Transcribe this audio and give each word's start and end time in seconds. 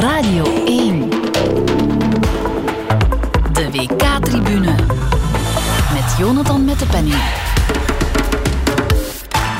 Radio 0.00 0.44
1. 0.64 1.10
De 3.52 3.70
WK-tribune. 3.72 4.74
Met 5.92 6.14
Jonathan 6.18 6.64
met 6.64 6.78
de 6.78 6.86
penning. 6.86 7.16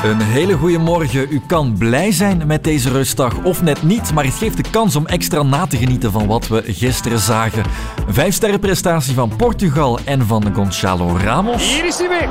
Een 0.03 0.21
hele 0.21 0.53
goede 0.53 0.77
morgen. 0.77 1.27
U 1.29 1.41
kan 1.47 1.75
blij 1.77 2.11
zijn 2.11 2.47
met 2.47 2.63
deze 2.63 2.89
rustdag 2.89 3.43
of 3.43 3.61
net 3.61 3.83
niet, 3.83 4.13
maar 4.13 4.23
het 4.23 4.33
geeft 4.33 4.57
de 4.57 4.69
kans 4.71 4.95
om 4.95 5.07
extra 5.07 5.43
na 5.43 5.67
te 5.67 5.77
genieten 5.77 6.11
van 6.11 6.27
wat 6.27 6.47
we 6.47 6.63
gisteren 6.65 7.19
zagen. 7.19 7.63
Vijf 8.07 8.33
sterren 8.33 8.59
prestatie 8.59 9.13
van 9.13 9.35
Portugal 9.35 9.99
en 10.05 10.25
van 10.25 10.43
Gonçalo 10.53 11.17
Ramos. 11.23 11.73
Hier 11.73 11.85
is 11.85 11.97
hij 11.97 12.09
weer. 12.09 12.29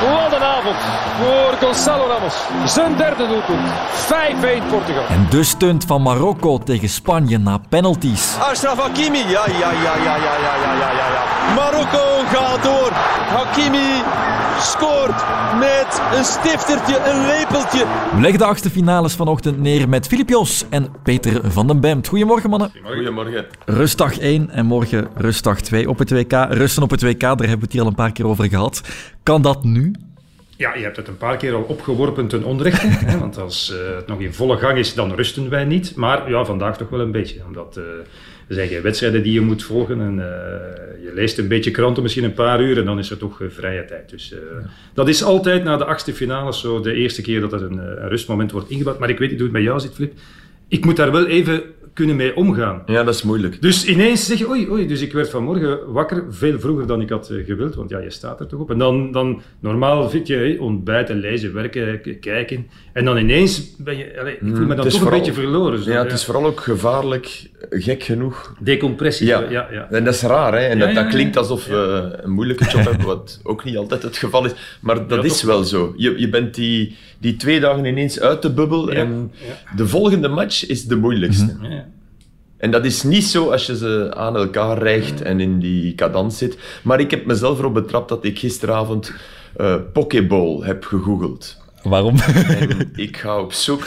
Wat 0.00 0.32
een 0.32 0.42
avond 0.42 0.76
voor 1.18 1.66
Gonzalo 1.66 2.06
Ramos. 2.06 2.34
Zijn 2.72 2.96
derde 2.96 3.26
doelpunt. 3.26 3.68
5-1 4.62 4.70
Portugal. 4.70 5.04
En 5.08 5.26
de 5.30 5.44
stunt 5.44 5.84
van 5.84 6.02
Marokko 6.02 6.58
tegen 6.58 6.88
Spanje 6.88 7.38
na 7.38 7.58
penalties. 7.68 8.36
Ashraf 8.50 8.80
Hakimi. 8.80 9.18
Ja, 9.18 9.26
ja, 9.28 9.44
ja, 9.58 9.70
ja, 9.72 9.94
ja, 10.04 10.16
ja, 10.16 10.90
ja, 10.90 10.90
ja. 10.90 11.54
Marokko 11.54 12.06
gaat 12.32 12.62
door. 12.62 12.90
Hakimi 13.36 14.02
scoort 14.60 15.24
met 15.58 16.00
een 16.14 16.24
stiftertje, 16.24 16.98
een 17.10 17.26
lepeltje. 17.26 17.84
We 18.14 18.20
leggen 18.20 18.38
de 18.38 18.44
achtste 18.44 18.70
finales 18.70 19.14
vanochtend 19.14 19.58
neer 19.58 19.88
met 19.88 20.06
Filip 20.06 20.28
Jos 20.28 20.64
en 20.70 20.88
Peter 21.02 21.52
van 21.52 21.66
den 21.66 21.80
Bemt. 21.80 22.08
Goedemorgen 22.08 22.50
mannen. 22.50 22.72
Goedemorgen. 22.84 23.46
Rustdag 23.64 24.18
1 24.18 24.50
en 24.50 24.66
morgen 24.66 25.08
rustdag 25.14 25.60
2 25.60 25.88
op 25.88 25.98
het 25.98 26.10
WK. 26.10 26.32
Rusten 26.48 26.82
op 26.82 26.90
het 26.90 27.02
WK, 27.02 27.20
daar 27.20 27.38
hebben 27.38 27.58
we 27.58 27.64
het 27.64 27.72
hier 27.72 27.82
al 27.82 27.88
een 27.88 27.94
paar 27.94 28.12
keer 28.12 28.26
over 28.26 28.48
gehad. 28.48 28.80
Kan 29.22 29.42
dat 29.42 29.64
nu? 29.64 29.92
Ja, 30.58 30.74
je 30.74 30.82
hebt 30.82 30.96
het 30.96 31.08
een 31.08 31.16
paar 31.16 31.36
keer 31.36 31.54
al 31.54 31.62
opgeworpen 31.62 32.28
ten 32.28 32.44
onrechte. 32.44 32.86
hè, 33.10 33.18
want 33.18 33.38
als 33.38 33.72
uh, 33.72 33.96
het 33.96 34.06
nog 34.06 34.20
in 34.20 34.34
volle 34.34 34.56
gang 34.56 34.78
is, 34.78 34.94
dan 34.94 35.14
rusten 35.14 35.48
wij 35.48 35.64
niet. 35.64 35.94
Maar 35.94 36.30
ja, 36.30 36.44
vandaag 36.44 36.76
toch 36.76 36.88
wel 36.88 37.00
een 37.00 37.10
beetje. 37.10 37.40
Omdat 37.46 37.76
uh, 37.76 37.84
er 38.48 38.54
zijn 38.54 38.68
geen 38.68 38.82
wedstrijden 38.82 39.22
die 39.22 39.32
je 39.32 39.40
moet 39.40 39.62
volgen. 39.62 40.00
En 40.00 40.14
uh, 40.14 40.24
je 41.04 41.10
leest 41.14 41.38
een 41.38 41.48
beetje 41.48 41.70
kranten, 41.70 42.02
misschien 42.02 42.24
een 42.24 42.34
paar 42.34 42.62
uur. 42.62 42.78
En 42.78 42.84
dan 42.84 42.98
is 42.98 43.10
er 43.10 43.16
toch 43.16 43.40
vrije 43.48 43.84
tijd. 43.84 44.10
Dus 44.10 44.28
ja. 44.28 44.70
dat 44.94 45.08
is 45.08 45.22
altijd 45.22 45.64
na 45.64 45.76
de 45.76 45.84
achtste 45.84 46.14
finales 46.14 46.60
zo 46.60 46.80
de 46.80 46.92
eerste 46.92 47.22
keer 47.22 47.40
dat 47.40 47.52
er 47.52 47.62
een, 47.62 47.78
een 47.78 48.08
rustmoment 48.08 48.52
wordt 48.52 48.70
ingebouwd. 48.70 48.98
Maar 48.98 49.10
ik 49.10 49.18
weet 49.18 49.30
niet 49.30 49.38
hoe 49.38 49.48
het 49.48 49.56
bij 49.56 49.66
jou 49.66 49.80
zit, 49.80 49.94
Flip. 49.94 50.12
Ik 50.68 50.84
moet 50.84 50.96
daar 50.96 51.12
wel 51.12 51.26
even 51.26 51.62
kunnen 51.98 52.16
mee 52.16 52.36
omgaan. 52.36 52.82
Ja, 52.86 53.04
dat 53.04 53.14
is 53.14 53.22
moeilijk. 53.22 53.62
Dus 53.62 53.84
ineens 53.84 54.26
zeg 54.26 54.38
je, 54.38 54.48
oei, 54.48 54.70
oei. 54.70 54.86
Dus 54.86 55.00
ik 55.00 55.12
werd 55.12 55.30
vanmorgen 55.30 55.92
wakker, 55.92 56.24
veel 56.30 56.60
vroeger 56.60 56.86
dan 56.86 57.00
ik 57.00 57.10
had 57.10 57.30
uh, 57.30 57.46
gewild, 57.46 57.74
want 57.74 57.90
ja, 57.90 57.98
je 57.98 58.10
staat 58.10 58.40
er 58.40 58.46
toch 58.46 58.60
op. 58.60 58.70
En 58.70 58.78
dan, 58.78 59.12
dan 59.12 59.42
normaal 59.60 60.10
vind 60.10 60.26
je 60.26 60.34
hey, 60.34 60.58
ontbijten, 60.58 61.16
lezen, 61.16 61.54
werken, 61.54 62.20
kijken. 62.20 62.66
En 62.92 63.04
dan 63.04 63.16
ineens 63.16 63.76
ben 63.76 63.96
je, 63.96 64.20
allez, 64.20 64.34
ik 64.34 64.40
voel 64.40 64.66
me 64.66 64.74
dan 64.74 64.88
toch 64.88 64.92
vooral, 64.92 65.12
een 65.12 65.18
beetje 65.18 65.32
verloren. 65.40 65.76
Dus 65.76 65.86
ja, 65.86 65.92
ja, 65.92 66.02
het 66.02 66.12
is 66.12 66.24
vooral 66.24 66.46
ook 66.46 66.60
gevaarlijk, 66.60 67.50
gek 67.70 68.02
genoeg. 68.02 68.54
Decompressie, 68.60 69.26
ja. 69.26 69.40
ja, 69.50 69.68
ja. 69.70 69.90
En 69.90 70.04
dat 70.04 70.14
is 70.14 70.22
raar, 70.22 70.52
hè. 70.52 70.66
En 70.66 70.78
dat, 70.78 70.94
dat 70.94 71.06
klinkt 71.06 71.36
alsof 71.36 71.66
we 71.66 72.18
een 72.22 72.30
moeilijke 72.30 72.64
job 72.64 72.84
hebben, 72.84 73.06
wat 73.06 73.40
ook 73.42 73.64
niet 73.64 73.76
altijd 73.76 74.02
het 74.02 74.16
geval 74.16 74.44
is. 74.44 74.52
Maar 74.80 75.06
dat 75.06 75.24
is 75.24 75.42
wel 75.42 75.64
zo. 75.64 75.94
Je, 75.96 76.20
je 76.20 76.28
bent 76.28 76.54
die, 76.54 76.96
die 77.18 77.36
twee 77.36 77.60
dagen 77.60 77.84
ineens 77.84 78.20
uit 78.20 78.42
de 78.42 78.52
bubbel 78.52 78.92
en 78.92 79.32
de 79.76 79.88
volgende 79.88 80.28
match 80.28 80.66
is 80.66 80.84
de 80.84 80.96
moeilijkste. 80.96 81.56
Mm 81.58 81.64
-hmm. 81.64 81.87
En 82.58 82.70
dat 82.70 82.84
is 82.84 83.02
niet 83.02 83.24
zo 83.24 83.50
als 83.50 83.66
je 83.66 83.76
ze 83.76 84.12
aan 84.16 84.36
elkaar 84.36 84.78
rijgt 84.78 85.22
en 85.22 85.40
in 85.40 85.58
die 85.58 85.94
cadans 85.94 86.38
zit. 86.38 86.58
Maar 86.82 87.00
ik 87.00 87.10
heb 87.10 87.26
mezelf 87.26 87.58
erop 87.58 87.74
betrapt 87.74 88.08
dat 88.08 88.24
ik 88.24 88.38
gisteravond 88.38 89.12
uh, 89.56 89.74
Pokéball 89.92 90.60
heb 90.60 90.84
gegoogeld. 90.84 91.56
Waarom? 91.82 92.16
En 92.18 92.90
ik 92.94 93.16
ga 93.16 93.40
op 93.40 93.52
zoek, 93.52 93.82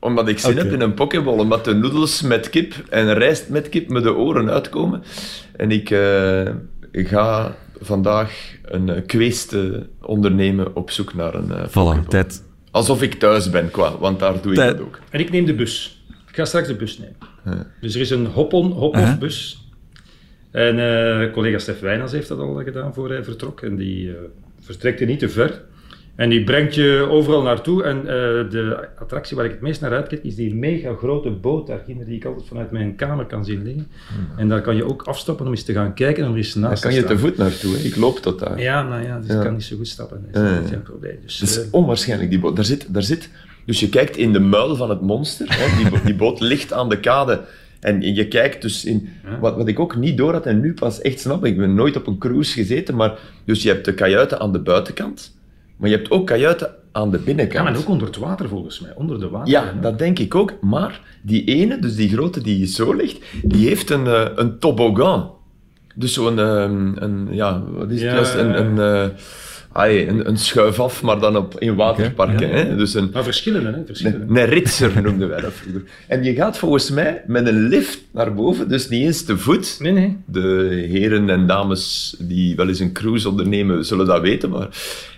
omdat 0.00 0.28
ik 0.28 0.38
zin 0.38 0.50
okay. 0.50 0.64
heb 0.64 0.72
in 0.72 0.80
een 0.80 0.94
Pokéball, 0.94 1.38
omdat 1.38 1.64
de 1.64 1.74
noedels 1.74 2.22
met 2.22 2.50
kip 2.50 2.74
en 2.88 3.14
rijst 3.14 3.48
met 3.48 3.68
kip 3.68 3.88
me 3.88 4.00
de 4.00 4.14
oren 4.14 4.50
uitkomen. 4.50 5.02
En 5.56 5.70
ik 5.70 5.90
uh, 5.90 6.50
ga 6.92 7.56
vandaag 7.80 8.56
een 8.64 9.06
kweest 9.06 9.56
ondernemen 10.00 10.76
op 10.76 10.90
zoek 10.90 11.14
naar 11.14 11.34
een 11.34 11.50
uh, 11.50 11.66
voilà, 11.68 12.08
tijd. 12.08 12.42
Alsof 12.70 13.02
ik 13.02 13.14
thuis 13.14 13.50
ben, 13.50 13.70
qua, 13.70 13.98
want 13.98 14.18
daar 14.18 14.42
doe 14.42 14.54
tijd. 14.54 14.70
ik 14.70 14.76
dat 14.76 14.86
ook. 14.86 14.98
En 15.10 15.20
ik 15.20 15.30
neem 15.30 15.44
de 15.44 15.54
bus. 15.54 16.02
Ik 16.28 16.34
ga 16.34 16.44
straks 16.44 16.68
de 16.68 16.74
bus 16.74 16.98
nemen. 16.98 17.16
Dus 17.80 17.94
er 17.94 18.00
is 18.00 18.10
een 18.10 18.26
hop-on, 18.26 18.72
hop-off 18.72 19.18
bus. 19.18 19.66
En 20.50 20.78
uh, 20.78 21.32
collega 21.32 21.58
Stef 21.58 21.80
Wijnans 21.80 22.12
heeft 22.12 22.28
dat 22.28 22.38
al 22.38 22.54
gedaan 22.54 22.94
voor 22.94 23.08
hij 23.08 23.24
vertrok. 23.24 23.60
En 23.60 23.76
die 23.76 24.06
uh, 24.06 24.14
vertrekt 24.60 25.00
er 25.00 25.06
niet 25.06 25.18
te 25.18 25.28
ver. 25.28 25.62
En 26.14 26.28
die 26.28 26.44
brengt 26.44 26.74
je 26.74 27.06
overal 27.10 27.42
naartoe. 27.42 27.82
En 27.82 27.98
uh, 27.98 28.04
de 28.50 28.88
attractie 28.98 29.36
waar 29.36 29.44
ik 29.44 29.50
het 29.50 29.60
meest 29.60 29.80
naar 29.80 29.92
uitkijk 29.92 30.22
is 30.24 30.34
die 30.34 30.54
mega 30.54 30.94
grote 30.94 31.30
boot 31.30 31.66
daarginder 31.66 32.06
die 32.06 32.16
ik 32.16 32.24
altijd 32.24 32.46
vanuit 32.46 32.70
mijn 32.70 32.94
kamer 32.94 33.26
kan 33.26 33.44
zien 33.44 33.62
liggen. 33.62 33.86
Hmm. 34.08 34.38
En 34.38 34.48
daar 34.48 34.60
kan 34.60 34.76
je 34.76 34.84
ook 34.84 35.02
afstappen 35.02 35.46
om 35.46 35.52
eens 35.52 35.62
te 35.62 35.72
gaan 35.72 35.94
kijken 35.94 36.24
en 36.24 36.30
er 36.30 36.36
eens 36.36 36.54
naast 36.54 36.82
Daar 36.82 36.92
kan 36.92 37.00
je 37.00 37.06
te 37.06 37.18
voet 37.18 37.36
naartoe, 37.36 37.76
hè? 37.76 37.82
ik 37.82 37.96
loop 37.96 38.18
tot 38.18 38.38
daar. 38.38 38.60
Ja, 38.60 38.88
nou 38.88 39.02
ja, 39.02 39.18
dus 39.18 39.28
ja. 39.28 39.34
ik 39.34 39.40
kan 39.40 39.52
niet 39.52 39.64
zo 39.64 39.76
goed 39.76 39.88
stappen. 39.88 40.28
Dat 40.30 40.62
is 40.64 40.70
geen 40.70 40.82
probleem. 40.82 41.18
Dus, 41.22 41.38
dat 41.38 41.48
is 41.48 41.70
onwaarschijnlijk, 41.70 42.30
die 42.30 42.38
boot. 42.38 42.56
Daar 42.56 42.64
zit, 42.64 42.94
daar 42.94 43.02
zit, 43.02 43.30
dus 43.68 43.80
je 43.80 43.88
kijkt 43.88 44.16
in 44.16 44.32
de 44.32 44.40
muil 44.40 44.76
van 44.76 44.90
het 44.90 45.00
monster. 45.00 45.46
Hè? 45.50 45.90
Die, 45.90 46.02
die 46.04 46.14
boot 46.14 46.40
ligt 46.40 46.72
aan 46.72 46.88
de 46.88 47.00
kade. 47.00 47.44
En 47.80 48.14
je 48.14 48.28
kijkt 48.28 48.62
dus 48.62 48.84
in... 48.84 49.08
Wat, 49.40 49.56
wat 49.56 49.68
ik 49.68 49.80
ook 49.80 49.96
niet 49.96 50.16
door 50.16 50.32
had 50.32 50.46
en 50.46 50.60
nu 50.60 50.74
pas 50.74 51.00
echt 51.00 51.20
snap, 51.20 51.44
ik 51.44 51.56
ben 51.56 51.74
nooit 51.74 51.96
op 51.96 52.06
een 52.06 52.18
cruise 52.18 52.52
gezeten, 52.52 52.96
maar 52.96 53.18
dus 53.44 53.62
je 53.62 53.68
hebt 53.68 53.84
de 53.84 53.94
kajuiten 53.94 54.40
aan 54.40 54.52
de 54.52 54.58
buitenkant, 54.58 55.38
maar 55.76 55.90
je 55.90 55.96
hebt 55.96 56.10
ook 56.10 56.26
kajuiten 56.26 56.74
aan 56.92 57.10
de 57.10 57.18
binnenkant. 57.18 57.66
Ja, 57.66 57.70
maar 57.70 57.80
ook 57.80 57.88
onder 57.88 58.06
het 58.06 58.16
water 58.16 58.48
volgens 58.48 58.80
mij, 58.80 58.92
onder 58.94 59.20
de 59.20 59.28
water. 59.28 59.50
Ja, 59.50 59.74
dat 59.80 59.98
denk 59.98 60.18
ik 60.18 60.34
ook. 60.34 60.52
Maar 60.60 61.00
die 61.22 61.44
ene, 61.44 61.78
dus 61.78 61.94
die 61.94 62.08
grote 62.08 62.42
die 62.42 62.66
zo 62.66 62.94
ligt, 62.94 63.24
die 63.42 63.68
heeft 63.68 63.90
een, 63.90 64.04
uh, 64.04 64.24
een 64.34 64.58
toboggan. 64.58 65.30
Dus 65.94 66.12
zo'n, 66.12 66.38
um, 66.38 66.96
een, 66.96 67.28
ja, 67.30 67.62
wat 67.70 67.90
is 67.90 68.02
het 68.02 68.12
juist, 68.12 68.34
een... 68.34 68.58
een 68.58 68.76
uh, 68.76 69.16
Allee, 69.72 70.08
een, 70.08 70.28
een 70.28 70.36
schuif 70.36 70.80
af, 70.80 71.02
maar 71.02 71.20
dan 71.20 71.36
op, 71.36 71.60
in 71.60 71.74
waterparken. 71.74 72.48
Okay, 72.48 72.68
ja. 72.68 72.74
Dus 72.74 72.94
een, 72.94 73.10
maar 73.12 73.24
verschillende, 73.24 73.70
hè? 73.70 73.84
Verschillende. 73.86 74.24
Een, 74.28 74.36
een 74.36 74.44
ritser 74.44 75.02
noemden 75.02 75.28
wij 75.28 75.40
dat 75.40 75.52
vroeger. 75.52 75.82
En 76.06 76.24
je 76.24 76.34
gaat 76.34 76.58
volgens 76.58 76.90
mij 76.90 77.22
met 77.26 77.46
een 77.46 77.68
lift 77.68 78.00
naar 78.12 78.34
boven, 78.34 78.68
dus 78.68 78.88
niet 78.88 79.02
eens 79.02 79.24
te 79.24 79.38
voet. 79.38 79.76
Nee, 79.80 79.92
nee. 79.92 80.16
De 80.26 80.86
heren 80.90 81.30
en 81.30 81.46
dames 81.46 82.14
die 82.18 82.56
wel 82.56 82.68
eens 82.68 82.80
een 82.80 82.92
cruise 82.92 83.28
ondernemen, 83.28 83.84
zullen 83.84 84.06
dat 84.06 84.20
weten. 84.20 84.50
Maar... 84.50 84.68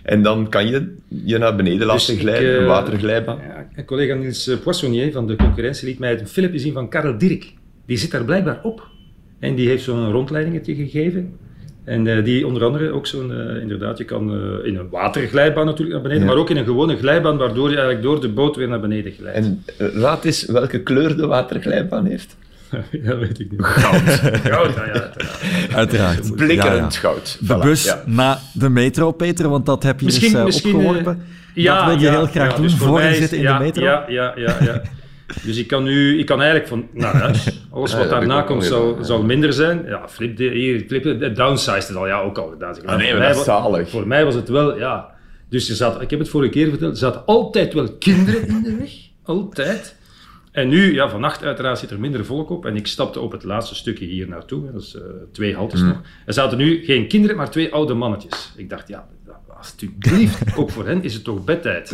En 0.03 0.23
dan 0.23 0.49
kan 0.49 0.67
je 0.69 0.97
je 1.09 1.39
naar 1.39 1.57
beneden 1.57 1.87
laten 1.87 2.15
dus 2.15 2.23
glijden, 2.23 2.49
ik, 2.49 2.55
uh, 2.55 2.61
een 2.61 2.67
waterglijbaan. 2.67 3.39
Ja, 3.39 3.69
een 3.75 3.85
collega 3.85 4.15
Niels 4.15 4.51
Poissonnier 4.63 5.13
van 5.13 5.27
de 5.27 5.37
concurrentie 5.37 5.89
liet 5.89 5.99
mij 5.99 6.21
een 6.21 6.29
filmpje 6.29 6.59
zien 6.59 6.73
van 6.73 6.89
Karel 6.89 7.19
Dirk. 7.19 7.53
Die 7.87 7.97
zit 7.97 8.11
daar 8.11 8.25
blijkbaar 8.25 8.61
op. 8.63 8.89
En 9.39 9.55
die 9.55 9.69
heeft 9.69 9.85
zo'n 9.85 10.11
rondleidingetje 10.11 10.75
gegeven. 10.75 11.37
En 11.85 12.07
uh, 12.07 12.25
die 12.25 12.47
onder 12.47 12.65
andere 12.65 12.91
ook 12.91 13.07
zo'n, 13.07 13.31
uh, 13.31 13.63
inderdaad, 13.63 13.99
je 13.99 14.05
kan 14.05 14.35
uh, 14.35 14.67
in 14.67 14.77
een 14.77 14.89
waterglijbaan 14.89 15.67
natuurlijk 15.67 15.93
naar 15.93 16.03
beneden, 16.03 16.23
ja. 16.23 16.29
maar 16.29 16.41
ook 16.41 16.51
in 16.51 16.57
een 16.57 16.65
gewone 16.65 16.97
glijbaan, 16.97 17.37
waardoor 17.37 17.71
je 17.71 17.77
eigenlijk 17.77 18.05
door 18.05 18.21
de 18.21 18.29
boot 18.29 18.57
weer 18.57 18.69
naar 18.69 18.81
beneden 18.81 19.13
glijdt. 19.13 19.37
En 19.37 19.65
raad 19.77 20.25
eens 20.25 20.47
welke 20.47 20.83
kleur 20.83 21.17
de 21.17 21.27
waterglijbaan 21.27 22.07
heeft. 22.07 22.37
ja, 23.05 23.17
weet 23.17 23.41
ik 23.41 23.51
niet. 23.51 23.65
Goud. 23.65 24.03
goud, 24.03 24.75
ja, 24.75 24.87
ja, 24.87 25.11
uiteraard. 25.75 26.37
Blikkerend 26.37 26.95
ja, 26.95 27.01
goud. 27.01 27.39
De 27.41 27.57
voilà, 27.57 27.63
bus 27.63 27.95
na 28.07 28.39
de 28.53 28.69
metro, 28.69 29.13
Peter, 29.13 29.49
want 29.49 29.67
dat 29.67 29.83
heb 29.83 30.01
je 30.01 30.07
misschien, 30.07 30.33
dus 30.33 30.45
misschien, 30.45 30.75
opgeworpen. 30.75 31.23
dat 31.55 31.85
wil 31.85 31.99
je 31.99 32.09
heel 32.09 32.27
graag 32.27 32.55
doen, 32.55 32.63
dus 32.63 32.75
voor 32.75 33.03
je 33.03 33.09
is, 33.09 33.17
zit 33.17 33.33
in 33.33 33.47
de 33.47 33.57
metro. 33.59 33.85
Ja, 33.85 34.05
ja, 34.09 34.35
ja. 34.37 34.83
Dus 35.43 35.57
ik 35.57 35.67
kan 35.67 35.85
nu, 35.85 36.19
ik 36.19 36.27
kan 36.27 36.41
eigenlijk 36.41 36.69
van 36.69 36.89
naar 36.93 37.15
huis. 37.15 37.49
Alles 37.71 37.95
wat 37.95 38.03
ja, 38.03 38.09
daarna 38.09 38.43
komt 38.43 38.65
zal, 38.65 38.97
ja. 38.99 39.03
zal 39.03 39.23
minder 39.23 39.53
zijn. 39.53 39.85
Ja, 39.87 40.09
flip, 40.09 40.37
de, 40.37 40.45
hier, 40.45 40.85
flip 40.87 41.03
de 41.03 41.33
downsized 41.33 41.89
het 41.89 41.97
al, 41.97 42.07
ja, 42.07 42.21
ook 42.21 42.39
al 42.39 42.49
gedaan. 42.49 42.87
Ah, 42.87 42.97
nee, 42.97 43.13
maar 43.13 43.29
dat 43.29 43.37
is 43.37 43.45
zalig. 43.45 43.91
Voor 43.91 44.07
mij 44.07 44.25
was 44.25 44.35
het 44.35 44.49
wel, 44.49 44.79
ja. 44.79 45.11
Dus 45.49 45.69
er 45.69 45.77
zat, 45.77 46.01
ik 46.01 46.11
heb 46.11 46.19
het 46.19 46.29
vorige 46.29 46.51
keer 46.51 46.69
verteld, 46.69 46.93
er 46.93 46.99
zaten 46.99 47.27
altijd 47.27 47.73
wel 47.73 47.93
kinderen 47.93 48.49
in 48.49 48.63
de 48.63 48.77
weg. 48.77 48.91
Altijd. 49.25 49.99
En 50.53 50.69
nu, 50.69 50.95
ja, 50.95 51.09
vannacht 51.09 51.45
uiteraard 51.45 51.79
zit 51.79 51.91
er 51.91 52.01
minder 52.01 52.25
volk 52.25 52.51
op. 52.51 52.67
En 52.67 52.77
ik 52.77 52.87
stapte 52.87 53.21
op 53.21 53.33
het 53.33 53.45
laatste 53.45 53.75
stukje 53.75 54.07
hier 54.07 54.29
naartoe. 54.29 54.73
Dat 54.73 54.83
is 54.83 54.95
uh, 54.95 55.03
twee 55.33 55.55
haltes 55.55 55.81
mm. 55.81 55.89
nog. 55.89 56.01
Er 56.27 56.33
zaten 56.33 56.59
nu 56.59 56.85
geen 56.85 57.09
kinderen, 57.09 57.37
maar 57.37 57.51
twee 57.51 57.73
oude 57.73 57.95
mannetjes. 57.95 58.53
Ik 58.57 58.71
dacht, 58.71 58.89
ja, 58.89 59.09
alsjeblieft, 59.57 60.43
ook 60.59 60.71
voor 60.71 60.87
hen 60.87 61.03
is 61.03 61.15
het 61.15 61.25
toch 61.25 61.45
bedtijd. 61.45 61.93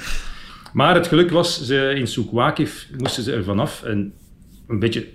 Maar 0.77 0.95
het 0.95 1.07
geluk 1.07 1.31
was, 1.31 1.67
ze 1.67 1.93
in 1.95 2.07
Soekwakiv 2.07 2.87
moesten 2.99 3.23
ze 3.23 3.33
er 3.33 3.45
vanaf. 3.45 3.83
En 3.83 4.13
een 4.69 4.79
beetje 4.79 5.07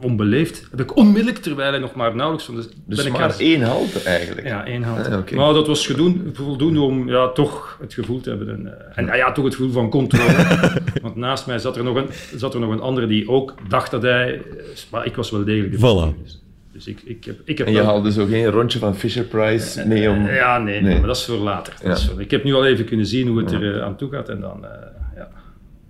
onbeleefd 0.00 0.66
heb 0.70 0.80
ik 0.80 0.96
onmiddellijk, 0.96 1.38
terwijl 1.38 1.70
hij 1.70 1.80
nog 1.80 1.94
maar 1.94 2.14
nauwelijks 2.14 2.44
van 2.46 2.56
de... 2.56 2.68
Dus 2.86 2.96
ben 2.96 3.06
ik 3.06 3.12
maar 3.12 3.38
één 3.38 3.62
halte 3.62 4.00
eigenlijk? 4.00 4.46
Ja, 4.46 4.66
één 4.66 4.82
halte. 4.82 5.10
Ah, 5.10 5.18
okay. 5.18 5.38
Maar 5.38 5.52
dat 5.52 5.66
was 5.66 5.86
gedoen, 5.86 6.30
voldoende 6.32 6.80
om 6.80 7.08
ja, 7.08 7.28
toch 7.28 7.78
het 7.80 7.94
gevoel 7.94 8.20
te 8.20 8.28
hebben. 8.28 8.48
En, 8.48 8.60
uh, 8.64 8.98
en 8.98 9.04
nou 9.04 9.16
ja, 9.16 9.32
toch 9.32 9.44
het 9.44 9.54
gevoel 9.54 9.72
van 9.72 9.90
controle. 9.90 10.68
Want 11.02 11.16
naast 11.16 11.46
mij 11.46 11.58
zat 11.58 11.76
er, 11.76 11.84
nog 11.84 11.96
een, 11.96 12.08
zat 12.36 12.54
er 12.54 12.60
nog 12.60 12.70
een 12.70 12.80
andere 12.80 13.06
die 13.06 13.28
ook 13.28 13.54
dacht 13.68 13.90
dat 13.90 14.02
hij... 14.02 14.42
Maar 14.90 15.06
ik 15.06 15.16
was 15.16 15.30
wel 15.30 15.44
degelijk 15.44 15.72
de 15.72 15.78
voilà. 15.78 16.40
Dus, 16.72 16.86
ik, 16.86 17.00
ik 17.04 17.24
heb, 17.24 17.40
ik 17.44 17.58
heb 17.58 17.66
en 17.66 17.72
je 17.72 17.78
wel... 17.78 17.86
haalde 17.86 18.12
zo 18.12 18.26
geen 18.26 18.46
rondje 18.46 18.78
van 18.78 18.96
Fisher 18.96 19.24
Price 19.24 19.86
mee 19.86 20.10
om... 20.10 20.26
Ja, 20.26 20.58
nee, 20.58 20.80
nee. 20.80 20.98
maar 20.98 21.06
dat 21.06 21.16
is 21.16 21.24
voor 21.24 21.36
later. 21.36 21.74
Ja. 21.82 21.92
Is 21.92 22.04
voor... 22.04 22.20
Ik 22.20 22.30
heb 22.30 22.44
nu 22.44 22.54
al 22.54 22.66
even 22.66 22.84
kunnen 22.84 23.06
zien 23.06 23.28
hoe 23.28 23.38
het 23.38 23.52
er 23.52 23.62
uh, 23.62 23.82
aan 23.82 23.96
toe 23.96 24.10
gaat 24.10 24.28
en 24.28 24.40
dan... 24.40 24.60
Uh, 24.64 24.70
ja. 25.16 25.28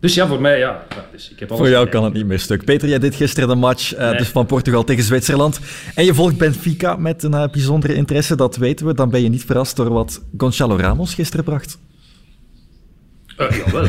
Dus 0.00 0.14
ja, 0.14 0.26
voor 0.26 0.40
mij, 0.40 0.58
ja. 0.58 0.84
ja, 0.88 1.05
Dus 1.12 1.31
ik 1.31 1.38
heb 1.38 1.49
alles 1.50 1.62
Voor 1.62 1.70
jou 1.70 1.88
kan 1.88 2.05
het 2.05 2.12
niet 2.12 2.26
meer 2.26 2.38
stuk. 2.38 2.64
Peter, 2.64 2.88
jij 2.88 2.99
deed 2.99 3.14
gisteren 3.14 3.49
de 3.49 3.55
match 3.55 3.94
eh, 3.94 4.08
Nee. 4.08 4.19
dus 4.19 4.29
van 4.29 4.46
Portugal 4.46 4.84
tegen 4.84 5.05
Zwitserland. 5.05 5.61
En 5.94 6.05
je 6.05 6.14
volgt 6.14 6.38
Benfica 6.38 6.96
met 6.96 7.23
een 7.23 7.35
eh, 7.35 7.49
bijzondere 7.52 7.94
interesse, 7.94 8.37
dat 8.37 8.56
weten 8.56 8.87
we. 8.87 8.94
Dan 8.94 9.11
ben 9.11 9.23
je 9.23 9.28
niet 9.28 9.44
verrast 9.44 9.76
door 9.76 9.88
wat 9.88 10.23
Gonçalo 10.37 10.76
Ramos 10.76 11.14
gisteren 11.14 11.44
bracht. 11.44 11.78
Eh, 13.37 13.56
jawel. 13.56 13.87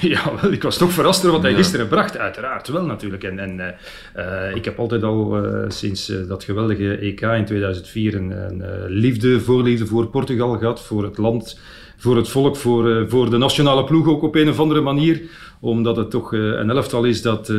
jawel, 0.14 0.52
ik 0.52 0.62
was 0.62 0.76
toch 0.76 0.92
verrast 0.92 1.22
door 1.22 1.32
wat 1.32 1.42
hij 1.42 1.54
gisteren 1.54 1.88
bracht, 1.88 2.18
uiteraard 2.18 2.68
wel 2.68 2.84
natuurlijk. 2.84 3.24
En, 3.24 3.38
en 3.38 3.60
eh, 3.60 4.48
eh, 4.48 4.56
ik 4.56 4.64
heb 4.64 4.78
altijd 4.78 5.02
al 5.02 5.44
sinds 5.68 6.12
dat 6.28 6.44
geweldige 6.44 6.96
EK 6.96 7.20
in 7.20 7.44
2004 7.44 8.14
een, 8.14 8.30
een 8.30 8.86
liefde, 8.88 9.40
voorliefde 9.40 9.86
voor 9.86 10.06
Portugal 10.06 10.58
gehad, 10.58 10.82
voor 10.82 11.04
het 11.04 11.18
land, 11.18 11.60
voor 11.96 12.16
het 12.16 12.28
volk, 12.28 12.56
voor, 12.56 13.08
voor 13.08 13.30
de 13.30 13.36
nationale 13.36 13.84
ploeg 13.84 14.08
ook 14.08 14.22
op 14.22 14.34
een 14.34 14.48
of 14.48 14.60
andere 14.60 14.80
manier. 14.80 15.22
Omdat 15.60 15.96
het 15.96 16.10
toch 16.10 16.32
een 16.32 16.70
elftal 16.70 17.04
is 17.04 17.22
dat, 17.22 17.52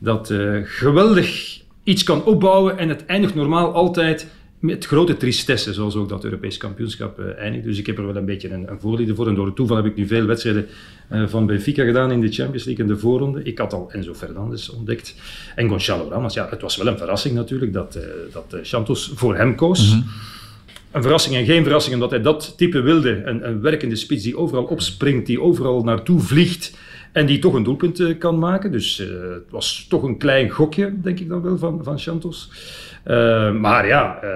dat 0.00 0.34
geweldig 0.62 1.60
iets 1.82 2.02
kan 2.02 2.24
opbouwen 2.24 2.78
en 2.78 2.88
het 2.88 3.06
eindigt 3.06 3.34
normaal 3.34 3.72
altijd 3.72 4.26
met 4.58 4.86
grote 4.86 5.16
tristesse, 5.16 5.72
zoals 5.72 5.96
ook 5.96 6.08
dat 6.08 6.24
Europees 6.24 6.56
kampioenschap 6.56 7.18
eh, 7.18 7.38
eindigt. 7.38 7.64
Dus 7.64 7.78
ik 7.78 7.86
heb 7.86 7.98
er 7.98 8.06
wel 8.06 8.16
een 8.16 8.24
beetje 8.24 8.50
een, 8.50 8.70
een 8.70 8.80
voorliefde 8.80 9.14
voor. 9.14 9.28
En 9.28 9.34
door 9.34 9.46
het 9.46 9.56
toeval 9.56 9.76
heb 9.76 9.86
ik 9.86 9.96
nu 9.96 10.06
veel 10.06 10.26
wedstrijden 10.26 10.66
eh, 11.08 11.26
van 11.26 11.46
Benfica 11.46 11.84
gedaan 11.84 12.12
in 12.12 12.20
de 12.20 12.32
Champions 12.32 12.64
League 12.64 12.84
in 12.84 12.90
de 12.90 12.98
voorronde. 12.98 13.42
Ik 13.42 13.58
had 13.58 13.72
al 13.72 13.90
Enzo 13.92 14.14
Fernandes 14.14 14.70
ontdekt. 14.70 15.14
En 15.54 15.68
Gonçalo 15.68 16.08
Ramos, 16.10 16.34
ja, 16.34 16.46
het 16.50 16.60
was 16.60 16.76
wel 16.76 16.86
een 16.86 16.98
verrassing 16.98 17.34
natuurlijk 17.34 17.72
dat, 17.72 17.94
eh, 17.94 18.02
dat 18.32 18.56
Santos 18.62 19.12
voor 19.14 19.36
hem 19.36 19.54
koos. 19.54 19.96
Een 20.90 21.02
verrassing 21.02 21.36
en 21.36 21.44
geen 21.44 21.62
verrassing, 21.62 21.94
omdat 21.94 22.10
hij 22.10 22.20
dat 22.20 22.54
type 22.56 22.80
wilde. 22.80 23.22
Een, 23.24 23.48
een 23.48 23.60
werkende 23.60 23.96
spits 23.96 24.22
die 24.22 24.36
overal 24.36 24.64
opspringt, 24.64 25.26
die 25.26 25.40
overal 25.40 25.82
naartoe 25.82 26.20
vliegt 26.20 26.76
en 27.12 27.26
die 27.26 27.38
toch 27.38 27.54
een 27.54 27.62
doelpunt 27.62 28.18
kan 28.18 28.38
maken. 28.38 28.72
Dus 28.72 28.96
het 28.98 29.50
was 29.50 29.86
toch 29.88 30.02
een 30.02 30.18
klein 30.18 30.50
gokje, 30.50 30.94
denk 31.00 31.20
ik 31.20 31.28
dan 31.28 31.42
wel, 31.42 31.58
van, 31.58 31.84
van 31.84 31.98
Santos. 31.98 32.50
Eh, 33.08 33.52
maar 33.52 33.86
ja, 33.86 34.18
eh, 34.22 34.28
eh, 34.28 34.34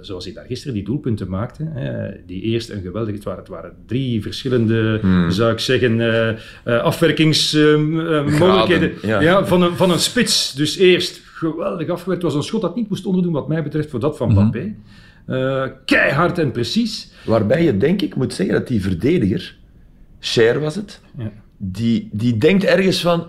zoals 0.00 0.24
hij 0.24 0.34
daar 0.34 0.44
gisteren 0.44 0.74
die 0.74 0.84
doelpunten 0.84 1.28
maakte, 1.28 1.70
hè, 1.74 2.10
die 2.26 2.42
eerst 2.42 2.70
een 2.70 2.82
geweldige, 2.82 3.16
het 3.16 3.24
waren, 3.24 3.40
het 3.40 3.48
waren 3.48 3.72
drie 3.86 4.22
verschillende, 4.22 5.00
zou 5.28 5.52
ik 5.52 5.58
zeggen, 5.58 6.00
afwerkingsmogelijkheden 6.64 8.92
ja. 9.02 9.20
ja, 9.20 9.46
van, 9.46 9.62
een, 9.62 9.76
van 9.76 9.90
een 9.90 9.98
spits. 9.98 10.54
Dus 10.54 10.76
eerst 10.76 11.20
geweldig 11.24 11.88
afgewerkt, 11.88 12.22
het 12.22 12.32
was 12.32 12.42
een 12.42 12.48
schot 12.48 12.60
dat 12.60 12.76
niet 12.76 12.88
moest 12.88 13.06
onderdoen 13.06 13.32
wat 13.32 13.48
mij 13.48 13.62
betreft 13.62 13.90
voor 13.90 14.00
dat 14.00 14.16
van 14.16 14.30
Mbappé. 14.32 14.74
Eh, 15.28 15.64
keihard 15.84 16.38
en 16.38 16.50
precies. 16.50 17.12
Waarbij 17.24 17.64
je 17.64 17.76
denk 17.76 18.02
ik 18.02 18.14
moet 18.14 18.34
zeggen 18.34 18.54
dat 18.54 18.68
die 18.68 18.82
verdediger, 18.82 19.56
Cher 20.20 20.60
was 20.60 20.74
het, 20.74 21.00
Ja. 21.18 21.32
die, 21.56 22.08
die 22.12 22.36
denkt 22.36 22.64
ergens 22.64 23.00
van, 23.00 23.26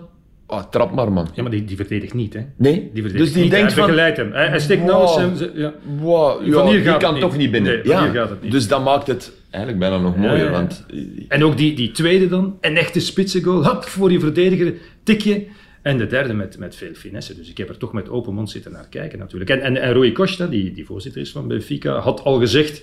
oh, 0.50 0.62
trap 0.70 0.92
maar 0.94 1.12
man. 1.12 1.28
Ja, 1.34 1.42
maar 1.42 1.50
die, 1.50 1.64
die 1.64 1.76
verdedigt 1.76 2.14
niet, 2.14 2.32
hè. 2.34 2.40
Nee, 2.56 2.72
Die 2.74 3.02
verdedigt 3.02 3.18
dus 3.18 3.32
die 3.32 3.42
niet. 3.42 3.50
denkt 3.50 3.66
hij 3.66 3.76
van, 3.76 3.84
begeleidt 3.86 4.16
hem. 4.16 4.32
Hij, 4.32 4.46
hij 4.48 4.60
steekt 4.60 4.82
Wow. 4.82 5.18
hem... 5.18 5.36
ze- 5.36 5.50
Ja. 5.54 5.72
wow, 5.98 6.46
ja, 6.46 6.52
Van 6.52 6.68
hier 6.68 6.80
gaat 6.80 7.00
kan 7.02 7.20
toch 7.20 7.36
niet. 7.36 7.50
binnen. 7.50 7.72
Nee, 7.74 7.86
ja, 7.86 8.02
hier 8.04 8.20
gaat 8.20 8.30
het 8.30 8.42
niet. 8.42 8.52
Dus 8.52 8.68
dat 8.68 8.84
maakt 8.84 9.06
het 9.06 9.32
eigenlijk 9.50 9.82
bijna 9.82 9.98
nog 9.98 10.16
mooier, 10.16 10.44
ja. 10.44 10.50
want... 10.50 10.86
En 11.28 11.44
ook 11.44 11.56
die, 11.56 11.74
die 11.74 11.90
tweede 11.90 12.28
dan, 12.28 12.58
een 12.60 12.76
echte 12.76 13.00
spitsengoal. 13.00 13.64
Hop, 13.66 13.84
voor 13.84 14.12
je 14.12 14.20
verdediger, 14.20 14.74
tikje. 15.02 15.44
En 15.82 15.98
de 15.98 16.06
derde 16.06 16.34
met, 16.34 16.58
met 16.58 16.76
veel 16.76 16.94
finesse. 16.94 17.34
Dus 17.36 17.50
ik 17.50 17.58
heb 17.58 17.68
er 17.68 17.76
toch 17.78 17.92
met 17.92 18.08
open 18.08 18.34
mond 18.34 18.50
zitten 18.50 18.72
naar 18.72 18.86
kijken 18.90 19.18
natuurlijk. 19.18 19.50
En, 19.50 19.60
en, 19.60 19.76
en 19.76 19.92
Rui 19.92 20.12
Costa, 20.12 20.46
die, 20.46 20.72
die 20.72 20.84
voorzitter 20.86 21.20
is 21.20 21.30
van 21.30 21.48
Benfica, 21.48 21.98
had 21.98 22.24
al 22.24 22.38
gezegd, 22.38 22.82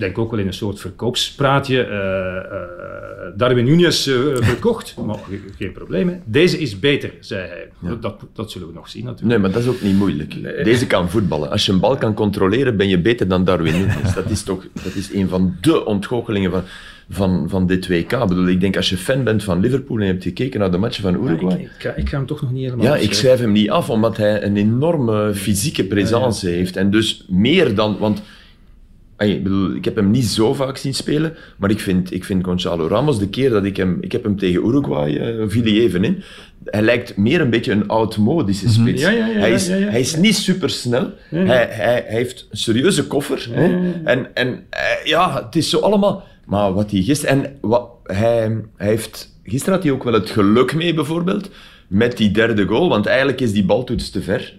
denk 0.00 0.18
ook 0.18 0.30
wel 0.30 0.40
in 0.40 0.46
een 0.46 0.52
soort 0.52 0.80
verkoopspraatje, 0.80 1.82
eh, 1.82 3.36
Darwin 3.36 3.66
Núñez 3.66 4.06
eh, 4.08 4.42
verkocht. 4.46 4.94
Maar 5.06 5.16
ge- 5.16 5.40
geen 5.58 5.72
probleem, 5.72 6.08
hè. 6.08 6.14
Deze 6.24 6.58
is 6.58 6.78
beter, 6.78 7.12
zei 7.20 7.48
hij. 7.48 7.96
Dat, 8.00 8.20
dat 8.32 8.50
zullen 8.50 8.68
we 8.68 8.74
nog 8.74 8.88
zien 8.88 9.04
natuurlijk. 9.04 9.30
Nee, 9.30 9.38
maar 9.38 9.50
dat 9.52 9.62
is 9.62 9.68
ook 9.68 9.82
niet 9.82 9.96
moeilijk. 9.96 10.64
Deze 10.64 10.86
kan 10.86 11.10
voetballen. 11.10 11.50
Als 11.50 11.66
je 11.66 11.72
een 11.72 11.80
bal 11.80 11.96
kan 11.96 12.14
controleren, 12.14 12.76
ben 12.76 12.88
je 12.88 13.00
beter 13.00 13.28
dan 13.28 13.44
Darwin 13.44 13.72
Núñez. 13.72 14.14
Dat 14.14 14.30
is 14.30 14.42
toch 14.42 14.66
dat 14.82 14.94
is 14.94 15.12
een 15.14 15.28
van 15.28 15.56
de 15.60 15.84
ontgoochelingen 15.84 16.50
van, 16.50 16.62
van, 17.10 17.48
van 17.48 17.66
dit 17.66 17.88
WK. 17.88 18.12
Ik 18.12 18.26
bedoel, 18.28 18.46
ik 18.48 18.60
denk 18.60 18.76
als 18.76 18.88
je 18.88 18.96
fan 18.96 19.24
bent 19.24 19.44
van 19.44 19.60
Liverpool 19.60 19.98
en 19.98 20.04
je 20.06 20.10
hebt 20.12 20.22
gekeken 20.22 20.60
naar 20.60 20.70
de 20.70 20.78
matchen 20.78 21.02
van 21.02 21.24
Uruguay... 21.24 21.54
ik, 21.56 21.60
ik, 21.60 21.70
ga, 21.78 21.92
ik 21.94 22.08
ga 22.08 22.16
hem 22.16 22.26
toch 22.26 22.42
nog 22.42 22.52
niet 22.52 22.64
helemaal 22.64 22.86
Ja, 22.86 22.96
ik 22.96 23.12
schrijf 23.12 23.40
hem 23.40 23.52
niet 23.52 23.70
af, 23.70 23.90
omdat 23.90 24.16
hij 24.16 24.42
een 24.42 24.56
enorme 24.56 25.34
fysieke 25.34 25.84
presence 25.84 26.48
heeft. 26.48 26.76
En 26.76 26.90
dus 26.90 27.24
meer 27.28 27.74
dan... 27.74 27.96
Want 27.98 28.22
ik, 29.18 29.42
bedoel, 29.42 29.74
ik 29.74 29.84
heb 29.84 29.96
hem 29.96 30.10
niet 30.10 30.24
zo 30.24 30.54
vaak 30.54 30.76
zien 30.76 30.94
spelen, 30.94 31.36
maar 31.56 31.70
ik 31.70 31.80
vind, 31.80 32.12
ik 32.12 32.24
vind 32.24 32.44
Gonzalo 32.44 32.86
Ramos, 32.86 33.18
de 33.18 33.28
keer 33.28 33.50
dat 33.50 33.64
ik 33.64 33.76
hem... 33.76 33.98
Ik 34.00 34.12
heb 34.12 34.22
hem 34.22 34.38
tegen 34.38 34.66
Uruguay, 34.66 35.16
eh 35.16 35.44
viel 35.46 35.62
hij 35.62 35.72
even 35.72 36.04
in. 36.04 36.22
Hij 36.64 36.82
lijkt 36.82 37.16
meer 37.16 37.40
een 37.40 37.50
beetje 37.50 37.72
een 37.72 37.88
oud-modische 37.88 38.68
spits. 38.68 39.02
Ja, 39.02 39.10
ja, 39.10 39.26
ja, 39.26 39.38
hij, 39.38 39.52
is, 39.52 39.68
hij 39.68 40.00
is 40.00 40.16
niet 40.16 40.36
supersnel. 40.36 41.12
Hij, 41.28 41.46
hij, 41.46 41.66
hij 41.66 42.04
heeft 42.06 42.46
een 42.50 42.56
serieuze 42.58 43.06
koffer. 43.06 43.48
hè. 43.50 43.92
En, 44.04 44.34
en 44.34 44.64
eh, 44.70 45.04
ja, 45.04 45.44
het 45.44 45.56
is 45.56 45.70
zo 45.70 45.78
allemaal... 45.78 46.24
Maar 46.46 46.72
wat 46.72 46.90
hij 46.90 47.02
gisteren... 47.02 47.44
En 47.44 47.58
wat, 47.60 47.88
hij, 48.04 48.56
hij 48.76 48.88
heeft... 48.88 49.36
Gisteren 49.44 49.74
had 49.74 49.82
hij 49.82 49.92
ook 49.92 50.04
wel 50.04 50.12
het 50.12 50.30
geluk 50.30 50.74
mee, 50.74 50.94
bijvoorbeeld, 50.94 51.50
met 51.88 52.16
die 52.16 52.30
derde 52.30 52.66
goal, 52.66 52.88
want 52.88 53.06
eigenlijk 53.06 53.40
is 53.40 53.52
die 53.52 53.64
baltoets 53.64 54.10
te 54.10 54.22
ver. 54.22 54.54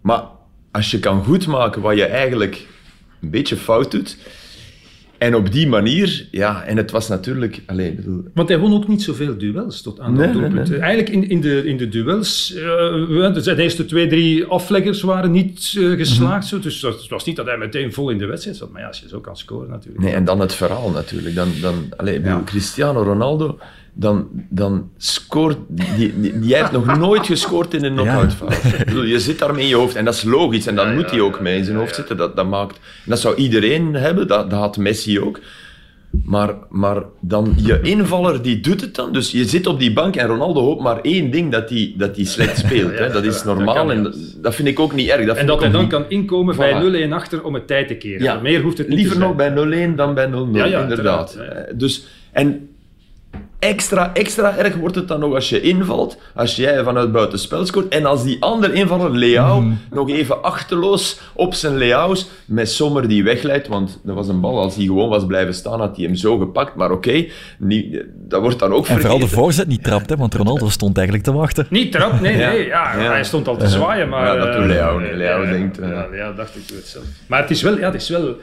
Maar 0.00 0.22
als 0.72 0.90
je 0.90 0.98
kan 0.98 1.24
goedmaken 1.24 1.82
wat 1.82 1.96
je 1.96 2.04
eigenlijk 2.04 2.66
een 3.22 3.30
beetje 3.30 3.56
fout 3.56 3.90
doet, 3.90 4.16
en 5.18 5.34
op 5.34 5.52
die 5.52 5.66
manier, 5.68 6.28
ja, 6.30 6.64
en 6.64 6.76
het 6.76 6.90
was 6.90 7.08
natuurlijk... 7.08 7.62
Bedoel, 7.66 8.24
Want 8.34 8.48
hij 8.48 8.58
won 8.58 8.72
ook 8.74 8.88
niet 8.88 9.02
zoveel 9.02 9.38
duels 9.38 9.82
tot 9.82 10.00
aan 10.00 10.12
Nee, 10.12 10.26
dat 10.26 10.32
doelpunt. 10.32 10.68
nee. 10.70 10.78
Eigenlijk 10.78 11.14
in, 11.14 11.28
in, 11.28 11.40
de, 11.40 11.64
in 11.64 11.76
de 11.76 11.88
duels, 11.88 12.54
eh, 12.54 12.62
we- 12.62 13.40
de 13.44 13.62
eerste 13.62 13.84
twee, 13.84 14.06
drie 14.06 14.44
afleggers 14.44 15.00
waren 15.02 15.30
niet 15.30 15.74
eh, 15.78 15.90
geslaagd. 15.90 16.46
zo. 16.46 16.58
Dus 16.58 16.82
het 16.82 17.08
was 17.08 17.24
niet 17.24 17.36
dat 17.36 17.46
hij 17.46 17.56
meteen 17.58 17.92
vol 17.92 18.10
in 18.10 18.18
de 18.18 18.26
wedstrijd 18.26 18.56
zat. 18.56 18.70
Maar 18.70 18.80
ja, 18.80 18.86
als 18.86 19.00
je 19.00 19.08
zo 19.08 19.20
kan 19.20 19.36
scoren 19.36 19.68
natuurlijk. 19.70 20.04
Nee, 20.04 20.14
en 20.14 20.24
dan 20.24 20.40
het 20.40 20.54
verhaal 20.54 20.90
natuurlijk. 20.90 21.34
Dan, 21.34 21.48
dan, 21.60 21.74
bedoel, 21.96 22.44
Cristiano 22.44 23.02
Ronaldo, 23.02 23.58
dan, 23.98 24.28
dan 24.50 24.90
scoort... 24.96 25.56
Die, 25.68 26.20
die, 26.20 26.38
die 26.40 26.56
heeft 26.56 26.72
nog 26.72 26.98
nooit 26.98 27.26
gescoord 27.26 27.74
in 27.74 27.84
een 27.84 27.92
knock-out 27.94 28.32
fase. 28.34 28.68
Ik 28.76 28.84
bedoel, 28.84 29.02
Je 29.04 29.20
zit 29.20 29.38
daarmee 29.38 29.62
in 29.62 29.68
je 29.68 29.74
hoofd 29.74 29.96
en 29.96 30.04
dat 30.04 30.14
is 30.14 30.22
logisch. 30.24 30.66
En 30.66 30.74
dan 30.74 30.94
moet 30.94 31.10
hij 31.10 31.20
ook 31.20 31.40
mee 31.40 31.56
in 31.56 31.64
zijn 31.64 31.76
hoofd 31.76 31.94
zitten. 31.94 32.16
Dat, 32.16 32.36
dat, 32.36 32.46
maakt, 32.48 32.80
dat 33.04 33.18
zou 33.20 33.34
iedereen 33.34 33.94
hebben, 33.94 34.28
dat, 34.28 34.50
dat 34.50 34.58
had 34.58 34.76
Messi 34.76 35.20
ook. 35.20 35.40
Maar, 36.24 36.54
maar 36.70 37.02
dan 37.20 37.54
je 37.56 37.80
invaller, 37.80 38.42
die 38.42 38.60
doet 38.60 38.80
het 38.80 38.94
dan. 38.94 39.12
Dus 39.12 39.30
je 39.30 39.44
zit 39.44 39.66
op 39.66 39.78
die 39.78 39.92
bank 39.92 40.16
en 40.16 40.26
Ronaldo 40.26 40.60
hoopt 40.60 40.82
maar 40.82 41.00
één 41.00 41.30
ding, 41.30 41.52
dat 41.52 41.70
hij 41.70 41.94
dat 41.96 42.16
hij 42.16 42.24
slecht 42.24 42.58
speelt. 42.66 42.92
Ja, 42.92 42.98
hè. 43.04 43.12
Dat 43.12 43.24
is 43.24 43.42
dat 43.42 43.56
normaal 43.56 43.74
kan 43.74 43.90
en 43.90 44.02
dat, 44.02 44.16
dat 44.42 44.54
vind 44.54 44.68
ik 44.68 44.80
ook 44.80 44.92
niet 44.94 45.08
erg. 45.08 45.26
Dat 45.26 45.36
En 45.36 45.46
dat 45.46 45.60
hij 45.60 45.70
dan 45.70 45.80
niet- 45.80 45.90
kan 45.90 46.04
inkomen 46.08 46.54
Voilà. 46.54 46.58
bij 46.58 47.06
0-1 47.08 47.12
achter 47.12 47.42
om 47.44 47.54
het 47.54 47.66
tijd 47.66 47.88
te 47.88 47.94
keren. 47.94 48.22
Ja. 48.22 48.40
Meer 48.40 48.60
hoeft 48.62 48.78
het 48.78 48.88
niet 48.88 48.98
Liever 48.98 49.14
te 49.16 49.22
nog 49.22 49.36
bij 49.36 49.50
0-1 49.90 49.94
dan 49.96 50.14
bij 50.14 50.26
0-0, 50.30 50.32
Ja, 50.52 50.64
ja, 50.64 50.82
inderdaad. 50.82 51.34
Eh, 51.34 51.58
Dus, 51.74 52.06
en 52.32 52.68
extra, 53.58 54.10
extra 54.14 54.56
erg 54.56 54.74
wordt 54.76 54.94
het 54.94 55.08
dan 55.08 55.20
nog 55.20 55.34
als 55.34 55.48
je 55.48 55.60
invalt, 55.60 56.18
als 56.34 56.56
jij 56.56 56.82
vanuit 56.84 57.12
buitenspel 57.12 57.66
scoort, 57.66 57.88
en 57.88 58.04
als 58.06 58.24
die 58.24 58.36
andere 58.42 58.72
invaller, 58.72 59.10
Leao, 59.16 59.60
Mhm. 59.60 59.72
nog 59.90 60.10
even 60.10 60.42
achterloos 60.42 61.20
op 61.32 61.54
zijn 61.54 61.76
Leao's, 61.78 62.28
met 62.44 62.70
Sommer 62.70 63.08
die 63.08 63.24
wegleidt, 63.24 63.68
want 63.68 64.00
dat 64.02 64.14
was 64.14 64.28
een 64.28 64.40
bal, 64.40 64.58
als 64.60 64.74
hij 64.76 64.84
gewoon 64.84 65.08
was 65.08 65.26
blijven 65.26 65.54
staan, 65.54 65.80
had 65.80 65.96
hij 65.96 66.04
hem 66.04 66.14
zo 66.14 66.38
gepakt, 66.38 66.74
maar 66.74 66.90
oké, 66.90 67.26
niet- 67.58 68.04
dat 68.14 68.40
wordt 68.40 68.58
dan 68.58 68.72
ook 68.72 68.86
En 68.86 68.94
vooral 68.94 69.02
de 69.12 69.18
vergeten. 69.18 69.42
voorzet 69.42 69.68
niet 69.68 69.82
trapt, 69.84 70.10
hè, 70.10 70.16
want 70.16 70.34
Ronaldo 70.34 70.68
stond 70.68 70.96
eigenlijk 70.96 71.26
te 71.26 71.32
wachten. 71.32 71.66
Niet 71.70 71.92
trap, 71.92 72.20
nee, 72.20 72.36
nee. 72.36 72.66
Ja, 72.66 72.96
Ja. 72.98 73.10
hij 73.10 73.24
stond 73.24 73.48
al 73.48 73.56
te 73.56 73.68
zwaaien, 73.68 74.08
maar... 74.08 74.26
Ja, 74.36 74.44
dat 74.44 74.56
doet 74.56 74.66
Leao 74.66 74.98
niet. 74.98 75.08
eh, 75.10 75.16
Leao 75.16 75.42
ja, 75.44 75.50
denkt, 75.50 75.76
Ja, 75.76 76.06
ja, 76.12 76.32
dacht 76.32 76.56
ik 76.56 76.68
doe 76.68 76.76
het 76.76 76.86
zelf. 76.86 77.04
Maar 77.26 77.40
het 77.40 77.50
is 77.50 77.62
wel... 77.62 77.78
Ja, 77.78 77.84
het 77.84 77.94
is 77.94 78.08
wel 78.08 78.36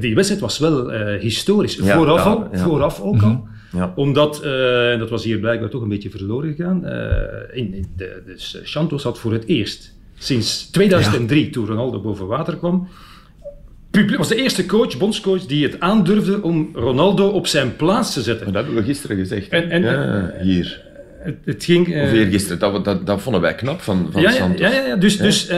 die 0.00 0.14
wedstrijd 0.14 0.42
was 0.42 0.58
wel 0.58 0.92
eh, 0.92 1.20
historisch. 1.20 1.74
Ja, 1.76 1.96
vooraf, 1.96 2.24
ja, 2.24 2.30
al, 2.30 2.48
ja. 2.52 2.58
vooraf 2.58 3.00
ook 3.00 3.22
al. 3.22 3.44
Ja. 3.72 3.92
Omdat, 3.96 4.42
eh, 4.42 4.92
en 4.92 4.98
dat 4.98 5.10
was 5.10 5.24
hier 5.24 5.38
blijkbaar 5.38 5.68
toch 5.68 5.82
een 5.82 5.88
beetje 5.88 6.10
verloren 6.10 6.54
gegaan, 6.54 6.86
eh, 6.86 7.58
in, 7.58 7.74
in 7.74 7.86
de, 7.96 8.22
dus 8.26 8.60
Santos 8.62 9.02
had 9.02 9.18
voor 9.18 9.32
het 9.32 9.46
eerst 9.46 9.94
sinds 10.18 10.70
2003, 10.70 11.50
toen 11.50 11.66
Ronaldo 11.66 12.00
boven 12.00 12.26
water 12.26 12.56
kwam, 12.56 12.88
publiek, 13.90 14.18
was 14.18 14.28
de 14.28 14.36
eerste 14.36 14.66
coach, 14.66 14.98
bondscoach, 14.98 15.46
die 15.46 15.64
het 15.64 15.80
aandurfde 15.80 16.42
om 16.42 16.70
Ronaldo 16.74 17.26
op 17.28 17.46
zijn 17.46 17.76
plaats 17.76 18.12
te 18.12 18.22
zetten. 18.22 18.46
Dat 18.52 18.54
hebben 18.64 18.74
we 18.74 18.82
gisteren 18.88 19.16
gezegd. 19.16 19.48
En- 19.48 19.70
en- 19.70 19.82
ja, 19.82 20.32
hier. 20.42 20.90
Het, 21.18 21.36
het 21.44 21.64
ging... 21.64 21.94
eh, 21.94 22.02
Of 22.02 22.12
eergisteren, 22.12 22.58
dat, 22.58 22.84
dat, 22.84 23.06
dat 23.06 23.20
vonden 23.22 23.40
wij 23.40 23.54
knap 23.54 23.80
van, 23.80 24.08
van 24.10 24.22
ja, 24.22 24.30
ja, 24.30 24.36
Santos. 24.36 24.60
ja, 24.60 24.72
ja, 24.72 24.86
ja. 24.86 24.96
Dus, 24.96 25.16
Dus, 25.16 25.50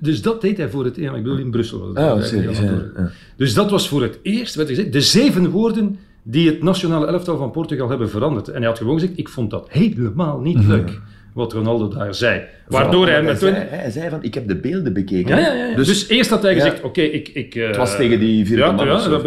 dus 0.00 0.22
dat 0.22 0.40
deed 0.40 0.56
hij 0.56 0.68
voor 0.68 0.84
het 0.84 0.96
eerst. 0.96 1.14
Ik 1.16 1.22
bedoel, 1.22 1.38
in 1.38 1.50
Brussel. 1.50 1.78
was 1.78 1.88
het. 1.88 1.96
Ah, 1.98 2.22
serieus, 2.22 2.58
ja, 2.58 2.64
ja. 2.96 3.10
Dus 3.36 3.54
dat 3.54 3.70
was 3.70 3.88
voor 3.88 4.02
het 4.02 4.18
eerst, 4.22 4.54
werd 4.54 4.68
gezegd, 4.68 4.92
de 4.92 5.00
zeven 5.00 5.50
woorden 5.50 5.98
die 6.30 6.48
het 6.48 6.62
nationale 6.62 7.06
elftal 7.06 7.36
van 7.36 7.50
Portugal 7.50 7.88
hebben 7.88 8.10
veranderd. 8.10 8.48
En 8.48 8.56
hij 8.56 8.66
had 8.66 8.78
gewoon 8.78 8.98
gezegd, 8.98 9.18
ik 9.18 9.28
vond 9.28 9.50
dat 9.50 9.68
helemaal 9.70 10.40
niet 10.40 10.56
Mhm. 10.56 10.70
leuk, 10.70 11.00
wat 11.34 11.52
Ronaldo 11.52 11.88
daar 11.88 12.14
zei. 12.14 12.42
Waardoor 12.66 13.08
hij 13.08 13.34
zei, 13.36 13.54
hij 13.54 13.90
zei 13.90 14.10
van, 14.10 14.22
ik 14.22 14.34
heb 14.34 14.48
de 14.48 14.56
beelden 14.56 14.92
bekeken. 14.92 15.36
Ja, 15.36 15.40
ja, 15.40 15.52
ja, 15.54 15.64
ja. 15.64 15.76
Dus, 15.76 15.86
Dus, 15.86 16.08
eerst 16.08 16.30
had 16.30 16.42
hij 16.42 16.54
gezegd, 16.54 16.82
oké, 16.82 17.00
ik... 17.00 17.28
ik 17.28 17.54
eh, 17.54 17.66
het 17.66 17.76
was 17.76 17.96
tegen 17.96 18.18
die 18.20 18.46
vierde 18.46 18.62
ja, 18.62 18.72
man 18.72 18.86
ja, 18.86 18.94
of. 18.94 19.24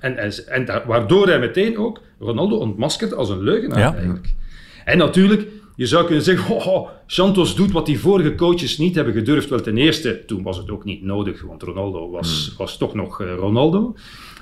En, 0.00 0.16
en, 0.16 0.32
en 0.48 0.64
daar- 0.64 0.84
waardoor 0.86 1.26
hij 1.26 1.38
meteen 1.38 1.78
ook 1.78 2.00
Ronaldo 2.18 2.56
ontmaskerde 2.56 3.14
als 3.14 3.30
een 3.30 3.42
leugenaar 3.42 3.94
eigenlijk. 3.94 4.34
En 4.84 4.98
natuurlijk, 4.98 5.46
je 5.76 5.86
zou 5.86 6.04
kunnen 6.06 6.24
zeggen, 6.24 6.54
oh, 6.56 6.66
oh, 6.66 6.88
Santos 7.06 7.54
doet 7.56 7.72
wat 7.72 7.86
die 7.86 7.98
vorige 8.00 8.34
coaches 8.34 8.78
niet 8.78 8.94
hebben 8.94 9.14
gedurfd. 9.14 9.48
Wel, 9.48 9.60
ten 9.60 9.76
eerste, 9.76 10.24
toen 10.26 10.42
was 10.42 10.56
het 10.56 10.70
ook 10.70 10.84
niet 10.84 11.02
nodig, 11.02 11.42
want 11.42 11.62
Ronaldo 11.62 12.10
was, 12.10 12.54
was 12.58 12.76
toch 12.76 12.94
nog 12.94 13.20
eh, 13.20 13.34
Ronaldo. 13.38 13.94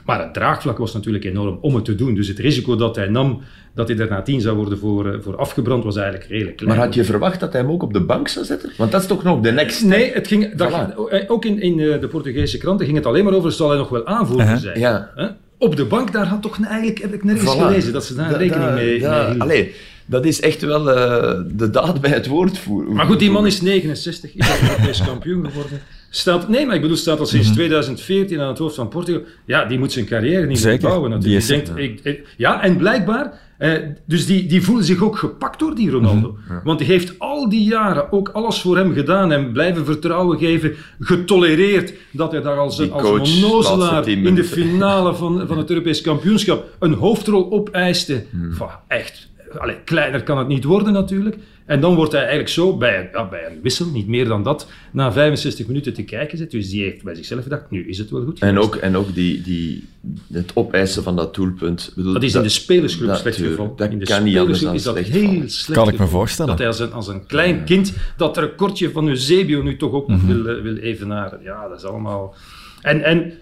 Maar 0.07 0.21
het 0.21 0.35
draagvlak 0.35 0.79
was 0.79 0.93
natuurlijk 0.95 1.25
enorm 1.25 1.59
om 1.61 1.75
het 1.75 1.85
te 1.85 1.95
doen. 1.95 2.15
Dus 2.15 2.29
het 2.29 2.39
risico 2.39 2.77
dat 2.77 2.97
hij 2.97 3.09
nam, 3.09 3.41
dat 3.75 3.89
hij 3.89 3.99
er 3.99 4.09
na 4.09 4.23
tien 4.23 4.41
zou 4.41 4.57
worden 4.57 4.79
voor, 4.79 5.13
eh, 5.13 5.21
voor 5.21 5.37
afgebrand, 5.37 5.85
was 5.85 5.97
eigenlijk 5.97 6.31
redelijk 6.31 6.57
klein. 6.57 6.77
Maar 6.77 6.85
had 6.85 6.95
je 6.95 7.05
verwacht 7.05 7.41
dat 7.41 7.53
hij 7.53 7.61
hem 7.61 7.71
ook 7.71 7.83
op 7.83 7.93
de 7.93 8.01
bank 8.01 8.29
zou 8.29 8.45
zetten? 8.45 8.71
Want 8.77 8.93
dat 8.93 9.01
is 9.01 9.07
toch 9.07 9.23
nog 9.23 9.41
de 9.41 9.51
next 9.53 9.77
step? 9.77 9.89
Nee, 9.89 10.13
het 10.13 10.27
ging, 10.27 10.55
dat, 10.55 10.71
Voilà. 10.71 11.09
eh, 11.11 11.31
ook 11.31 11.45
in, 11.45 11.61
in 11.61 11.81
eh, 11.81 12.01
de 12.01 12.09
Portugese 12.09 12.59
kranten 12.59 12.85
ging 12.87 12.99
het 12.99 13.07
alleen 13.07 13.25
maar 13.25 13.33
over, 13.35 13.53
zal 13.53 13.69
hij 13.69 13.79
nog 13.79 13.89
wel 13.89 14.07
aanvoerder 14.07 14.59
zijn? 14.59 14.79
Ja. 14.79 15.11
Op 15.59 15.77
de 15.77 15.85
bank, 15.85 16.13
daar 16.13 16.27
had 16.27 16.43
toch 16.43 16.59
eigenlijk, 16.65 16.99
heb 16.99 17.13
ik 17.15 17.25
nergens 17.25 17.55
Voilà. 17.55 17.59
gelezen, 17.61 17.93
dat 17.93 18.05
ze 18.05 18.15
daar 18.15 18.31
Da- 18.31 18.37
rekening 18.37 18.69
da- 18.69 18.75
mee, 18.75 18.99
da- 19.01 19.11
mee 19.17 19.21
hielden. 19.27 19.41
Allee, 19.43 19.75
dat 20.07 20.25
is 20.25 20.41
echt 20.41 20.63
wel 20.63 20.91
eh, 20.91 21.41
de 21.53 21.71
daad 21.71 22.01
bij 22.01 22.11
het 22.11 22.27
woord 22.27 22.59
voeren. 22.59 22.93
Maar 22.93 23.07
goed, 23.07 23.19
die 23.19 23.31
man 23.31 23.47
is 23.47 23.61
69, 23.61 24.35
is 24.35 24.49
al 24.51 24.69
Europees 24.69 25.03
kampioen 25.05 25.47
geworden. 25.47 25.81
Staat, 26.11 26.49
nee, 26.49 26.67
maar 26.67 26.75
ik 26.75 26.81
bedoel, 26.81 26.97
staat 26.97 27.19
al 27.21 27.27
sinds 27.27 27.53
2014 27.53 28.41
aan 28.41 28.49
het 28.49 28.59
hoofd 28.59 28.75
van 28.75 28.89
Portugal. 28.89 29.23
Ja, 29.45 29.65
die 29.65 29.79
moet 29.79 29.93
zijn 29.93 30.07
carrière 30.07 30.47
niet 30.47 30.59
Zeker. 30.59 30.81
meer 30.81 30.89
bouwen 30.89 31.11
natuurlijk. 31.11 31.47
Die 31.47 31.57
denkt, 31.57 31.77
ik, 31.77 32.01
ik- 32.15 32.27
ja, 32.37 32.63
en 32.63 32.77
blijkbaar, 32.77 33.41
eh, 33.59 33.73
dus 34.07 34.27
die, 34.27 34.47
die 34.47 34.63
voelen 34.63 34.85
zich 34.85 35.03
ook 35.03 35.19
gepakt 35.19 35.59
door 35.59 35.75
die 35.75 35.91
Ronaldo. 35.91 36.37
Want 36.65 36.79
die 36.79 36.89
heeft 36.89 37.19
al 37.19 37.49
die 37.49 37.65
jaren 37.65 38.13
ook 38.13 38.29
alles 38.29 38.61
voor 38.61 38.77
hem 38.77 38.93
gedaan 38.93 39.33
en 39.33 39.53
blijven 39.53 39.85
vertrouwen 39.85 40.39
geven, 40.39 40.75
getolereerd 41.01 41.93
dat 42.13 42.33
hij 42.33 42.41
daar 42.41 42.57
als, 42.59 42.77
Die 42.77 42.91
als 42.91 43.43
onnozelaar 43.43 44.09
in 44.09 44.35
de 44.35 44.45
finale 44.45 45.15
van, 45.15 45.45
van 45.47 45.59
het 45.59 45.71
Europees 45.71 46.01
kampioenschap 46.01 46.65
een 46.79 46.93
hoofdrol 46.93 47.53
opeiste. 47.53 48.25
Hmm. 48.31 48.53
Van, 48.53 48.69
echt, 48.89 49.29
allee, 49.59 49.76
kleiner 49.85 50.23
kan 50.23 50.38
het 50.38 50.49
niet 50.49 50.65
worden 50.65 50.93
natuurlijk. 50.93 51.37
En 51.67 51.81
dan 51.81 51.95
wordt 51.95 52.12
hij 52.12 52.21
eigenlijk 52.21 52.50
zo 52.50 52.76
bij 52.76 52.99
een, 53.00 53.09
ja, 53.12 53.29
bij 53.29 53.47
een 53.50 53.59
wissel, 53.62 53.87
niet 53.87 54.07
meer 54.07 54.25
dan 54.25 54.43
dat, 54.43 54.71
na 54.93 55.12
65 55.12 55.67
minuten 55.67 55.93
te 55.93 56.03
kijken 56.03 56.31
gezet. 56.31 56.50
Dus 56.50 56.71
die 56.71 56.83
heeft 56.83 57.03
bij 57.03 57.15
zichzelf 57.15 57.43
gedacht, 57.43 57.71
nu 57.71 57.88
is 57.88 57.99
het 57.99 58.11
wel 58.11 58.25
goed. 58.25 58.38
En 58.41 58.59
ook, 58.59 58.75
en 58.75 58.97
ook 58.97 59.15
die, 59.15 59.43
die, 59.43 59.85
het 60.33 60.50
opeisen 60.55 61.03
van 61.03 61.17
dat 61.17 61.35
doelpunt. 61.35 61.93
Bedoel, 61.97 62.12
dat 62.12 62.23
is 62.23 62.35
in 62.35 62.43
de 62.43 62.49
spelersgroep 62.49 63.09
dat- 63.09 63.19
slecht 63.19 63.37
geval. 63.37 63.75
dat 63.76 63.91
in 63.91 63.99
de 63.99 64.05
kan 64.05 64.23
niet 64.25 64.38
anders 64.38 64.61
dan 64.61 64.75
is 64.75 64.83
dat 64.83 64.95
slecht 64.95 65.11
heel 65.11 65.25
vallen. 65.25 65.50
slecht 65.50 65.81
Kan 65.81 65.88
ik 65.93 65.99
me 65.99 66.07
voorstellen. 66.07 66.50
Dat 66.50 66.59
hij 66.59 66.69
als 66.69 66.79
een, 66.79 66.93
als 66.93 67.09
een 67.09 67.26
klein 67.26 67.65
kind 67.65 67.93
dat 68.17 68.37
recordje 68.38 68.91
van 68.91 69.09
Eusebio 69.09 69.62
nu 69.62 69.76
toch 69.76 69.93
ook 69.93 70.09
nog 70.09 70.23
wil, 70.23 70.47
eh, 70.47 70.62
wil 70.62 70.76
evenaren. 70.76 71.41
Ja, 71.43 71.69
dat 71.69 71.79
is 71.79 71.85
allemaal... 71.85 72.35
En, 72.81 73.03
en 73.03 73.33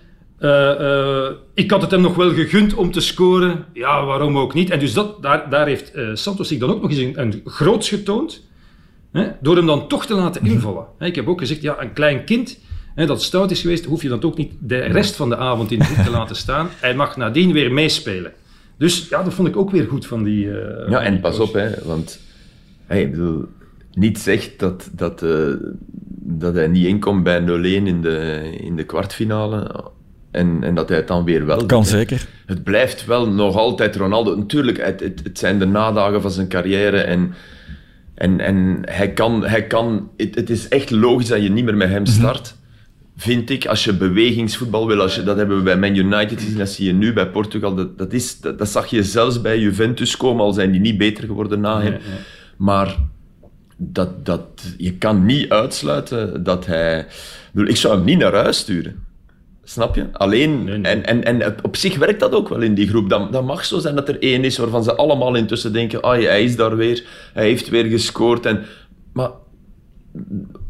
eh, 0.44 1.26
eh, 1.26 1.32
ik 1.54 1.70
had 1.70 1.82
het 1.82 1.90
hem 1.90 2.00
nog 2.00 2.14
wel 2.14 2.32
gegund 2.32 2.74
om 2.74 2.90
te 2.90 3.00
scoren. 3.00 3.64
Ja, 3.72 4.04
waarom 4.04 4.38
ook 4.38 4.54
niet? 4.54 4.70
En 4.70 4.78
dus 4.78 4.92
dat, 4.92 5.22
daar, 5.22 5.50
daar 5.50 5.66
heeft 5.66 5.92
eh, 5.92 6.08
Santos 6.14 6.48
zich 6.48 6.58
dan 6.58 6.70
ook 6.70 6.82
nog 6.82 6.90
eens 6.90 7.00
een, 7.00 7.20
een 7.20 7.42
groots 7.44 7.88
getoond. 7.88 8.42
Hè, 9.12 9.26
door 9.40 9.56
hem 9.56 9.66
dan 9.66 9.88
toch 9.88 10.06
te 10.06 10.14
laten 10.14 10.44
invallen. 10.44 10.86
Hè, 10.98 11.06
ik 11.06 11.14
heb 11.14 11.28
ook 11.28 11.38
gezegd, 11.38 11.62
ja, 11.62 11.82
een 11.82 11.92
klein 11.92 12.24
kind 12.24 12.58
hè, 12.94 13.06
dat 13.06 13.22
stout 13.22 13.50
is 13.50 13.60
geweest, 13.60 13.84
hoef 13.84 14.02
je 14.02 14.08
dat 14.08 14.24
ook 14.24 14.36
niet 14.36 14.52
de 14.60 14.78
rest 14.78 15.16
van 15.16 15.28
de 15.28 15.36
avond 15.36 15.70
in 15.70 15.78
de 15.78 15.84
hoek 15.84 16.04
te 16.04 16.10
laten 16.18 16.36
staan. 16.36 16.68
Hij 16.80 16.94
mag 16.94 17.16
nadien 17.16 17.52
weer 17.52 17.72
meespelen. 17.72 18.32
Dus 18.78 19.08
ja, 19.08 19.22
dat 19.22 19.34
vond 19.34 19.48
ik 19.48 19.56
ook 19.56 19.70
weer 19.70 19.86
goed 19.86 20.06
van 20.06 20.22
die. 20.22 20.46
Ja, 20.88 21.00
en 21.00 21.12
die 21.12 21.20
pas 21.20 21.38
op, 21.38 21.52
hè, 21.52 21.70
want 21.84 22.20
hey, 22.86 23.02
ik 23.02 23.10
bedoel, 23.10 23.44
niet 23.92 24.18
zegt 24.18 24.58
dat, 24.58 24.90
dat, 24.92 25.24
dat 26.20 26.54
hij 26.54 26.66
niet 26.66 26.86
inkomt 26.86 27.22
bij 27.22 27.40
0-1 27.40 27.44
in 27.62 28.02
de, 28.02 28.50
in 28.60 28.76
de 28.76 28.84
kwartfinale 28.84 29.92
en, 30.34 30.58
en 30.64 30.74
dat 30.74 30.88
hij 30.88 30.98
het 30.98 31.08
dan 31.08 31.24
weer 31.24 31.46
wel 31.46 31.58
doet, 31.58 31.68
Kan 31.68 31.86
zeker. 31.86 32.26
Het 32.46 32.62
blijft 32.62 33.06
wel 33.06 33.28
nog 33.28 33.56
altijd 33.56 33.96
Ronaldo. 33.96 34.36
Natuurlijk, 34.36 34.84
het, 34.84 35.00
het, 35.00 35.20
het 35.24 35.38
zijn 35.38 35.58
de 35.58 35.66
nadagen 35.66 36.22
van 36.22 36.30
zijn 36.30 36.48
carrière 36.48 37.00
en, 37.00 37.34
en, 38.14 38.40
en 38.40 38.78
hij 38.84 39.12
kan... 39.12 39.44
Hij 39.44 39.66
kan 39.66 40.10
het, 40.16 40.34
het 40.34 40.50
is 40.50 40.68
echt 40.68 40.90
logisch 40.90 41.28
dat 41.28 41.42
je 41.42 41.50
niet 41.50 41.64
meer 41.64 41.76
met 41.76 41.88
hem 41.88 42.06
start. 42.06 42.54
Vind 43.16 43.50
ik, 43.50 43.66
als 43.66 43.84
je 43.84 43.92
bewegingsvoetbal 43.92 44.86
wil, 44.86 45.00
als 45.00 45.14
je, 45.14 45.22
dat 45.22 45.36
hebben 45.36 45.56
we 45.56 45.62
bij 45.62 45.78
Man 45.78 45.96
United 45.96 46.40
gezien, 46.40 46.58
dat 46.58 46.68
zie 46.68 46.86
je 46.86 46.92
nu 46.92 47.12
bij 47.12 47.28
Portugal, 47.28 47.74
dat, 47.74 47.98
dat, 47.98 48.12
is, 48.12 48.40
dat, 48.40 48.58
dat 48.58 48.68
zag 48.68 48.86
je 48.86 49.02
zelfs 49.02 49.40
bij 49.40 49.58
Juventus 49.58 50.16
komen, 50.16 50.44
al 50.44 50.52
zijn 50.52 50.70
die 50.70 50.80
niet 50.80 50.98
beter 50.98 51.24
geworden 51.24 51.60
na 51.60 51.80
hem. 51.80 51.90
Nee, 51.90 52.00
nee. 52.00 52.18
Maar 52.56 52.96
dat, 53.76 54.26
dat, 54.26 54.74
je 54.76 54.92
kan 54.92 55.24
niet 55.24 55.48
uitsluiten 55.48 56.42
dat 56.42 56.66
hij... 56.66 57.06
Ik 57.54 57.76
zou 57.76 57.96
hem 57.96 58.04
niet 58.04 58.18
naar 58.18 58.34
huis 58.34 58.58
sturen. 58.58 59.03
Snap 59.64 59.94
je? 59.94 60.06
Alleen, 60.12 60.64
Nee, 60.64 60.78
nee. 60.78 60.92
En, 60.92 61.04
en, 61.04 61.24
en 61.24 61.46
op- 61.46 61.64
op 61.64 61.76
zich 61.76 61.96
werkt 61.98 62.20
dat 62.20 62.32
ook 62.32 62.48
wel 62.48 62.60
in 62.60 62.74
die 62.74 62.88
groep. 62.88 63.08
Dat, 63.08 63.32
dat 63.32 63.44
mag 63.44 63.64
zo 63.64 63.78
zijn 63.78 63.94
dat 63.94 64.08
er 64.08 64.22
één 64.22 64.44
is 64.44 64.58
waarvan 64.58 64.84
ze 64.84 64.94
allemaal 64.94 65.34
intussen 65.34 65.72
denken: 65.72 66.00
ah, 66.02 66.22
hij 66.22 66.44
is 66.44 66.56
daar 66.56 66.76
weer, 66.76 67.04
hij 67.32 67.44
heeft 67.44 67.68
weer 67.68 67.84
gescoord. 67.84 68.46
En, 68.46 68.64
maar 69.12 69.30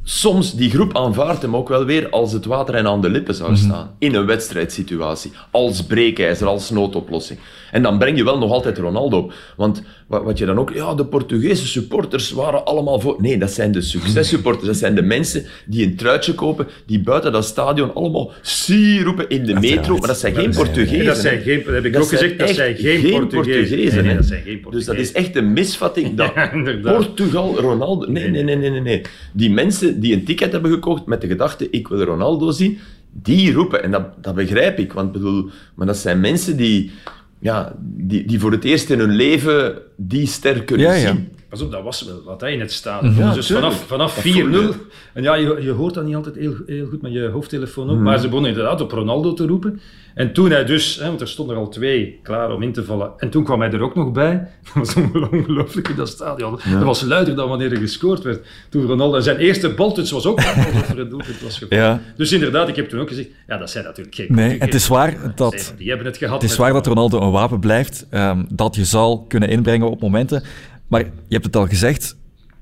soms, 0.05 0.55
die 0.55 0.71
groep 0.71 0.97
aanvaardt 0.97 1.43
hem 1.43 1.57
ook 1.57 1.69
wel 1.69 1.85
weer 1.85 2.09
als 2.11 2.33
het 2.33 2.45
water 2.45 2.75
en 2.75 2.87
aan 2.87 3.01
de 3.01 3.11
lippen 3.11 3.35
zou 3.35 3.57
staan. 3.57 3.91
In 3.99 4.15
een 4.15 4.27
wedstrijdsituatie. 4.27 5.33
Als 5.51 5.85
breekijzer, 5.85 6.47
als 6.47 6.71
noodoplossing. 6.71 7.39
En 7.75 7.83
dan 7.83 7.99
breng 7.99 8.17
je 8.17 8.25
wel 8.25 8.39
nog 8.39 8.51
altijd 8.51 8.79
Ronaldo. 8.79 9.31
Want 9.57 9.83
wat, 10.07 10.39
je 10.39 10.47
dan 10.47 10.59
ook... 10.59 10.75
Ja, 10.75 10.95
de 10.95 11.05
Portugese 11.05 11.67
supporters 11.67 12.31
waren 12.31 12.65
allemaal 12.65 13.01
voor... 13.01 13.17
Nee, 13.19 13.39
dat 13.39 13.51
zijn 13.51 13.73
de 13.73 13.81
successupporters. 13.81 14.67
Dat 14.67 14.77
zijn 14.77 14.95
de 14.95 15.03
mensen 15.03 15.45
die 15.67 15.87
een 15.87 15.97
truitje 15.97 16.35
kopen, 16.35 16.67
die 16.87 17.01
buiten 17.01 17.33
dat 17.33 17.45
stadion 17.45 17.95
allemaal 17.95 18.33
zie 18.43 19.03
roepen 19.03 19.29
in 19.29 19.45
de 19.45 19.55
metro. 19.61 19.97
Maar 19.97 20.09
dat 20.09 20.19
zijn 20.19 20.35
geen 20.35 20.51
Portugezen. 20.51 21.05
Dat 21.05 21.17
zijn 21.17 21.41
geen, 21.41 21.63
dat 21.65 21.75
heb 21.75 21.85
ik 21.85 21.93
Dat 21.93 22.03
ook 22.03 22.09
gezegd, 22.09 22.39
dat 22.39 22.49
zijn 22.49 22.77
geen, 22.77 23.11
Portugezen. 23.11 23.77
Nee, 23.77 23.91
nee, 23.91 24.03
hè. 24.03 24.15
dat 24.15 24.27
zijn 24.27 24.43
geen 24.43 24.67
Dus 24.71 24.85
dat 24.85 24.97
is 24.97 25.13
echt 25.13 25.37
een 25.37 25.53
misvatting 25.53 26.15
dat 26.17 26.33
Ja. 26.35 26.51
Portugal 26.83 27.59
Ronaldo... 27.59 28.07
Nee, 28.11 28.29
nee, 28.29 28.43
nee, 28.43 28.57
nee, 28.57 28.81
nee. 28.81 29.03
Die 29.33 29.51
mensen 29.51 29.94
die 30.01 30.15
een 30.15 30.25
ticket 30.25 30.53
hebben 30.53 30.71
gekocht 30.71 31.07
met 31.07 31.21
de 31.21 31.27
gedachte, 31.27 31.71
ik 31.71 31.89
wil 31.89 32.03
Ronaldo 32.03 32.51
zien, 32.51 32.79
die 33.13 33.53
roepen. 33.53 33.83
En 33.83 33.91
dat, 33.91 34.03
dat 34.23 34.35
begrijp 34.35 34.79
ik, 34.79 34.93
want 34.93 35.13
bedoel... 35.13 35.51
Maar 35.75 35.87
dat 35.87 35.97
zijn 35.97 36.21
mensen 36.21 36.57
die... 36.57 36.91
Ja, 37.39 37.75
die, 37.81 38.25
die 38.27 38.41
voor 38.41 38.53
het 38.53 38.65
eerst 38.65 38.91
in 38.91 38.99
hun 38.99 39.11
leven 39.17 39.79
die 39.97 40.27
ster 40.27 40.65
kunnen 40.65 40.87
Ja, 40.87 40.93
ja. 40.93 41.13
zien. 41.13 41.29
Pas 41.49 41.63
op, 41.63 41.71
dat 41.73 41.83
was 41.83 42.03
wel 42.03 42.23
wat 42.25 42.41
hè, 42.41 42.49
in 42.49 42.61
het 42.61 42.73
stadion. 42.73 43.13
Mhm. 43.13 43.21
Ja, 43.21 43.35
dus 43.35 43.47
tuurlijk. 43.47 43.67
vanaf, 43.73 43.87
vanaf 43.87 44.15
Dat 44.15 44.25
voel 44.25 44.33
4-0. 44.33 44.51
je. 44.51 44.73
En 45.13 45.23
ja, 45.23 45.35
je, 45.35 45.57
je 45.63 45.71
hoort 45.71 45.95
dat 45.95 46.05
niet 46.05 46.15
altijd 46.15 46.35
heel, 46.37 46.55
heel 46.67 46.87
goed 46.87 47.03
met 47.03 47.13
je 47.13 47.29
hoofdtelefoon 47.29 47.87
Mhm. 47.87 47.95
op. 47.95 48.01
Maar 48.01 48.19
ze 48.19 48.27
begonnen 48.27 48.51
inderdaad 48.51 48.81
op 48.81 48.91
Ronaldo 48.91 49.33
te 49.35 49.47
roepen. 49.47 49.81
En 50.15 50.33
toen 50.33 50.51
hij 50.51 50.65
dus, 50.65 50.97
hè, 50.97 51.07
want 51.07 51.21
er 51.21 51.29
stonden 51.29 51.57
er 51.57 51.63
al 51.63 51.69
twee 51.69 52.19
klaar 52.23 52.51
om 52.51 52.63
in 52.63 52.73
te 52.73 52.85
vallen. 52.85 53.13
En 53.17 53.31
toen 53.31 53.45
kwam 53.45 53.61
hij 53.61 53.71
er 53.71 53.81
ook 53.81 53.95
nog 53.95 54.13
bij. 54.13 54.49
Dat 54.75 54.95
was 54.95 54.95
ongelooflijk 55.33 55.89
in 55.89 55.97
dat 55.97 56.09
stadion. 56.09 56.59
Dat 56.73 56.83
was 56.83 57.03
luider 57.03 57.37
dan 57.37 57.49
wanneer 57.49 57.73
er 57.73 57.79
gescoord 57.79 58.23
werd. 58.23 58.47
Toen 58.69 58.87
Ronaldo, 58.87 59.21
zijn 59.21 59.37
eerste 59.37 59.75
baltoets 59.75 60.11
was 60.11 60.27
ook 60.27 60.39
alsof 60.39 60.89
er 60.89 60.99
een 60.99 61.09
doelpunt 61.09 61.41
was 61.41 61.59
gevallen. 61.59 61.85
Ja. 61.85 62.01
Dus 62.17 62.33
inderdaad, 62.33 62.69
ik 62.69 62.77
heb 62.77 62.89
toen 62.89 63.01
ook 63.01 63.09
gezegd, 63.09 63.29
ja, 63.47 63.57
dat 63.57 63.71
zijn 63.71 63.85
natuurlijk 63.85 64.15
geen 64.15 64.27
Nee, 64.31 64.59
het 64.59 64.75
is 64.75 64.89
waar 64.89 65.33
dat... 65.35 65.75
Die 65.77 65.89
hebben 65.89 66.07
het 66.07 66.17
gehad. 66.17 66.43
Het 66.43 66.51
is 66.51 66.57
waar 66.57 66.73
dat 66.73 66.87
Ronaldo 66.87 67.21
een 67.21 67.31
wapen 67.31 67.61
blijft, 67.61 68.07
ehm, 68.11 68.45
dat 68.49 68.75
je 68.75 68.85
zal 68.85 69.25
kunnen 69.29 69.49
inbrengen 69.49 69.91
op 69.91 70.01
momenten. 70.01 70.43
Maar 70.87 71.01
je 71.01 71.11
hebt 71.29 71.45
het 71.45 71.57
al 71.57 71.67
gezegd, 71.67 72.17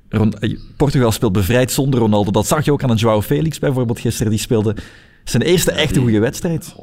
eh, 0.08 0.56
Portugal 0.76 1.12
speelt 1.12 1.32
bevrijd 1.32 1.72
zonder 1.72 2.00
Ronaldo. 2.00 2.30
Dat 2.30 2.46
zag 2.46 2.64
je 2.64 2.72
ook 2.72 2.82
aan 2.82 2.90
een 2.90 2.96
Joao 2.96 3.22
Felix 3.22 3.58
bijvoorbeeld 3.58 4.00
gisteren. 4.00 4.30
Die 4.30 4.40
speelde 4.40 4.76
zijn 5.24 5.42
eerste 5.42 5.72
echte 5.72 6.00
goede 6.00 6.18
wedstrijd. 6.18 6.74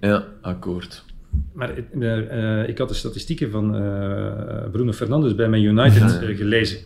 Ja, 0.00 0.24
akkoord. 0.40 1.04
Maar 1.52 1.70
eh, 2.00 2.68
ik 2.68 2.78
had 2.78 2.88
de 2.88 2.94
statistieken 2.94 3.50
van 3.50 3.74
eh, 3.76 4.70
Bruno 4.72 4.92
Fernandes 4.92 5.34
bij 5.34 5.48
Man 5.48 5.62
United 5.62 6.20
eh, 6.22 6.36
gelezen. 6.36 6.78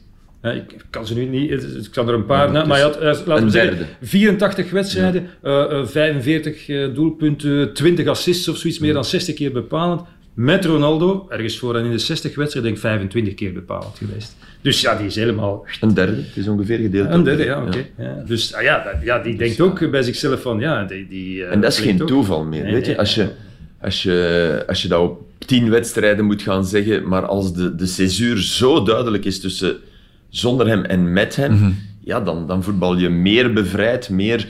Ik 0.42 0.84
kan 0.90 1.06
ze 1.06 1.14
nu 1.14 1.24
niet, 1.24 1.50
ik 1.50 1.88
kan 1.92 2.08
er 2.08 2.14
een 2.14 2.24
paar, 2.24 2.52
Ja, 2.52 2.64
maar 2.64 2.80
had, 2.80 3.00
laten 3.26 3.44
we 3.44 3.50
zeggen, 3.50 3.76
derde. 3.76 3.92
84 4.00 4.70
wedstrijden, 4.70 5.26
eh, 5.42 5.86
45 5.86 6.68
eh, 6.68 6.94
doelpunten, 6.94 7.72
20 7.72 8.06
assists 8.06 8.48
of 8.48 8.56
zoiets, 8.56 8.78
meer 8.78 8.92
dan 8.92 9.04
60 9.04 9.34
keer 9.34 9.52
bepalend. 9.52 10.02
Met 10.40 10.64
Ronaldo, 10.64 11.26
ergens 11.28 11.58
voor 11.58 11.76
en 11.76 11.84
in 11.84 11.90
de 11.90 11.98
60 11.98 12.34
wedstrijden, 12.34 12.72
denk 12.72 12.84
ik 12.84 12.90
25 12.90 13.34
keer 13.34 13.52
bepalend 13.52 13.98
geweest. 13.98 14.36
Dus 14.60 14.80
ja, 14.80 14.96
die 14.96 15.06
is 15.06 15.14
helemaal 15.14 15.66
Een 15.80 15.94
derde, 15.94 16.16
het 16.16 16.36
is 16.36 16.48
ongeveer 16.48 16.78
gedeeld. 16.78 17.08
een 17.10 17.22
derde, 17.24 17.44
ja, 17.44 17.62
oké. 17.62 17.84
Ja. 17.98 18.22
Dus 18.26 18.54
ah, 18.54 18.62
ja, 18.62 18.84
dat- 18.84 19.02
ja, 19.04 19.18
die 19.18 19.36
denkt 19.36 19.60
ook 19.60 19.90
bij 19.90 20.02
zichzelf 20.02 20.42
van, 20.42 20.58
ja, 20.60 20.84
die... 20.84 21.06
die 21.08 21.44
eh, 21.44 21.52
En 21.52 21.60
dat 21.60 21.72
is 21.72 21.78
geen 21.80 22.02
ook- 22.02 22.08
toeval 22.08 22.44
meer. 22.44 22.62
Nee, 22.62 22.72
weet 22.72 22.82
je? 22.84 22.90
nee. 22.90 22.98
Als, 22.98 23.14
je, 23.14 23.28
als, 23.80 24.02
je, 24.02 24.64
als 24.68 24.82
je 24.82 24.88
dat 24.88 25.00
op 25.00 25.20
tien 25.38 25.70
wedstrijden 25.70 26.24
moet 26.24 26.42
gaan 26.42 26.64
zeggen, 26.64 27.08
maar 27.08 27.26
als 27.26 27.54
de, 27.54 27.74
de 27.74 27.86
césuur 27.86 28.38
zo 28.42 28.82
duidelijk 28.82 29.24
is 29.24 29.40
tussen 29.40 29.76
zonder 30.28 30.66
hem 30.68 30.84
en 30.84 31.12
met 31.12 31.36
hem, 31.36 31.52
Mhm. 31.52 31.70
ja, 32.04 32.20
dan, 32.20 32.46
dan 32.46 32.62
voetbal 32.62 32.96
je 32.98 33.08
meer 33.08 33.52
bevrijd, 33.52 34.10
meer, 34.10 34.46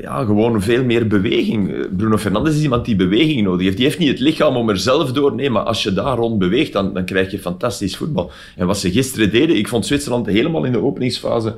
ja, 0.00 0.24
gewoon 0.24 0.62
veel 0.62 0.84
meer 0.84 1.06
beweging. 1.06 1.72
Eh, 1.72 1.80
Bruno 1.96 2.16
Fernandes 2.16 2.54
is 2.56 2.62
iemand 2.62 2.84
die 2.84 2.96
beweging 2.96 3.42
nodig 3.42 3.64
heeft. 3.64 3.76
Die 3.76 3.86
heeft 3.86 3.98
niet 3.98 4.08
het 4.08 4.20
lichaam 4.20 4.56
om 4.56 4.68
er 4.68 4.78
zelf 4.78 5.12
door, 5.12 5.34
nee, 5.34 5.50
maar 5.50 5.62
als 5.62 5.82
je 5.82 5.92
daar 5.92 6.16
rond 6.16 6.38
beweegt, 6.38 6.72
dan, 6.72 6.94
dan 6.94 7.04
krijg 7.04 7.30
je 7.30 7.38
fantastisch 7.38 7.96
voetbal. 7.96 8.30
En 8.56 8.66
wat 8.66 8.78
ze 8.78 8.90
gisteren 8.90 9.30
deden, 9.30 9.56
ik 9.56 9.68
vond 9.68 9.86
Zwitserland 9.86 10.26
helemaal 10.26 10.64
in 10.64 10.72
de 10.72 10.82
openingsfase 10.82 11.54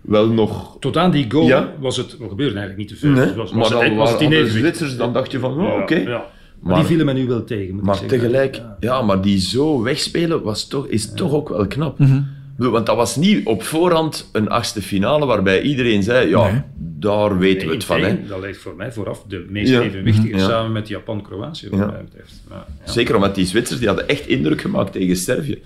wel 0.00 0.28
nog 0.28 0.76
Tot 0.80 0.96
aan 0.96 1.10
die 1.10 1.30
goal 1.30 1.46
Ja. 1.46 1.72
was 1.80 1.96
het, 1.96 2.12
er 2.20 2.28
gebeurde 2.28 2.58
eigenlijk 2.58 2.76
niet 2.76 2.88
te 2.88 2.96
veel. 2.96 3.10
Nee, 3.10 3.24
Het 3.24 3.34
was, 3.34 3.52
was 3.52 3.70
maar 3.70 3.80
het, 3.80 3.88
dan 3.88 3.98
was 3.98 4.10
het 4.10 4.20
evenwicht. 4.20 4.50
Zwitsers, 4.50 4.96
dan 4.96 5.12
dacht 5.12 5.30
je 5.32 5.38
van, 5.38 5.52
oh, 5.52 5.62
Ja, 5.62 5.82
oké. 5.82 5.94
ja. 5.96 6.24
Maar, 6.60 6.76
die 6.76 6.84
vielen 6.84 7.04
mij 7.04 7.14
nu 7.14 7.26
wel 7.26 7.44
tegen, 7.44 7.80
Maar 7.82 8.06
tegelijk, 8.06 8.62
ja. 8.80 9.02
maar 9.02 9.20
die 9.22 9.38
zo 9.40 9.82
wegspelen 9.82 10.42
was 10.42 10.68
toch, 10.68 10.86
is 10.86 11.12
toch 11.14 11.32
ook 11.32 11.48
wel 11.48 11.66
knap. 11.66 11.96
Bedoel, 11.98 12.22
Want 12.66 12.86
dat 12.86 12.96
was 12.96 13.16
niet 13.16 13.46
op 13.46 13.62
voorhand 13.62 14.28
een 14.32 14.48
achtste 14.48 14.82
finale 14.82 15.26
waarbij 15.26 15.62
iedereen 15.62 16.02
zei, 16.02 16.28
ja, 16.28 16.50
Nee. 16.50 16.60
daar 16.78 17.38
weten 17.38 17.68
we 17.68 17.74
het 17.74 17.84
van. 17.84 18.00
Hè. 18.02 18.26
Dat 18.28 18.40
ligt 18.40 18.58
voor 18.58 18.74
mij 18.76 18.92
vooraf 18.92 19.24
de 19.28 19.46
meest 19.48 19.70
Ja. 19.70 19.80
evenwichtige, 19.80 20.36
Ja. 20.36 20.46
samen 20.48 20.72
met 20.72 20.88
Japan-Kroatië, 20.88 21.68
wat 21.68 21.78
Ja. 21.78 21.86
mij 21.86 22.04
betreft. 22.04 22.42
Ja, 22.50 22.66
ja. 22.84 22.92
Zeker 22.92 23.14
omdat 23.14 23.34
die 23.34 23.46
Zwitsers, 23.46 23.78
die 23.78 23.88
hadden 23.88 24.08
echt 24.08 24.26
indruk 24.26 24.60
gemaakt 24.60 24.92
tegen 24.92 25.16
Servië. 25.16 25.62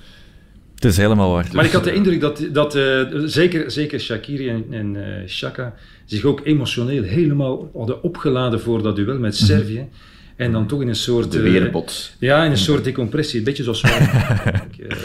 Het 0.74 0.84
is 0.84 0.96
helemaal 0.96 1.32
waar. 1.32 1.48
Maar 1.52 1.64
ik 1.64 1.72
had 1.72 1.84
de 1.84 1.94
indruk 1.94 2.20
dat, 2.20 2.46
dat 2.52 2.74
eh, 2.74 3.00
zeker, 3.24 3.70
zeker 3.70 4.00
Shakiri 4.00 4.48
en, 4.48 4.64
en 4.70 4.96
eh, 5.22 5.28
Shaka 5.28 5.74
zich 6.04 6.24
ook 6.24 6.40
emotioneel 6.44 7.02
helemaal 7.02 7.70
hadden 7.74 8.02
opgeladen 8.02 8.60
voor 8.60 8.82
dat 8.82 8.96
duel 8.96 9.18
met 9.18 9.36
Servië. 9.36 9.88
En 10.36 10.52
dan 10.52 10.66
toch 10.66 10.80
in 10.80 10.88
een 10.88 10.94
soort... 10.94 11.32
De 11.32 11.70
eh. 11.72 11.82
Ja, 12.18 12.44
in 12.44 12.50
een 12.50 12.56
soort 12.56 12.84
decompressie. 12.84 13.38
Een 13.38 13.44
beetje 13.44 13.62
zoals 13.62 13.80
wij 13.80 13.92
eigenlijk, 13.98 14.76
eh, 14.78 14.96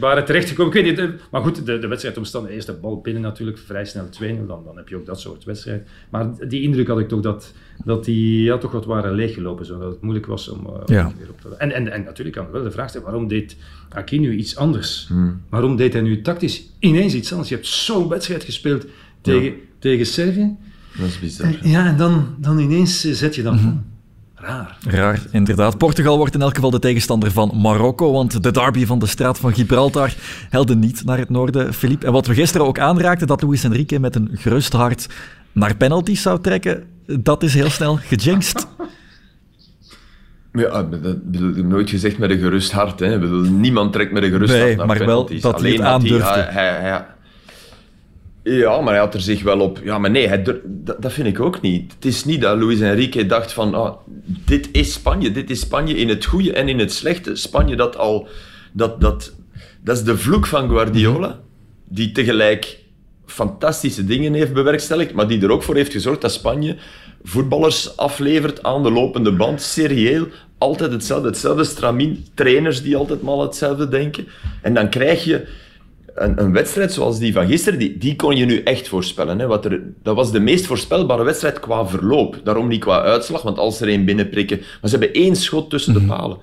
waren 0.00 0.24
terechtgekomen. 0.24 0.76
Ik 0.76 0.82
weet 0.82 0.96
niet, 0.96 0.98
eh, 0.98 1.20
maar 1.30 1.42
goed, 1.42 1.66
de, 1.66 1.78
de 1.78 1.86
wedstrijdomstandigheden. 1.86 2.66
Eerst 2.66 2.76
de 2.76 2.82
bal 2.82 3.00
binnen 3.00 3.22
natuurlijk, 3.22 3.58
vrij 3.58 3.84
snel 3.84 4.08
2-0. 4.08 4.46
Dan, 4.46 4.64
dan 4.64 4.76
heb 4.76 4.88
je 4.88 4.96
ook 4.96 5.06
dat 5.06 5.20
soort 5.20 5.44
wedstrijd. 5.44 5.88
Maar 6.10 6.48
die 6.48 6.62
indruk 6.62 6.88
had 6.88 6.98
ik 6.98 7.08
toch 7.08 7.20
dat, 7.20 7.52
dat 7.84 8.04
die 8.04 8.42
ja, 8.42 8.58
toch 8.58 8.72
wat 8.72 8.84
waren 8.84 9.14
leeggelopen. 9.14 9.66
Zodat 9.66 9.90
het 9.92 10.00
moeilijk 10.02 10.26
was 10.26 10.48
om, 10.48 10.66
eh, 10.66 10.72
om 10.72 10.82
Ja. 10.86 11.12
weer 11.18 11.28
op 11.30 11.40
te 11.40 11.56
en, 11.56 11.72
en, 11.72 11.92
en 11.92 12.04
natuurlijk 12.04 12.36
kan 12.36 12.50
wel 12.50 12.62
de 12.62 12.70
vraag 12.70 12.88
stellen, 12.88 13.06
waarom 13.06 13.28
deed 13.28 13.56
Aki 13.88 14.18
nu 14.18 14.36
iets 14.36 14.56
anders? 14.56 15.06
Hmm. 15.08 15.40
Waarom 15.48 15.76
deed 15.76 15.92
hij 15.92 16.02
nu 16.02 16.20
tactisch 16.20 16.68
ineens 16.78 17.14
iets 17.14 17.30
anders? 17.30 17.48
Je 17.48 17.54
hebt 17.54 17.66
zo'n 17.66 18.08
wedstrijd 18.08 18.44
gespeeld 18.44 18.86
tegen, 19.20 19.54
tegen 19.78 20.06
Servië. 20.06 20.56
Dat 20.98 21.06
is 21.06 21.18
bizar. 21.18 21.58
Ja, 21.62 21.86
en 21.86 21.96
dan, 21.96 22.34
dan 22.38 22.58
ineens 22.58 23.04
eh, 23.04 23.12
zet 23.12 23.34
je 23.34 23.42
dan 23.42 23.58
van. 23.58 23.84
Raar. 24.46 24.76
Raar, 24.88 25.22
inderdaad. 25.30 25.78
Portugal 25.78 26.16
wordt 26.16 26.34
in 26.34 26.42
elk 26.42 26.54
geval 26.54 26.70
de 26.70 26.78
tegenstander 26.78 27.30
van 27.32 27.52
Marokko, 27.62 28.12
want 28.12 28.42
de 28.42 28.50
derby 28.50 28.86
van 28.86 28.98
de 28.98 29.06
straat 29.06 29.38
van 29.38 29.54
Gibraltar 29.54 30.14
helde 30.50 30.76
niet 30.76 31.04
naar 31.04 31.18
het 31.18 31.30
noorden, 31.30 31.74
Philippe. 31.74 32.06
En 32.06 32.12
wat 32.12 32.26
we 32.26 32.34
gisteren 32.34 32.66
ook 32.66 32.78
aanraakten, 32.78 33.26
dat 33.26 33.42
Luis 33.42 33.64
Enrique 33.64 33.98
met 34.00 34.16
een 34.16 34.28
gerust 34.32 34.72
hart 34.72 35.06
naar 35.52 35.76
penalties 35.76 36.22
zou 36.22 36.40
trekken, 36.40 36.84
dat 37.06 37.42
is 37.42 37.54
heel 37.54 37.70
snel 37.70 37.96
gejinxed. 38.02 38.66
Ja, 40.52 40.82
dat 40.82 41.30
bedoel 41.30 41.50
ik 41.56 41.64
nooit 41.64 41.90
gezegd 41.90 42.18
met 42.18 42.30
een 42.30 42.38
gerust 42.38 42.72
hart. 42.72 43.00
Hè. 43.00 43.14
Ik 43.14 43.20
bedoel, 43.20 43.42
niemand 43.42 43.92
trekt 43.92 44.12
met 44.12 44.22
een 44.22 44.30
gerust 44.30 44.52
Nee, 44.52 44.62
hart 44.62 44.76
naar 44.76 44.86
maar 44.86 44.98
wel 44.98 45.06
penalties. 45.06 45.42
dat 45.42 45.60
hij 45.60 45.70
het 45.70 45.80
aandurfde. 45.80 46.24
Hij, 46.32 46.42
hij, 46.52 46.80
hij- 46.80 47.04
ja, 48.44 48.80
maar 48.80 48.92
hij 48.92 49.02
had 49.02 49.14
er 49.14 49.20
zich 49.20 49.42
wel 49.42 49.60
op... 49.60 49.80
Ja, 49.84 49.98
maar 49.98 50.10
nee, 50.10 50.28
hij 50.28 50.42
dat, 50.42 50.56
dat 51.02 51.12
vind 51.12 51.26
ik 51.26 51.40
ook 51.40 51.60
niet. 51.60 51.92
Het 51.94 52.04
is 52.04 52.24
niet 52.24 52.40
dat 52.40 52.58
Luis 52.58 52.80
Enrique 52.80 53.26
dacht 53.26 53.52
van... 53.52 53.74
ah, 53.74 53.96
dit 54.24 54.68
is 54.72 54.92
Spanje, 54.92 55.32
dit 55.32 55.50
is 55.50 55.60
Spanje 55.60 55.96
in 55.96 56.08
het 56.08 56.24
goede 56.24 56.52
en 56.52 56.68
in 56.68 56.78
het 56.78 56.92
slechte. 56.92 57.36
Spanje 57.36 57.76
dat 57.76 57.96
al... 57.96 58.28
Dat, 58.72 59.00
dat, 59.00 59.34
dat 59.80 59.96
is 59.96 60.02
de 60.04 60.18
vloek 60.18 60.46
van 60.46 60.68
Guardiola, 60.68 61.40
die 61.88 62.12
tegelijk 62.12 62.78
fantastische 63.26 64.04
dingen 64.04 64.34
heeft 64.34 64.52
bewerkstelligd, 64.52 65.12
maar 65.12 65.28
die 65.28 65.42
er 65.42 65.50
ook 65.50 65.62
voor 65.62 65.74
heeft 65.74 65.92
gezorgd 65.92 66.20
dat 66.20 66.32
Spanje 66.32 66.76
voetballers 67.22 67.96
aflevert 67.96 68.62
aan 68.62 68.82
de 68.82 68.90
lopende 68.90 69.32
band, 69.32 69.62
serieel, 69.62 70.26
altijd 70.58 70.92
hetzelfde, 70.92 71.28
hetzelfde 71.28 71.64
stramien, 71.64 72.26
trainers 72.34 72.82
die 72.82 72.96
altijd 72.96 73.22
maar 73.22 73.36
hetzelfde 73.36 73.88
denken. 73.88 74.26
En 74.62 74.74
dan 74.74 74.88
krijg 74.88 75.24
je 75.24 75.46
een, 76.14 76.40
een 76.40 76.52
wedstrijd 76.52 76.92
zoals 76.92 77.18
die 77.18 77.32
van 77.32 77.46
gisteren, 77.46 77.78
die, 77.78 77.98
die 77.98 78.16
kon 78.16 78.36
je 78.36 78.44
nu 78.44 78.62
echt 78.62 78.88
voorspellen. 78.88 79.38
Hè? 79.38 79.46
Wat 79.46 79.64
er, 79.64 79.82
dat 80.02 80.16
was 80.16 80.32
de 80.32 80.40
meest 80.40 80.66
voorspelbare 80.66 81.24
wedstrijd 81.24 81.60
qua 81.60 81.86
verloop. 81.86 82.40
Daarom 82.44 82.68
niet 82.68 82.80
qua 82.80 83.02
uitslag, 83.02 83.42
want 83.42 83.58
als 83.58 83.80
er 83.80 83.88
één 83.88 84.04
binnenprikken... 84.04 84.58
Maar 84.58 84.90
ze 84.90 84.98
hebben 84.98 85.12
één 85.12 85.36
schot 85.36 85.70
tussen 85.70 85.92
de 85.92 86.00
palen. 86.00 86.38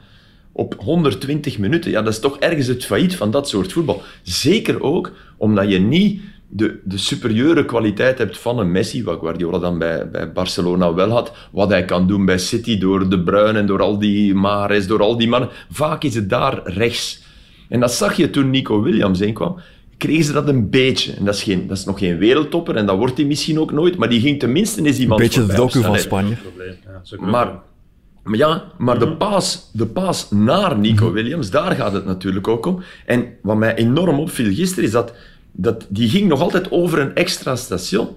Op 0.51 0.75
120 0.77 1.57
minuten. 1.57 1.91
Ja, 1.91 2.01
dat 2.01 2.13
is 2.13 2.19
toch 2.19 2.37
ergens 2.37 2.67
het 2.67 2.85
failliet 2.85 3.15
van 3.15 3.31
dat 3.31 3.49
soort 3.49 3.73
voetbal. 3.73 4.01
Zeker 4.21 4.81
ook 4.81 5.11
omdat 5.37 5.69
je 5.69 5.79
niet 5.79 6.21
de, 6.47 6.79
de 6.83 6.97
superieure 6.97 7.65
kwaliteit 7.65 8.17
hebt 8.17 8.37
van 8.37 8.59
een 8.59 8.71
Messi, 8.71 9.03
wat 9.03 9.19
Guardiola 9.19 9.57
dan 9.57 9.77
bij, 9.77 10.09
bij 10.09 10.31
Barcelona 10.31 10.93
wel 10.93 11.09
had, 11.09 11.31
wat 11.51 11.69
hij 11.69 11.85
kan 11.85 12.07
doen 12.07 12.25
bij 12.25 12.37
City 12.37 12.77
door 12.77 13.09
De 13.09 13.19
Bruyne 13.19 13.59
en 13.59 13.65
door 13.65 13.81
al 13.81 13.99
die 13.99 14.33
Mahrez, 14.33 14.85
door 14.85 15.01
al 15.01 15.17
die 15.17 15.27
mannen. 15.27 15.49
Vaak 15.69 16.03
is 16.03 16.15
het 16.15 16.29
daar 16.29 16.61
rechts. 16.63 17.21
En 17.71 17.79
dat 17.79 17.91
zag 17.93 18.15
je 18.15 18.29
toen 18.29 18.49
Nico 18.49 18.81
Williams 18.81 19.19
heen 19.19 19.33
kwam. 19.33 19.59
Kregen 19.97 20.23
ze 20.23 20.31
dat 20.31 20.47
een 20.47 20.69
beetje. 20.69 21.13
En 21.13 21.25
dat 21.25 21.35
is, 21.35 21.43
geen, 21.43 21.67
dat 21.67 21.77
is 21.77 21.85
nog 21.85 21.99
geen 21.99 22.17
wereldtopper 22.17 22.75
en 22.75 22.85
dat 22.85 22.97
wordt 22.97 23.17
hij 23.17 23.25
misschien 23.25 23.59
ook 23.59 23.71
nooit, 23.71 23.97
maar 23.97 24.09
die 24.09 24.19
ging 24.19 24.39
tenminste 24.39 24.81
eens 24.83 24.95
Een 24.95 25.01
iemand 25.01 25.21
beetje 25.21 25.45
de 25.45 25.53
docu 25.53 25.81
van. 25.81 25.99
Spanje. 25.99 26.35
Probleem. 26.35 26.75
Ja, 26.85 26.99
zo 27.03 27.17
Maar, 27.17 27.59
maar 28.23 28.37
ja, 28.37 28.63
maar 28.77 28.99
de, 28.99 29.11
paas, 29.11 29.69
de 29.73 29.85
paas 29.85 30.31
naar 30.31 30.77
Nico 30.77 31.11
Williams, 31.11 31.49
daar 31.49 31.71
gaat 31.75 31.93
het 31.93 32.05
natuurlijk 32.05 32.47
ook 32.47 32.65
om. 32.65 32.83
En 33.05 33.25
wat 33.41 33.57
mij 33.57 33.75
enorm 33.75 34.19
opviel 34.19 34.53
gisteren 34.53 34.83
is 34.83 34.91
dat, 34.91 35.13
dat 35.51 35.85
die 35.89 36.09
ging 36.09 36.27
nog 36.27 36.41
altijd 36.41 36.71
over 36.71 36.99
een 36.99 37.15
extra 37.15 37.55
station. 37.55 38.07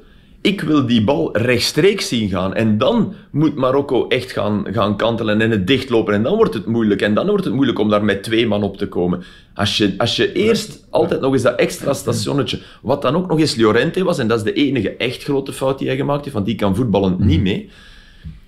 Ik 0.45 0.61
wil 0.61 0.87
die 0.87 1.05
bal 1.05 1.37
rechtstreeks 1.37 2.09
zien 2.09 2.29
gaan. 2.29 2.55
En 2.55 2.79
dan 2.79 3.15
moet 3.31 3.55
Marokko 3.55 4.09
echt 4.09 4.33
gaan, 4.33 4.67
gaan 4.71 4.97
kantelen 4.97 5.41
en 5.41 5.51
het 5.51 5.67
dichtlopen. 5.67 6.15
En 6.15 6.23
dan 6.23 6.37
wordt 6.37 6.55
het 6.55 6.67
moeilijk. 6.67 7.03
En 7.03 7.15
dan 7.15 7.27
wordt 7.27 7.45
het 7.45 7.55
moeilijk 7.55 7.79
om 7.79 7.89
daar 7.89 8.05
met 8.05 8.23
twee 8.23 8.47
man 8.47 8.63
op 8.63 8.77
te 8.77 8.89
komen. 8.89 9.23
Als 9.55 9.77
je, 9.77 9.95
als 9.99 10.17
je 10.17 10.33
eerst 10.33 10.87
altijd 10.91 11.21
nog 11.21 11.33
eens 11.33 11.43
dat 11.43 11.59
extra 11.59 11.93
stationnetje, 11.93 12.61
wat 12.83 13.03
dan 13.03 13.17
ook 13.17 13.29
nog 13.29 13.39
eens 13.39 13.57
Llorente 13.57 14.05
was, 14.05 14.19
en 14.19 14.29
dat 14.29 14.39
is 14.39 14.45
de 14.45 14.53
enige 14.53 14.97
echt 14.97 15.23
grote 15.23 15.53
fout 15.53 15.79
die 15.79 15.89
hij 15.89 15.97
gemaakt 15.97 16.23
heeft, 16.23 16.35
want 16.35 16.47
die 16.47 16.55
kan 16.55 16.77
voetballen 16.77 17.17
niet 17.19 17.43
mee. 17.43 17.71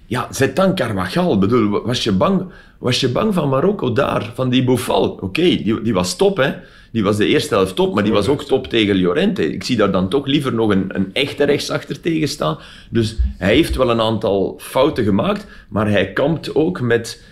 Ja, 0.07 0.29
zet 0.31 0.57
dan 0.57 0.75
Carvajal. 0.75 1.39
Bedoel, 1.39 1.83
was 1.85 2.05
je 2.05 2.13
bang, 2.13 2.45
was 2.79 3.01
je 3.01 3.09
bang 3.09 3.35
van 3.35 3.49
Marokko 3.49 3.93
daar, 3.93 4.31
van 4.35 4.51
die 4.51 4.65
Boufal? 4.65 5.19
Oké, 5.21 5.43
die, 5.43 5.83
die 5.83 5.95
was 5.95 6.17
top, 6.17 6.37
hè. 6.37 6.53
Die 6.93 7.05
was 7.05 7.17
de 7.17 7.27
eerste 7.27 7.55
helft 7.55 7.77
top, 7.77 7.95
maar 7.95 8.05
die 8.05 8.13
was 8.13 8.29
ook 8.29 8.43
top 8.43 8.67
tegen 8.67 8.97
Llorente. 8.97 9.53
Ik 9.53 9.65
zie 9.65 9.77
daar 9.77 9.91
dan 9.91 10.09
toch 10.09 10.27
liever 10.27 10.55
nog 10.55 10.71
een, 10.71 10.85
een 10.89 11.11
echte 11.13 11.45
rechtsachter 11.45 12.01
tegen 12.01 12.29
staan. 12.29 12.59
Dus 12.91 13.17
hij 13.39 13.55
heeft 13.55 13.77
wel 13.77 13.91
een 13.91 14.01
aantal 14.01 14.59
fouten 14.61 15.05
gemaakt, 15.05 15.47
maar 15.69 15.91
hij 15.91 16.13
kampt 16.13 16.55
ook 16.55 16.81
met, 16.81 17.23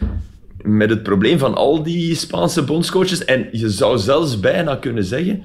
met 0.63 0.91
het 0.91 1.03
probleem 1.03 1.39
van 1.39 1.55
al 1.55 1.83
die 1.83 2.15
Spaanse 2.15 2.63
bondscoaches. 2.63 3.25
En 3.25 3.49
je 3.53 3.69
zou 3.69 3.99
zelfs 3.99 4.41
bijna 4.41 4.77
kunnen 4.77 5.05
zeggen... 5.05 5.45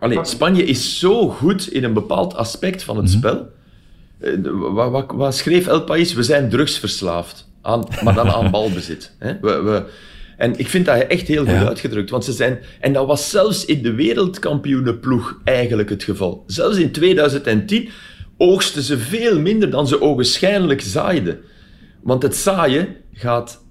Allee, 0.00 0.18
Spanje 0.22 0.64
is 0.64 0.98
zo 0.98 1.28
goed 1.28 1.68
in 1.68 1.84
een 1.84 1.92
bepaald 1.92 2.34
aspect 2.34 2.82
van 2.82 2.96
het 2.96 3.10
spel... 3.10 3.56
Eh, 4.20 4.32
Wat, 4.72 4.90
wat, 4.90 5.10
wat 5.14 5.34
schreef 5.36 5.66
El 5.66 5.84
País? 5.84 6.14
We 6.14 6.22
zijn 6.22 6.48
drugsverslaafd, 6.48 7.48
aan, 7.62 7.84
maar 8.04 8.14
dan 8.14 8.28
aan 8.28 8.50
balbezit. 8.56 9.14
Hè? 9.18 9.32
We, 9.40 9.62
we, 9.62 9.84
en 10.36 10.58
ik 10.58 10.68
vind 10.68 10.86
dat 10.86 10.96
echt 10.98 11.28
heel 11.28 11.44
goed 11.44 11.52
Ja. 11.52 11.66
uitgedrukt. 11.68 12.10
Want 12.10 12.24
ze 12.24 12.32
zijn, 12.32 12.58
en 12.80 12.92
dat 12.92 13.06
was 13.06 13.30
zelfs 13.30 13.64
in 13.64 13.82
de 13.82 13.92
wereldkampioenenploeg 13.94 15.40
eigenlijk 15.44 15.88
het 15.90 16.02
geval. 16.02 16.44
Zelfs 16.46 16.76
in 16.76 16.90
2010 16.92 17.88
oogsten 18.36 18.82
ze 18.82 18.98
veel 18.98 19.40
minder 19.40 19.70
dan 19.70 19.88
ze 19.88 20.00
ogenschijnlijk 20.00 20.80
zaaiden. 20.80 21.38
Want 22.02 22.22
het 22.22 22.36
zaaien 22.36 22.88
gaat 23.12 23.64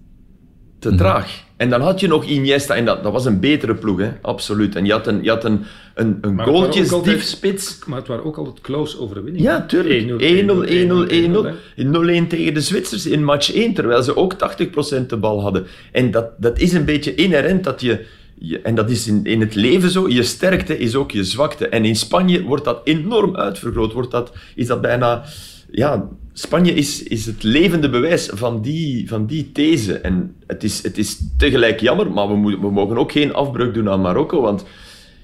te 0.80 0.96
traag. 0.96 1.44
En 1.58 1.70
dan 1.70 1.82
had 1.82 2.00
je 2.00 2.08
nog 2.08 2.26
Iniesta, 2.26 2.76
en 2.76 2.86
dat, 2.86 3.04
dat 3.04 3.12
was 3.12 3.26
een 3.26 3.40
betere 3.40 3.76
ploeg, 3.76 4.00
hè? 4.00 4.10
absoluut. 4.22 4.76
En 4.76 4.86
je 4.86 4.92
had 4.92 5.08
een, 5.08 5.24
je 5.24 5.30
had 5.30 5.44
een, 5.44 5.64
een, 5.96 6.18
een 6.22 6.42
goaltjesdief 6.42 7.24
spits. 7.24 7.80
Maar 7.86 7.98
het 7.98 8.08
waren 8.08 8.26
ook 8.26 8.38
altijd 8.38 8.62
close 8.62 9.00
overwinningen. 9.00 9.42
Ja, 9.52 9.66
tuurlijk. 9.66 10.10
1-0, 10.10 11.86
1-0, 11.86 12.22
1-0. 12.22 12.24
0-1 12.24 12.28
tegen 12.28 12.54
de 12.54 12.62
Zwitsers 12.62 13.06
in 13.06 13.24
match 13.24 13.54
1, 13.54 13.74
terwijl 13.74 14.04
ze 14.04 14.16
ook 14.16 14.34
80% 14.34 15.06
de 15.08 15.18
bal 15.18 15.42
hadden. 15.42 15.66
En 15.92 16.12
dat, 16.12 16.30
dat 16.38 16.60
is 16.60 16.74
een 16.74 16.86
beetje 16.86 17.16
inherent 17.16 17.64
dat 17.64 17.82
je, 17.82 18.06
je- 18.36 18.62
en 18.62 18.76
dat 18.76 18.90
is 18.90 19.08
in, 19.08 19.20
in 19.24 19.40
het 19.42 19.56
leven 19.56 19.90
zo, 19.90 20.10
je 20.10 20.24
sterkte 20.24 20.78
is 20.78 20.96
ook 20.96 21.12
je 21.12 21.24
zwakte. 21.24 21.68
En 21.68 21.86
in 21.86 21.96
Spanje 21.96 22.44
wordt 22.44 22.64
dat 22.66 22.82
enorm 22.84 23.36
uitvergroot, 23.36 23.94
wordt 23.94 24.12
dat, 24.12 24.32
is 24.56 24.68
dat 24.68 24.82
bijna... 24.82 25.24
Ja, 25.72 26.08
Spanje 26.40 26.74
is, 26.74 27.04
is 27.04 27.26
het 27.26 27.44
levende 27.44 27.90
bewijs 27.90 28.30
van 28.34 28.62
die, 28.62 29.08
van 29.08 29.26
die 29.26 29.52
these. 29.52 29.98
En 29.98 30.36
het 30.48 30.64
is, 30.64 30.84
het 30.84 30.98
is 30.98 31.18
tegelijk 31.38 31.80
jammer, 31.80 32.12
maar 32.12 32.28
we, 32.28 32.58
we 32.62 32.72
mogen 32.72 32.98
ook 32.98 33.12
geen 33.12 33.34
afbreuk 33.34 33.74
doen 33.74 33.90
aan 33.90 34.02
Marokko, 34.02 34.42
want 34.42 34.66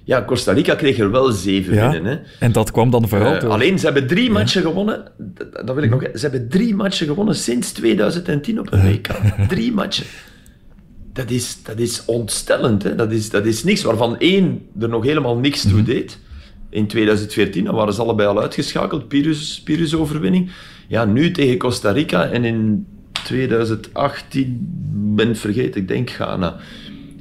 ja, 0.03 0.23
Costa 0.25 0.51
Rica 0.51 0.75
kreeg 0.75 0.99
er 0.99 1.11
wel 1.11 1.31
zeven 1.31 1.73
Ja, 1.73 1.89
binnen. 1.89 2.11
Hè. 2.11 2.45
en 2.45 2.51
dat 2.51 2.71
kwam 2.71 2.89
dan 2.89 3.07
vooral 3.07 3.33
Eh, 3.33 3.39
door... 3.39 3.49
alleen, 3.49 3.79
ze 3.79 3.85
hebben 3.85 4.07
drie 4.07 4.31
matchen 4.31 4.61
gewonnen. 4.61 5.11
Dat, 5.17 5.53
dat 5.65 5.75
wil 5.75 5.83
ik 5.83 5.89
nog... 5.89 6.01
Ze 6.01 6.19
hebben 6.21 6.49
drie 6.49 6.75
matchen 6.75 7.07
gewonnen 7.07 7.35
sinds 7.35 7.71
2010 7.71 8.59
op 8.59 8.71
een 8.71 8.91
WK. 8.91 9.07
Drie 9.47 9.71
matchen. 9.71 10.05
Dat 11.13 11.29
is, 11.29 11.57
dat 11.63 11.79
is 11.79 12.05
ontstellend. 12.05 12.83
Hè? 12.83 12.95
Dat, 12.95 13.11
is, 13.11 13.29
dat 13.29 13.45
is 13.45 13.63
niks 13.63 13.83
waarvan 13.83 14.19
één 14.19 14.61
er 14.79 14.89
nog 14.89 15.03
helemaal 15.03 15.37
niks 15.37 15.61
toe 15.61 15.83
deed. 15.83 16.19
In 16.69 16.87
2014, 16.87 17.63
dan 17.63 17.75
waren 17.75 17.93
ze 17.93 18.01
allebei 18.01 18.27
al 18.29 18.41
uitgeschakeld. 18.41 19.07
Pyrrhus, 19.07 19.61
Pyrrhus-overwinning. 19.63 20.51
Ja, 20.87 21.05
nu 21.05 21.31
tegen 21.31 21.57
Costa 21.57 21.91
Rica. 21.91 22.25
En 22.29 22.43
in 22.45 22.85
2018, 23.23 24.67
ben 25.15 25.27
het 25.27 25.37
vergeten, 25.39 25.81
ik 25.81 25.87
denk 25.87 26.09
Ghana. 26.09 26.57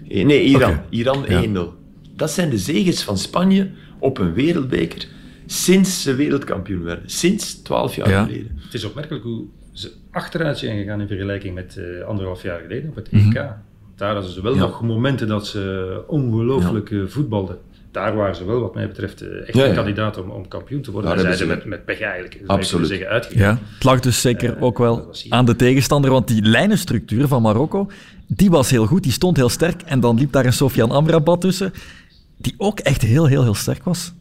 Eh, 0.09 0.25
Nee, 0.25 0.43
Iran. 0.43 0.81
Iran 0.91 1.25
Ja. 1.29 1.43
1-0. 1.43 1.75
Dat 2.17 2.31
zijn 2.31 2.51
de 2.51 2.59
zegens 2.59 3.03
van 3.03 3.19
Spanje 3.19 3.71
op 3.99 4.19
een 4.19 4.33
wereldbeker 4.33 5.07
sinds 5.47 6.03
ze 6.03 6.15
wereldkampioen 6.15 6.83
werden. 6.83 7.11
Sinds 7.11 7.55
12 7.63 7.97
jaar 7.97 8.09
Ja. 8.11 8.25
geleden. 8.25 8.59
Het 8.65 8.75
is 8.75 8.85
opmerkelijk 8.85 9.25
hoe 9.25 9.45
ze 9.73 9.93
achteruit 10.11 10.59
zijn 10.59 10.79
gegaan 10.79 11.01
in 11.01 11.07
vergelijking 11.07 11.55
met 11.55 11.77
uh, 11.79 12.05
anderhalf 12.05 12.43
jaar 12.43 12.61
geleden 12.61 12.89
op 12.91 12.95
het 12.95 13.09
EK. 13.09 13.33
Daar 13.97 14.15
hadden 14.15 14.31
ze 14.33 14.43
wel 14.43 14.55
nog 14.55 14.83
momenten 14.83 15.29
dat 15.29 15.47
ze 15.47 16.03
ongelooflijk 16.07 16.91
ja. 16.91 17.07
voetbalden 17.07 17.59
daar 17.93 18.15
waren 18.15 18.37
ze 18.37 18.45
wel, 18.45 18.61
wat 18.61 18.75
mij 18.75 18.87
betreft, 18.87 19.21
eh, 19.21 19.49
echt 19.49 19.59
een 19.59 19.75
kandidaat 19.75 20.19
om, 20.19 20.31
om 20.31 20.49
kampioen 20.49 20.83
te 20.83 20.91
worden. 20.91 21.11
Daar 21.11 21.21
zijn 21.21 21.37
ze 21.37 21.47
met, 21.47 21.65
met 21.65 21.85
pech 21.85 22.01
eigenlijk, 22.01 22.41
Absoluut. 22.47 22.89
zeggen, 22.89 23.09
uitgegaan. 23.09 23.43
Ja, 23.43 23.59
het 23.75 23.85
lag 23.85 24.01
dus 24.01 24.21
zeker 24.21 24.57
uh, 24.57 24.63
ook 24.63 24.79
wel 24.79 25.11
aan 25.29 25.45
de 25.45 25.57
tegenstander, 25.57 26.11
want 26.11 26.29
die 26.29 26.43
lijnenstructuur 26.43 27.29
van 27.29 27.43
Marokko, 27.43 27.91
die 28.27 28.51
was 28.51 28.71
heel 28.71 28.87
goed, 28.87 29.03
die 29.03 29.13
stond 29.13 29.37
heel 29.37 29.49
sterk. 29.49 29.83
En 29.83 30.01
dan 30.01 30.19
liep 30.19 30.33
daar 30.33 30.45
een 30.45 30.53
Sofian 30.53 30.91
Amrabat 30.91 31.41
tussen, 31.41 31.73
die 32.37 32.55
ook 32.57 32.79
echt 32.81 33.03
heel, 33.03 33.27
heel, 33.27 33.43
heel 33.43 33.55
sterk 33.55 33.85
was. 33.85 34.13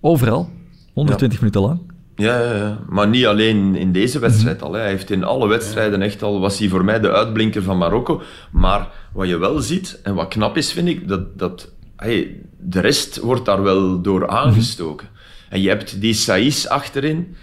Overal, 0.00 0.50
120 0.92 1.38
ja. 1.38 1.44
minuten 1.44 1.60
lang. 1.60 1.80
Ja, 2.16 2.40
ja, 2.40 2.56
ja, 2.56 2.78
maar 2.88 3.08
niet 3.08 3.26
alleen 3.26 3.74
in 3.74 3.92
deze 3.92 4.18
wedstrijd 4.18 4.62
al. 4.62 4.72
Hè. 4.72 4.80
Hij 4.80 4.88
heeft 4.88 5.10
in 5.10 5.24
alle 5.24 5.48
wedstrijden 5.48 6.02
echt 6.02 6.22
al, 6.22 6.40
was 6.40 6.58
hij 6.58 6.68
voor 6.68 6.84
mij 6.84 7.00
de 7.00 7.12
uitblinker 7.12 7.62
van 7.62 7.78
Marokko. 7.78 8.22
Maar 8.50 8.88
wat 9.12 9.28
je 9.28 9.38
wel 9.38 9.60
ziet, 9.60 10.00
en 10.02 10.14
wat 10.14 10.28
knap 10.28 10.56
is, 10.56 10.72
vind 10.72 10.88
ik, 10.88 11.08
dat, 11.08 11.38
dat 11.38 11.72
hey, 12.00 12.36
de 12.58 12.80
rest 12.80 13.18
wordt 13.18 13.44
daar 13.44 13.62
wel 13.62 14.00
door 14.00 14.28
aangestoken. 14.28 15.08
En 15.48 15.60
je 15.60 15.68
hebt 15.68 16.00
die 16.00 16.14
Saïs 16.14 16.68
achterin, 16.68 17.36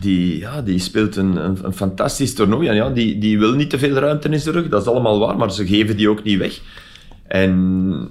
die, 0.00 0.38
ja, 0.38 0.62
die 0.62 0.78
speelt 0.78 1.16
een, 1.16 1.44
een, 1.44 1.58
een, 1.62 1.72
fantastisch 1.72 2.34
toernooi. 2.34 2.68
En 2.68 2.74
ja, 2.74 2.90
die, 2.90 3.18
die 3.18 3.38
wil 3.38 3.52
niet 3.52 3.70
te 3.70 3.78
veel 3.78 3.94
ruimte 3.94 4.28
in 4.28 4.40
zijn 4.40 4.54
rug, 4.54 4.68
dat 4.68 4.82
is 4.82 4.88
allemaal 4.88 5.18
waar, 5.18 5.36
maar 5.36 5.52
ze 5.52 5.66
geven 5.66 5.96
die 5.96 6.08
ook 6.08 6.22
niet 6.22 6.38
weg. 6.38 6.60
En 7.26 8.08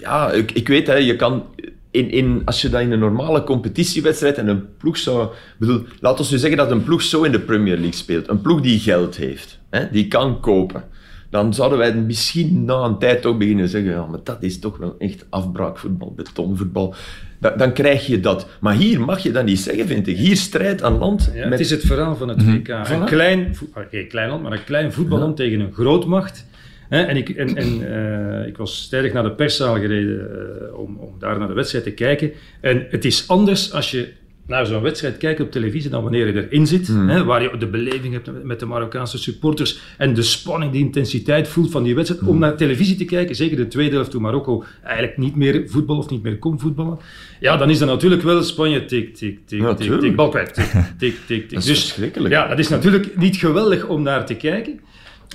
ja, 0.00 0.30
ik, 0.30 0.52
ik 0.52 0.68
weet, 0.68 0.86
hè, 0.86 0.94
je 0.94 1.16
kan 1.16 1.44
in, 1.90 2.10
in, 2.10 2.42
als 2.44 2.62
je 2.62 2.68
dat 2.68 2.80
in 2.80 2.92
een 2.92 2.98
normale 2.98 3.44
competitiewedstrijd 3.44 4.38
en 4.38 4.48
een 4.48 4.76
ploeg 4.76 4.96
zou... 4.96 5.28
Bedoel, 5.58 5.82
laat 6.00 6.18
ons 6.18 6.30
nu 6.30 6.38
zeggen 6.38 6.58
dat 6.58 6.70
een 6.70 6.84
ploeg 6.84 7.02
zo 7.02 7.22
in 7.22 7.32
de 7.32 7.40
Premier 7.40 7.76
League 7.76 7.94
speelt. 7.94 8.28
Een 8.28 8.40
ploeg 8.40 8.60
die 8.60 8.78
geld 8.78 9.16
heeft, 9.16 9.58
hè, 9.70 9.90
die 9.90 10.08
kan 10.08 10.40
kopen 10.40 10.84
dan 11.32 11.54
zouden 11.54 11.78
wij 11.78 11.94
misschien 11.94 12.64
na 12.64 12.74
een 12.74 12.98
tijd 12.98 13.22
toch 13.22 13.36
beginnen 13.36 13.68
zeggen, 13.68 13.90
ja, 13.90 14.06
maar 14.06 14.20
dat 14.24 14.42
is 14.42 14.58
toch 14.58 14.76
wel 14.76 14.94
echt 14.98 15.26
afbraakvoetbal, 15.28 16.12
betonvoetbal. 16.16 16.94
Dan, 17.40 17.52
dan 17.56 17.72
krijg 17.72 18.06
je 18.06 18.20
dat. 18.20 18.48
Maar 18.60 18.74
hier 18.74 19.00
mag 19.00 19.22
je 19.22 19.30
dat 19.30 19.44
niet 19.44 19.58
zeggen, 19.58 19.86
vind 19.86 20.06
ik. 20.06 20.16
Hier 20.16 20.36
strijd 20.36 20.82
aan 20.82 20.98
land. 20.98 21.30
Ja, 21.34 21.48
Het 21.48 21.60
is 21.60 21.70
het 21.70 21.80
verhaal 21.80 22.16
van 22.16 22.28
het 22.28 22.44
WK. 22.44 22.68
Mm 22.68 23.00
Een 23.00 23.04
klein, 23.04 23.56
okay, 23.74 24.04
klein 24.04 24.28
land, 24.28 24.42
maar 24.42 24.52
een 24.52 24.64
klein 24.64 24.92
voetballand 24.92 25.36
tegen 25.36 25.60
een 25.60 25.72
grootmacht. 25.72 26.46
En, 26.88 27.16
ik, 27.16 27.28
en, 27.28 27.56
en 27.56 27.80
uh, 27.80 28.46
ik 28.46 28.56
was 28.56 28.88
tijdig 28.88 29.12
naar 29.12 29.22
de 29.22 29.32
perszaal 29.32 29.74
gereden 29.74 30.28
uh, 30.70 30.78
om, 30.78 30.96
om 30.96 31.14
daar 31.18 31.38
naar 31.38 31.48
de 31.48 31.54
wedstrijd 31.54 31.84
te 31.84 31.92
kijken. 31.92 32.32
En 32.60 32.86
het 32.90 33.04
is 33.04 33.28
anders 33.28 33.72
als 33.72 33.90
je 33.90 34.12
naar 34.52 34.66
zo'n 34.66 34.82
wedstrijd 34.82 35.16
kijken 35.16 35.44
op 35.44 35.50
televisie 35.50 35.90
dan 35.90 36.02
wanneer 36.02 36.26
je 36.26 36.46
erin 36.46 36.66
zit. 36.66 36.86
Hmm. 36.86 37.08
Hè, 37.08 37.24
waar 37.24 37.42
je 37.42 37.56
de 37.58 37.66
beleving 37.66 38.12
hebt 38.12 38.44
met 38.44 38.60
de 38.60 38.66
Marokkaanse 38.66 39.18
supporters 39.18 39.80
en 39.98 40.14
de 40.14 40.22
spanning, 40.22 40.72
de 40.72 40.78
intensiteit 40.78 41.48
voelt 41.48 41.70
van 41.70 41.82
die 41.82 41.94
wedstrijd. 41.94 42.22
Om 42.22 42.28
hmm. 42.28 42.38
naar 42.38 42.56
televisie 42.56 42.96
te 42.96 43.04
kijken, 43.04 43.34
zeker 43.34 43.56
de 43.56 43.66
tweede 43.66 43.94
helft 43.94 44.10
toen 44.10 44.22
Marokko 44.22 44.64
eigenlijk 44.82 45.16
niet 45.16 45.36
meer 45.36 45.62
voetbal 45.66 45.96
of 45.98 46.10
niet 46.10 46.22
meer 46.22 46.38
kon 46.38 46.60
voetballen. 46.60 46.98
Ja, 47.40 47.56
dan 47.56 47.70
is 47.70 47.78
dat 47.78 47.88
natuurlijk 47.88 48.22
wel 48.22 48.42
Spanje 48.42 48.84
tik, 48.84 49.14
tik, 49.16 49.38
tik, 49.46 49.76
tik, 49.76 50.00
tik, 50.00 50.16
bal 50.16 50.28
kwijt, 50.28 50.54
tik, 50.54 50.64
tik, 50.98 51.14
tik, 51.26 51.48
tik. 51.48 51.50
Dat 51.50 51.58
is 51.58 51.66
dus, 51.66 51.80
verschrikkelijk. 51.80 52.34
Ja, 52.34 52.48
dat 52.48 52.58
is 52.58 52.68
natuurlijk 52.68 53.16
niet 53.16 53.36
geweldig 53.36 53.86
om 53.86 54.02
naar 54.02 54.26
te 54.26 54.34
kijken. 54.34 54.80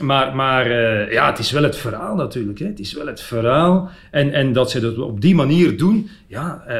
Maar, 0.01 0.36
maar 0.36 0.67
uh, 0.67 1.12
ja, 1.12 1.29
het 1.29 1.39
is 1.39 1.51
wel 1.51 1.63
het 1.63 1.75
verhaal 1.75 2.15
natuurlijk. 2.15 2.60
Hè. 2.60 2.65
Het 2.65 2.79
is 2.79 2.93
wel 2.93 3.07
het 3.07 3.21
verhaal. 3.21 3.89
En, 4.12 4.33
en 4.33 4.53
dat 4.53 4.71
ze 4.71 4.79
dat 4.79 4.97
op 4.97 5.21
die 5.21 5.36
manier 5.36 5.77
doen, 5.77 6.10
ja, 6.27 6.63
uh, 6.67 6.75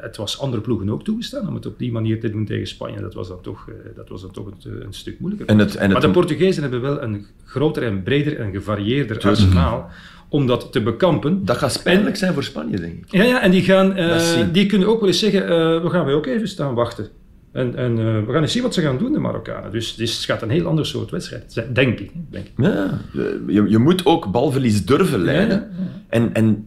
het 0.00 0.16
was 0.16 0.40
andere 0.40 0.62
ploegen 0.62 0.90
ook 0.90 1.04
toegestaan 1.04 1.48
om 1.48 1.54
het 1.54 1.66
op 1.66 1.78
die 1.78 1.92
manier 1.92 2.20
te 2.20 2.30
doen 2.30 2.44
tegen 2.44 2.66
Spanje. 2.66 3.00
Dat 3.00 3.14
was 3.14 3.28
dan 3.28 3.40
toch, 3.40 3.66
uh, 3.68 3.74
dat 3.96 4.08
was 4.08 4.20
dan 4.20 4.30
toch 4.30 4.46
een, 4.46 4.84
een 4.84 4.92
stuk 4.94 5.20
moeilijker. 5.20 5.48
En 5.48 5.58
het, 5.58 5.76
en 5.76 5.90
maar 5.90 6.00
de 6.00 6.10
Portugezen 6.10 6.62
hebben 6.62 6.80
wel 6.80 7.02
een 7.02 7.26
groter 7.44 7.82
en 7.82 8.02
breder 8.02 8.38
en 8.38 8.52
gevarieerder 8.52 9.20
arsenaal 9.20 9.90
om 10.28 10.46
dat 10.46 10.72
te 10.72 10.82
bekampen. 10.82 11.44
Dat 11.44 11.56
gaat 11.56 11.80
pijnlijk 11.82 12.16
zijn 12.16 12.34
voor 12.34 12.44
Spanje, 12.44 12.80
denk 12.80 12.92
ik. 12.92 13.12
Ja, 13.12 13.22
ja 13.22 13.42
en 13.42 13.50
die, 13.50 13.62
gaan, 13.62 13.96
die 14.52 14.66
kunnen 14.66 14.88
ook 14.88 15.00
wel 15.00 15.08
eens 15.08 15.18
zeggen, 15.18 15.46
we 15.82 15.90
gaan 15.90 16.04
wij 16.04 16.14
ook 16.14 16.26
even 16.26 16.48
staan 16.48 16.74
wachten. 16.74 17.08
En, 17.52 17.76
en 17.76 17.98
uh, 17.98 18.26
we 18.26 18.32
gaan 18.32 18.42
eens 18.42 18.52
zien 18.52 18.62
wat 18.62 18.74
ze 18.74 18.80
gaan 18.80 18.98
doen, 18.98 19.12
de 19.12 19.18
Marokkanen. 19.18 19.72
Dus, 19.72 19.94
dus 19.94 20.16
het 20.16 20.24
gaat 20.24 20.42
een 20.42 20.50
heel 20.50 20.66
ander 20.66 20.86
soort 20.86 21.10
wedstrijd, 21.10 21.64
denk 21.72 21.98
ik. 21.98 22.10
Denk 22.30 22.46
ik. 22.46 22.52
Ja, 22.56 23.00
je, 23.46 23.64
je 23.68 23.78
moet 23.78 24.06
ook 24.06 24.30
balverlies 24.30 24.84
durven 24.84 25.20
leiden. 25.20 25.56
Ja, 25.56 25.84
ja. 25.84 26.02
En, 26.08 26.34
en 26.34 26.66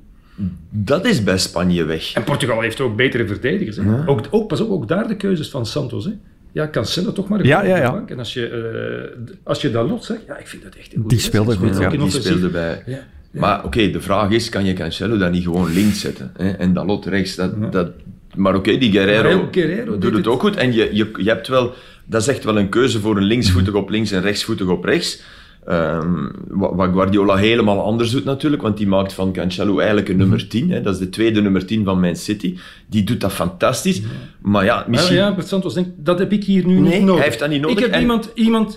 dat 0.70 1.06
is 1.06 1.24
bij 1.24 1.38
Spanje 1.38 1.84
weg. 1.84 2.14
En 2.14 2.24
Portugal 2.24 2.62
heeft 2.62 2.80
ook 2.80 2.96
betere 2.96 3.28
verdedigers. 3.28 3.78
Hè? 3.78 4.08
Ook, 4.08 4.22
ook, 4.30 4.48
pas 4.48 4.62
op, 4.62 4.70
ook 4.70 4.88
daar 4.88 5.08
de 5.08 5.16
keuzes 5.16 5.50
van 5.50 5.66
Santos. 5.66 6.06
Hè? 6.06 6.12
Ja, 6.52 6.70
Cancelo 6.70 7.12
toch 7.12 7.28
maar 7.28 7.40
een 7.40 7.46
ja, 7.46 7.64
ja, 7.64 7.78
ja. 7.78 7.92
bank. 7.92 8.10
En 8.10 8.20
als 8.20 8.34
je, 8.34 9.12
uh, 9.18 9.26
als 9.44 9.62
je 9.62 9.72
dat 9.72 9.90
lot 9.90 10.06
zegt, 10.06 10.26
ja, 10.28 10.38
ik 10.38 10.48
vind 10.48 10.64
dat 10.64 10.76
echt 10.76 10.96
een 10.96 11.08
Die 11.08 11.20
speelde 11.20 11.56
goed. 11.56 11.78
Ja, 11.78 11.90
die 11.90 12.10
speelde 12.10 12.50
bij... 12.50 12.84
Ja. 12.86 13.00
Maar 13.32 13.58
oké, 13.58 13.66
okay, 13.66 13.92
de 13.92 14.02
vraag 14.02 14.30
is, 14.30 14.50
kan 14.50 14.66
je 14.66 14.74
Cancelo 14.74 15.18
dan 15.18 15.32
niet 15.32 15.44
gewoon 15.44 15.74
links 15.74 16.00
zetten? 16.00 16.32
Hè? 16.38 16.52
En 16.52 16.74
Dalot 16.74 17.06
rechts, 17.06 17.36
dat, 17.36 17.72
dat, 17.72 17.92
maar 18.36 18.56
oké, 18.56 18.70
okay, 18.70 18.80
die 18.80 18.92
Guerrero, 18.92 19.48
Guerrero 19.52 19.98
doet 19.98 20.16
het 20.16 20.28
ook 20.28 20.40
goed. 20.40 20.56
En 20.56 20.74
je, 20.74 20.90
je, 20.92 21.12
je 21.18 21.30
hebt 21.30 21.48
wel, 21.48 21.74
dat 22.06 22.22
is 22.22 22.28
echt 22.28 22.44
wel 22.44 22.58
een 22.58 22.70
keuze 22.70 23.00
voor 23.00 23.18
een 23.18 23.24
linksvoetig 23.24 23.74
op 23.74 23.90
links 23.90 24.12
en 24.12 24.22
rechtsvoetig 24.22 24.68
op 24.68 24.84
rechts. 24.84 25.22
Um, 25.70 26.32
wat 26.50 26.90
Guardiola 26.94 27.36
helemaal 27.36 27.84
anders 27.84 28.12
doet 28.12 28.24
natuurlijk, 28.24 28.62
want 28.62 28.78
die 28.78 28.88
maakt 28.88 29.14
van 29.14 29.34
Cancelo 29.34 29.78
eigenlijk 29.78 30.10
een 30.10 30.18
nummer 30.18 30.48
10. 30.48 30.72
Hè. 30.72 30.82
Dat 30.82 30.94
is 30.94 31.00
de 31.00 31.10
tweede 31.10 31.42
nummer 31.42 31.66
10 31.66 31.84
van 31.84 32.00
Man 32.00 32.16
City. 32.16 32.58
Die 32.88 33.04
doet 33.04 33.22
dat 33.22 33.34
fantastisch. 33.34 33.98
Ja. 33.98 34.04
Maar 34.42 34.66
ja, 34.66 34.86
misschien... 34.88 35.16
Ja, 35.16 35.34
ja 35.38 35.44
Santos 35.44 35.74
denkt, 35.74 35.90
dat 35.96 36.20
heb 36.20 36.32
ik 36.32 36.44
hier 36.44 36.66
nu 36.66 36.80
nee, 36.80 36.92
niet 36.92 37.02
nodig. 37.02 37.16
hij 37.16 37.24
heeft 37.24 37.40
dat 37.40 37.50
niet 37.50 37.62
nodig. 37.62 37.78
Ik 37.78 37.84
heb 37.84 37.94
en, 37.94 38.02
iemand, 38.02 38.32
iemand... 38.34 38.76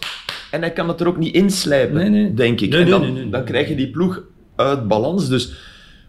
En 0.51 0.61
hij 0.61 0.73
kan 0.73 0.88
het 0.88 1.01
er 1.01 1.07
ook 1.07 1.19
niet 1.19 1.35
inslijpen, 1.35 1.95
nee, 1.95 2.09
nee. 2.09 2.35
denk 2.35 2.61
ik. 2.61 2.75
En 2.75 2.88
dan, 2.88 3.01
nee, 3.01 3.11
nee, 3.11 3.29
dan 3.29 3.45
krijg 3.45 3.69
je 3.69 3.77
die 3.77 3.90
ploeg 3.90 4.23
uit 4.57 4.88
balans. 4.88 5.29
Dus, 5.29 5.53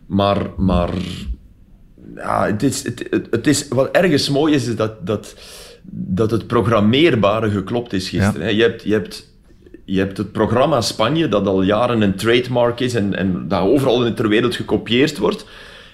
maar, 0.06 0.38
maar 0.58 0.90
ja, 2.16 2.46
het 2.46 2.64
is, 2.64 2.84
het, 2.84 3.06
het, 3.10 3.28
het, 3.30 3.48
is, 3.48 3.68
wat 3.68 3.92
ergens 3.92 4.30
mooi 4.30 4.54
is, 4.54 4.68
is 4.68 4.76
dat, 4.76 5.06
dat, 5.08 5.36
dat 5.92 6.32
het 6.32 6.48
programmeerbare 6.48 7.50
geklopt 7.50 7.94
is 7.94 8.10
gisteren. 8.10 8.48
Ja. 8.48 8.56
Je, 8.56 8.62
hebt, 8.62 8.84
je, 8.84 8.94
hebt, 8.94 9.30
je 9.86 10.00
hebt 10.00 10.18
het 10.18 10.32
programma 10.32 10.82
Spanje, 10.82 11.28
dat 11.28 11.48
al 11.48 11.62
jaren 11.62 12.02
een 12.02 12.16
trademark 12.16 12.80
is 12.80 12.94
en, 12.94 13.16
en 13.16 13.48
dat 13.48 13.62
overal 13.62 14.06
in 14.06 14.14
ter 14.14 14.30
wereld 14.30 14.56
gekopieerd 14.56 15.18
wordt. 15.18 15.46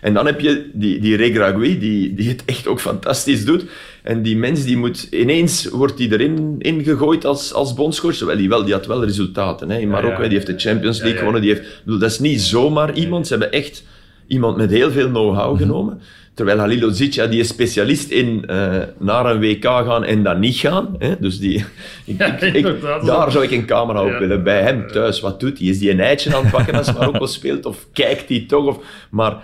En 0.01 0.13
dan 0.13 0.25
heb 0.25 0.39
je 0.39 0.69
die, 0.73 0.99
die 0.99 1.15
Regragui, 1.15 1.79
die, 1.79 2.13
die 2.13 2.29
het 2.29 2.45
echt 2.45 2.67
ook 2.67 2.79
fantastisch 2.79 3.45
doet. 3.45 3.65
En 4.03 4.21
die 4.21 4.38
mens, 4.38 4.63
die 4.63 4.77
moet 4.77 5.07
ineens, 5.12 5.65
wordt 5.65 5.97
die 5.97 6.12
erin 6.12 6.55
ingegooid 6.60 7.25
als, 7.25 7.53
als 7.53 7.73
bondscoach. 7.73 8.19
Wel, 8.19 8.38
die, 8.38 8.49
wel, 8.49 8.63
die 8.63 8.73
had 8.73 8.86
wel 8.86 9.05
resultaten. 9.05 9.69
Hè. 9.69 9.77
In 9.79 9.89
Marokko, 9.89 10.17
ja, 10.17 10.21
ja. 10.21 10.27
die 10.27 10.38
heeft 10.38 10.47
de 10.47 10.69
Champions 10.69 10.99
League 10.99 11.17
gewonnen. 11.17 11.41
Die 11.41 11.53
heeft, 11.53 11.84
bedoel, 11.84 11.99
dat 11.99 12.12
is 12.12 12.19
niet 12.19 12.41
zomaar 12.41 12.93
iemand. 12.93 13.27
Ze 13.27 13.34
hebben 13.34 13.51
echt 13.51 13.84
iemand 14.32 14.58
met 14.58 14.70
heel 14.70 14.91
veel 14.91 15.08
know-how 15.08 15.52
mhm. 15.52 15.62
genomen. 15.62 16.02
Terwijl 16.34 16.58
Halil 16.60 16.91
Zitja, 16.91 17.28
die 17.28 17.39
is 17.39 17.48
specialist 17.48 18.10
in 18.10 18.44
uh, 18.50 18.78
naar 18.98 19.26
een 19.26 19.39
WK 19.39 19.63
gaan 19.63 20.04
en 20.04 20.24
dan 20.24 20.39
niet 20.39 20.56
gaan. 20.56 20.96
Hè? 20.98 21.15
Dus 21.20 21.39
die, 21.39 21.56
ik, 22.06 22.17
ja, 22.17 22.39
ik, 22.39 22.82
daar 23.06 23.32
zou 23.32 23.44
ik 23.44 23.52
een 23.52 23.65
camera 23.65 24.04
op 24.04 24.10
ja. 24.10 24.20
willen. 24.20 24.44
Bij 24.44 24.62
hem 24.62 24.88
thuis, 24.88 25.20
wat 25.20 25.39
doet 25.39 25.58
hij? 25.58 25.67
Is 25.67 25.80
die 25.80 25.91
een 25.91 26.00
eitje 26.00 26.36
aan 26.36 26.41
het 26.41 26.52
pakken 26.52 26.76
als 26.76 26.94
Marokko 26.94 27.26
speelt? 27.38 27.65
Of 27.65 27.88
kijkt 27.94 28.30
hij 28.30 28.46
toch? 28.48 28.65
Of, 28.65 28.78
maar 29.10 29.44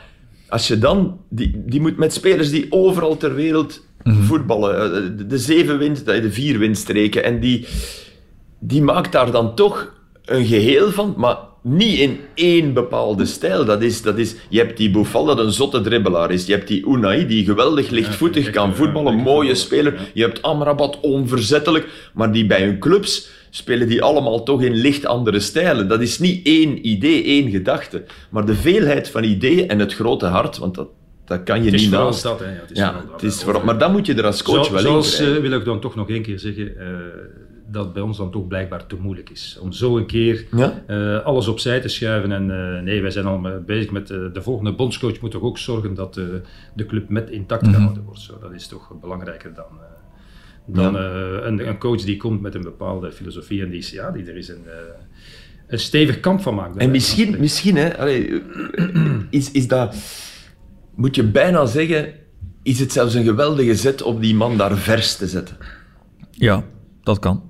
als 0.50 0.68
je 0.68 0.78
dan... 0.78 1.20
Die, 1.30 1.64
die 1.66 1.82
moet 1.82 1.98
met 1.98 2.14
spelers 2.14 2.50
die 2.50 2.66
overal 2.70 3.18
ter 3.18 3.36
wereld 3.36 3.86
mm-hmm. 4.04 4.24
voetballen. 4.24 4.76
Eh, 4.84 5.18
de, 5.18 5.28
de 5.28 5.38
zeven 5.38 5.78
wind, 5.78 6.06
de 6.06 6.32
vier 6.32 6.58
windstreken. 6.58 7.24
En 7.24 7.40
die, 7.40 7.68
die 8.60 8.82
maakt 8.82 9.12
daar 9.12 9.32
dan 9.32 9.56
toch 9.56 9.94
een 10.26 10.46
geheel 10.46 10.92
van. 10.92 11.14
Maar 11.18 11.38
niet 11.68 12.00
in 12.00 12.20
één 12.34 12.74
bepaalde 12.74 13.26
stijl. 13.26 13.66
Dat 13.66 13.82
is, 13.82 14.02
dat 14.02 14.18
is, 14.18 14.36
je 14.50 14.58
hebt 14.58 14.78
die 14.78 14.92
Bouffal, 14.92 15.26
dat 15.26 15.40
een 15.40 15.52
zotte 15.52 15.82
dribbelaar 15.82 16.32
is. 16.32 16.46
Je 16.46 16.54
hebt 16.54 16.68
die 16.68 16.88
Unai, 16.88 17.28
die 17.28 17.46
geweldig 17.46 17.90
lichtvoetig 17.90 18.46
ja, 18.46 18.52
kan 18.52 18.76
voetballen, 18.76 19.14
een 19.14 19.20
mooie 19.20 19.56
speler. 19.56 20.12
Je 20.14 20.22
hebt 20.22 20.42
Amrabat, 20.42 21.00
onverzettelijk. 21.02 22.12
Maar 22.14 22.32
die 22.32 22.46
bij 22.46 22.64
hun 22.64 22.80
clubs 22.80 23.30
spelen 23.50 23.88
die 23.88 24.02
allemaal 24.02 24.44
toch 24.44 24.62
in 24.62 24.74
licht 24.74 25.06
andere 25.06 25.40
stijlen. 25.40 25.88
Dat 25.88 26.02
is 26.02 26.20
niet 26.20 26.48
één 26.48 26.88
idee, 26.88 27.24
één 27.24 27.50
gedachte. 27.50 28.04
Maar 28.30 28.46
de 28.46 28.56
veelheid 28.56 29.10
van 29.10 29.24
ideeën 29.24 29.70
en 29.70 29.80
het 29.80 29.94
grote 29.94 30.26
hart, 30.26 30.58
want 30.58 30.76
dat, 30.76 30.88
dat 31.26 31.44
kan 31.44 31.64
je 31.64 31.72
niet 31.72 31.92
naast. 31.92 32.24
Dat, 32.24 32.40
hè. 32.40 32.46
Ja, 32.46 32.62
het 32.62 32.72
is 32.72 32.78
ja, 32.78 33.04
het 33.12 33.24
is 33.24 33.44
vooral, 33.44 33.64
maar 33.64 33.78
dan 33.78 33.92
moet 33.92 34.06
je 34.06 34.14
er 34.14 34.26
als 34.26 34.44
coach 34.44 34.66
Zo, 34.66 34.72
wel 34.72 34.82
zoals, 34.82 35.20
in 35.20 35.28
uh, 35.28 35.40
wil 35.40 35.52
ik 35.52 35.66
dan 35.66 35.80
toch 35.80 35.96
nog 35.96 36.10
één 36.10 36.22
keer 36.22 36.40
zeggen... 36.40 36.74
Uh, 36.78 36.86
dat 37.72 37.94
bij 37.94 38.02
ons 38.02 38.18
dan 38.18 38.32
toch 38.32 38.48
blijkbaar 38.48 38.86
te 38.86 38.96
moeilijk 38.96 39.30
is. 39.30 39.58
Om 39.62 39.72
zo 39.72 39.98
een 39.98 40.06
keer 40.06 40.46
ja? 40.52 40.84
uh, 40.88 41.24
alles 41.24 41.48
opzij 41.48 41.82
te 41.82 41.88
schuiven. 41.88 42.32
En 42.32 42.50
uh, 42.50 42.82
nee, 42.82 43.02
wij 43.02 43.12
zijn 43.12 43.26
al 43.26 43.42
bezig 43.66 43.92
met 43.92 44.10
uh, 44.10 44.34
de 44.34 44.42
volgende 44.42 44.74
bondscoach 44.74 45.20
moet 45.22 45.32
toch 45.32 45.42
ook 45.42 45.58
zorgen 45.58 45.94
dat 45.94 46.14
de 46.74 46.86
club 46.88 47.10
met 47.10 47.30
intact 47.30 47.62
mm 47.62 47.68
-hmm. 47.68 47.78
gehouden 47.78 48.04
wordt. 48.04 48.20
Zo, 48.20 48.40
dat 48.42 48.54
is 48.54 48.68
toch 48.68 48.94
belangrijker 49.02 49.54
dan, 49.54 49.80
dan 50.66 50.94
ja. 50.94 51.00
een, 51.44 51.68
een, 51.68 51.78
coach 51.78 52.02
die 52.02 52.18
komt 52.18 52.42
met 52.42 52.56
een 52.56 52.62
bepaalde 52.64 53.12
filosofie 53.12 53.64
en 53.64 53.70
die, 53.70 53.88
ja, 53.92 54.12
die 54.12 54.26
er 54.26 54.38
is 54.38 54.48
een, 54.48 54.66
een 55.68 55.80
stevig 55.80 56.20
kamp 56.20 56.42
van 56.42 56.56
maakt. 56.56 56.78
En 56.78 56.92
misschien, 56.92 57.36
misschien 57.40 57.76
hè, 57.76 57.98
allee, 57.98 58.42
is, 59.30 59.52
is 59.52 59.68
dat, 59.68 59.96
moet 60.96 61.16
je 61.16 61.24
bijna 61.24 61.66
zeggen, 61.66 62.14
is 62.64 62.80
het 62.80 62.92
zelfs 62.92 63.14
een 63.14 63.24
geweldige 63.24 63.76
zet 63.76 64.02
om 64.02 64.20
die 64.20 64.36
man 64.36 64.58
daar 64.58 64.78
vers 64.78 65.16
te 65.16 65.28
zetten. 65.28 65.58
Ja, 66.32 66.64
dat 67.04 67.20
kan. 67.20 67.47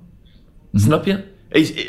Snap 0.72 1.04
je? 1.04 1.18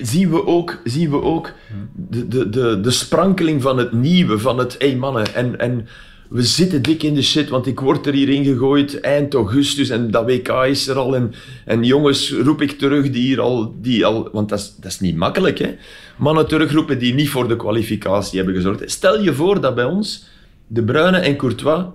Zien 0.02 0.30
we 0.30 0.46
ook, 0.46 0.82
zien 0.84 1.10
we 1.10 1.22
ook 1.22 1.52
de, 1.96 2.28
de, 2.28 2.50
de, 2.50 2.80
de 2.80 2.92
sprankeling 2.92 3.62
van 3.62 3.78
het 3.78 3.92
nieuwe, 3.92 4.40
van 4.40 4.58
het, 4.58 4.76
hey 4.80 4.96
mannen, 4.96 5.36
en, 5.36 5.60
en 5.60 5.88
we 6.30 6.44
zitten 6.44 6.82
dik 6.82 7.04
in 7.04 7.14
de 7.14 7.22
shit, 7.22 7.50
want 7.50 7.68
ik 7.68 7.80
word 7.80 8.06
er 8.06 8.14
hierin 8.14 8.44
gegooid 8.44 9.00
eind 9.00 9.34
augustus 9.34 9.90
en 9.90 10.12
dat 10.12 10.26
WK 10.26 10.48
is 10.48 10.88
er 10.88 10.96
al. 10.96 11.16
En, 11.16 11.34
en 11.66 11.84
jongens, 11.84 12.32
roep 12.32 12.62
ik 12.62 12.72
terug 12.72 13.10
die 13.10 13.22
hier 13.22 13.42
al, 13.42 13.76
die 13.82 14.06
al 14.06 14.30
want 14.32 14.50
dat 14.50 14.60
is, 14.60 14.76
dat 14.76 14.92
is 14.92 15.00
niet 15.00 15.16
makkelijk, 15.16 15.58
hè. 15.60 15.76
Mannen 16.18 16.48
terugroepen 16.48 17.00
die 17.00 17.14
niet 17.14 17.30
voor 17.30 17.48
de 17.48 17.56
kwalificatie 17.56 18.38
hebben 18.38 18.56
gezorgd. 18.56 18.92
Stel 18.92 19.22
je 19.22 19.34
voor 19.34 19.62
dat 19.62 19.76
bij 19.76 19.86
ons 19.86 20.26
De 20.68 20.84
Bruyne 20.84 21.18
en 21.18 21.36
Courtois 21.36 21.86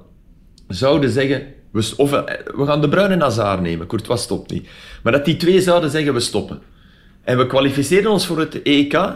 zouden 0.69 1.11
zeggen, 1.11 1.43
we, 1.71 1.93
of, 1.97 2.13
eh, 2.13 2.23
we 2.57 2.67
gaan 2.67 2.81
De 2.81 2.89
Bruyne 2.89 3.15
en 3.15 3.21
Hazard 3.21 3.61
nemen, 3.61 3.87
Courtois 3.87 4.23
stopt 4.23 4.51
niet. 4.51 4.69
Maar 5.03 5.13
dat 5.13 5.25
die 5.25 5.37
twee 5.37 5.61
zouden 5.61 5.91
zeggen, 5.91 6.15
we 6.15 6.21
stoppen. 6.21 6.61
En 7.25 7.39
we 7.39 7.47
kwalificeren 7.47 8.11
ons 8.11 8.27
voor 8.27 8.39
het 8.39 8.63
EK. 8.63 8.95
Eh, 8.95 9.13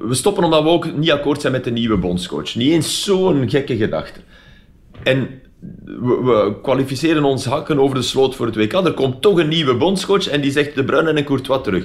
we 0.00 0.08
stoppen 0.10 0.44
omdat 0.44 0.62
we 0.62 0.68
ook 0.68 0.96
niet 0.96 1.10
akkoord 1.10 1.40
zijn 1.40 1.52
met 1.52 1.64
de 1.64 1.70
nieuwe 1.70 1.96
bondscoach. 1.96 2.54
Niet 2.54 2.72
eens 2.72 3.04
zo'n 3.04 3.50
gekke 3.50 3.76
gedachte. 3.76 4.20
En 5.02 5.28
we, 5.84 6.20
we 6.24 6.60
kwalificeren 6.62 7.24
ons 7.24 7.44
hakken 7.44 7.78
over 7.78 7.96
de 7.96 8.02
sloot 8.02 8.34
voor 8.34 8.46
het 8.46 8.56
WK. 8.56 8.72
Er 8.72 8.92
komt 8.92 9.22
toch 9.22 9.38
een 9.38 9.48
nieuwe 9.48 9.74
bondscoach 9.74 10.28
en 10.28 10.40
die 10.40 10.50
zegt 10.50 10.74
De 10.74 10.84
Bruyne 10.84 11.12
en 11.12 11.24
Courtois 11.24 11.62
terug. 11.62 11.84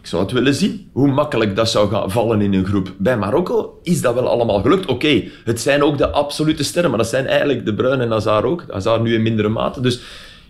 Ik 0.00 0.10
zou 0.10 0.22
het 0.22 0.32
willen 0.32 0.54
zien, 0.54 0.90
hoe 0.92 1.12
makkelijk 1.12 1.56
dat 1.56 1.70
zou 1.70 1.88
gaan 1.90 2.10
vallen 2.10 2.40
in 2.40 2.54
een 2.54 2.66
groep. 2.66 2.92
Bij 2.98 3.18
Marokko 3.18 3.78
is 3.82 4.00
dat 4.00 4.14
wel 4.14 4.28
allemaal 4.28 4.60
gelukt. 4.60 4.86
Oké, 4.86 5.22
het 5.44 5.60
zijn 5.60 5.82
ook 5.82 5.98
de 5.98 6.10
absolute 6.10 6.64
sterren, 6.64 6.90
maar 6.90 6.98
dat 6.98 7.08
zijn 7.08 7.26
eigenlijk 7.26 7.64
De 7.64 7.74
Bruyne 7.74 8.02
en 8.02 8.10
Hazard 8.10 8.44
ook. 8.44 8.64
Hazard 8.70 9.02
nu 9.02 9.14
in 9.14 9.22
mindere 9.22 9.48
mate. 9.48 9.80
Dus 9.80 10.00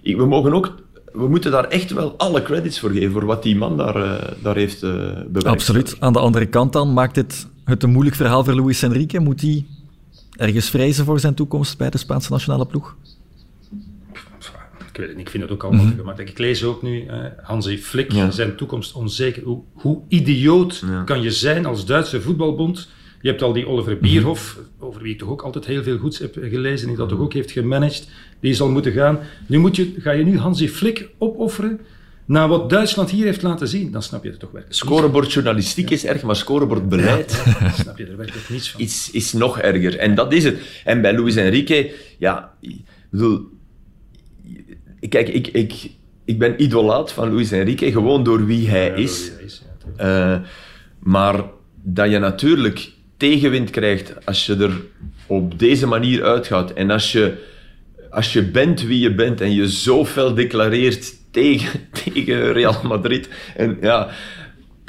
we 0.03 0.27
mogen 0.27 0.55
ook... 0.55 0.75
We 1.14 1.29
moeten 1.29 1.50
daar 1.50 1.64
echt 1.64 1.90
wel 1.90 2.18
alle 2.18 2.42
credits 2.42 2.81
voor 2.81 2.90
geven, 2.90 3.12
voor 3.12 3.24
wat 3.24 3.42
die 3.42 3.57
man 3.57 3.77
daar, 3.77 3.96
eh, 3.96 4.33
daar 4.42 4.57
heeft 4.57 4.81
bewerkt. 4.81 5.44
Absoluut. 5.44 5.96
Aan 6.00 6.12
de 6.12 6.18
andere 6.18 6.46
kant 6.46 6.72
dan 6.72 6.92
maakt 6.92 7.14
dit 7.14 7.46
het 7.64 7.83
een 7.83 7.90
moeilijk 7.90 8.16
verhaal 8.16 8.44
voor 8.44 8.55
Luis 8.55 8.83
Enrique. 8.83 9.20
Moet 9.20 9.40
hij 9.40 9.66
ergens 10.37 10.70
vrezen 10.70 11.05
voor 11.05 11.20
zijn 11.20 11.35
toekomst 11.35 11.79
bij 11.79 11.90
de 11.90 11.98
Spaanse 11.98 12.33
nationale 12.33 12.66
ploeg? 12.66 12.96
Ik 14.92 15.00
weet 15.00 15.09
het 15.09 15.16
niet, 15.16 15.27
ik 15.27 15.31
vind 15.33 15.42
het 15.42 15.53
ook 15.53 15.64
allemaal 15.64 15.87
gemakkelijk. 15.96 16.31
Ik 16.31 16.38
lees 16.38 16.64
ook 16.64 16.83
nu, 16.83 17.07
eh, 17.07 17.18
Hansi 17.42 17.79
Flick, 17.79 18.12
Ja. 18.12 18.31
zijn 18.31 18.57
toekomst 18.57 18.92
onzeker. 18.94 19.42
Hoe, 19.42 19.62
hoe 19.72 20.00
idioot 20.09 20.85
kan 21.05 21.22
je 21.22 21.31
zijn 21.31 21.66
als 21.66 21.87
Duitse 21.87 22.20
voetbalbond? 22.20 22.88
Je 23.25 23.31
hebt 23.31 23.43
al 23.43 23.53
die 23.53 23.67
Oliver 23.67 23.99
Bierhoff, 23.99 24.59
over 24.79 25.03
wie 25.03 25.13
ik 25.13 25.19
toch 25.19 25.29
ook 25.29 25.43
altijd 25.43 25.67
heel 25.67 25.83
veel 25.83 25.99
goeds 25.99 26.19
heb 26.19 26.37
gelezen, 26.41 26.89
die 26.89 26.97
dat 26.97 27.09
toch 27.09 27.19
ook 27.19 27.33
heeft 27.33 27.51
gemanaged. 27.51 28.09
Die 28.41 28.55
zal 28.55 28.69
moeten 28.69 28.93
gaan. 28.93 29.19
Nu 29.47 29.59
moet 29.59 29.77
je, 29.77 29.95
ga 29.99 30.11
je 30.11 30.25
nu 30.25 30.39
Hansi 30.39 30.69
Flick 30.69 31.09
opofferen 31.19 31.81
na 32.25 32.49
wat 32.49 32.71
Duitsland 32.71 33.11
hier 33.11 33.25
heeft 33.25 33.43
laten 33.43 33.69
zien? 33.69 33.91
Dan 33.91 34.03
snap 34.03 34.25
je 34.25 34.31
er 34.31 34.37
toch 34.37 34.51
werkelijk 34.51 34.81
Scorebordjournalistiek 34.81 35.91
is 35.91 36.05
erg, 36.05 36.23
maar 36.23 36.37
scorebordbeleid. 36.37 37.45
Dan 37.61 37.71
snap 37.71 37.99
je 37.99 38.07
er 38.07 38.17
werkelijk 38.17 38.49
niets 38.49 38.71
van. 38.71 38.81
is, 38.81 39.11
is 39.11 39.33
nog 39.33 39.59
erger. 39.59 39.99
En 39.99 40.15
dat 40.15 40.33
is 40.33 40.45
het. 40.45 40.81
En 40.85 41.01
bij 41.01 41.19
Luis 41.19 41.37
Enrique, 41.37 41.95
ja, 42.19 42.53
ik 42.61 42.81
bedoel, 43.11 43.49
kijk, 45.09 45.29
ik, 45.29 45.47
ik, 45.47 45.91
ik 46.25 46.39
ben 46.39 46.63
idolaat 46.63 47.13
van 47.13 47.35
Luis 47.35 47.51
Enrique, 47.51 47.93
gewoon 47.93 48.25
door 48.25 48.47
wie 48.47 48.69
hij 48.69 48.87
Ja, 48.87 48.95
is. 48.95 49.33
Eh, 49.97 50.39
maar 50.99 51.45
dat 51.83 52.11
je 52.11 52.19
natuurlijk 52.19 52.93
tegenwind 53.25 53.71
krijgt 53.71 54.27
als 54.27 54.47
je 54.47 54.57
er 54.57 54.81
op 55.27 55.59
deze 55.59 55.87
manier 55.87 56.25
uitgaat. 56.25 56.73
En 56.73 56.91
als 56.91 57.13
je, 57.13 57.35
als 58.11 58.33
je 58.33 58.43
bent 58.43 58.83
wie 58.83 59.01
je 59.01 59.15
bent 59.15 59.41
en 59.41 59.55
je 59.55 59.71
zo 59.71 60.05
fel 60.05 60.35
declareert 60.35 61.15
tegen, 61.31 61.81
tegen 62.05 62.53
Real 62.53 62.77
Madrid. 62.83 63.29
En 63.57 63.77
ja, 63.81 64.09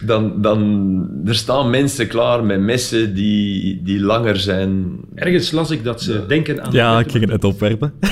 dan, 0.05 0.41
dan 0.41 1.09
er 1.25 1.35
staan 1.35 1.69
mensen 1.69 2.07
klaar 2.07 2.43
met 2.43 2.59
messen 2.59 3.13
die, 3.13 3.81
die 3.83 3.99
langer 3.99 4.37
zijn. 4.37 4.97
Ergens 5.15 5.51
las 5.51 5.71
ik 5.71 5.83
dat 5.83 6.01
ze 6.01 6.25
denken 6.27 6.63
aan... 6.63 6.71
Ja, 6.71 6.99
ik 6.99 7.11
ging 7.11 7.21
het 7.23 7.31
net 7.31 7.43
opwerpen. 7.43 7.93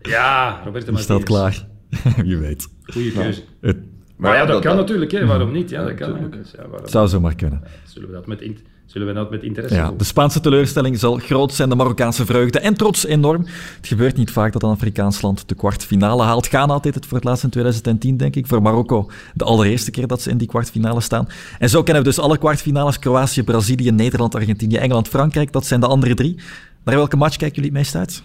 Ja, 0.00 0.60
Roberto 0.64 0.96
staat 0.96 1.22
klaar. 1.22 1.66
Wie 2.24 2.36
weet. 2.36 2.68
Goeie 2.82 3.12
keuze. 3.12 3.42
Het 3.60 3.76
Maar 4.16 4.36
ja, 4.36 4.46
dat, 4.46 4.62
kan 4.62 4.76
natuurlijk, 4.76 5.10
hè. 5.10 5.26
waarom 5.26 5.52
niet? 5.52 5.70
Ja, 5.70 5.84
dat 5.84 5.94
kan. 5.94 6.08
natuurlijk. 6.08 6.42
Dus, 6.42 6.50
ja, 6.56 6.68
waarom 6.68 6.88
zou 6.88 7.08
zomaar 7.08 7.34
kunnen. 7.34 7.62
zullen, 7.84 8.08
we 8.08 8.14
dat 8.14 8.26
met 8.26 8.40
in- 8.40 8.58
zullen 8.86 9.06
we 9.06 9.14
dat 9.14 9.30
met 9.30 9.42
interesse 9.42 9.76
Ja, 9.76 9.92
de 9.96 10.04
Spaanse 10.04 10.40
teleurstelling 10.40 10.98
zal 10.98 11.16
groot 11.16 11.54
zijn, 11.54 11.68
de 11.68 11.74
Marokkaanse 11.74 12.26
vreugde 12.26 12.58
en 12.58 12.74
trots 12.74 13.06
enorm. 13.06 13.46
Het 13.76 13.86
gebeurt 13.86 14.16
niet 14.16 14.30
vaak 14.30 14.52
dat 14.52 14.62
een 14.62 14.70
Afrikaans 14.70 15.22
land 15.22 15.48
de 15.48 15.54
kwartfinale 15.54 16.22
haalt. 16.22 16.46
Ghana 16.46 16.78
deed 16.78 16.94
het 16.94 17.06
voor 17.06 17.16
het 17.16 17.26
laatst 17.26 17.44
in 17.44 17.50
2010, 17.50 18.16
denk 18.16 18.36
ik. 18.36 18.46
Voor 18.46 18.62
Marokko 18.62 19.10
de 19.34 19.44
allereerste 19.44 19.90
keer 19.90 20.06
dat 20.06 20.22
ze 20.22 20.30
in 20.30 20.38
die 20.38 20.48
kwartfinale 20.48 21.00
staan. 21.00 21.28
En 21.58 21.68
zo 21.68 21.82
kennen 21.82 22.02
we 22.02 22.08
dus 22.08 22.18
alle 22.18 22.38
kwartfinales. 22.38 22.98
Kroatië, 22.98 23.42
Brazilië, 23.42 23.90
Nederland, 23.90 24.34
Argentinië, 24.34 24.76
Engeland, 24.76 25.08
Frankrijk. 25.08 25.52
Dat 25.52 25.66
zijn 25.66 25.80
de 25.80 25.86
andere 25.86 26.14
drie. 26.14 26.36
Naar 26.84 26.96
welke 26.96 27.16
match 27.16 27.36
kijken 27.36 27.62
jullie 27.62 27.70
het 27.70 27.78
meest 27.78 27.94
uit? 27.94 28.22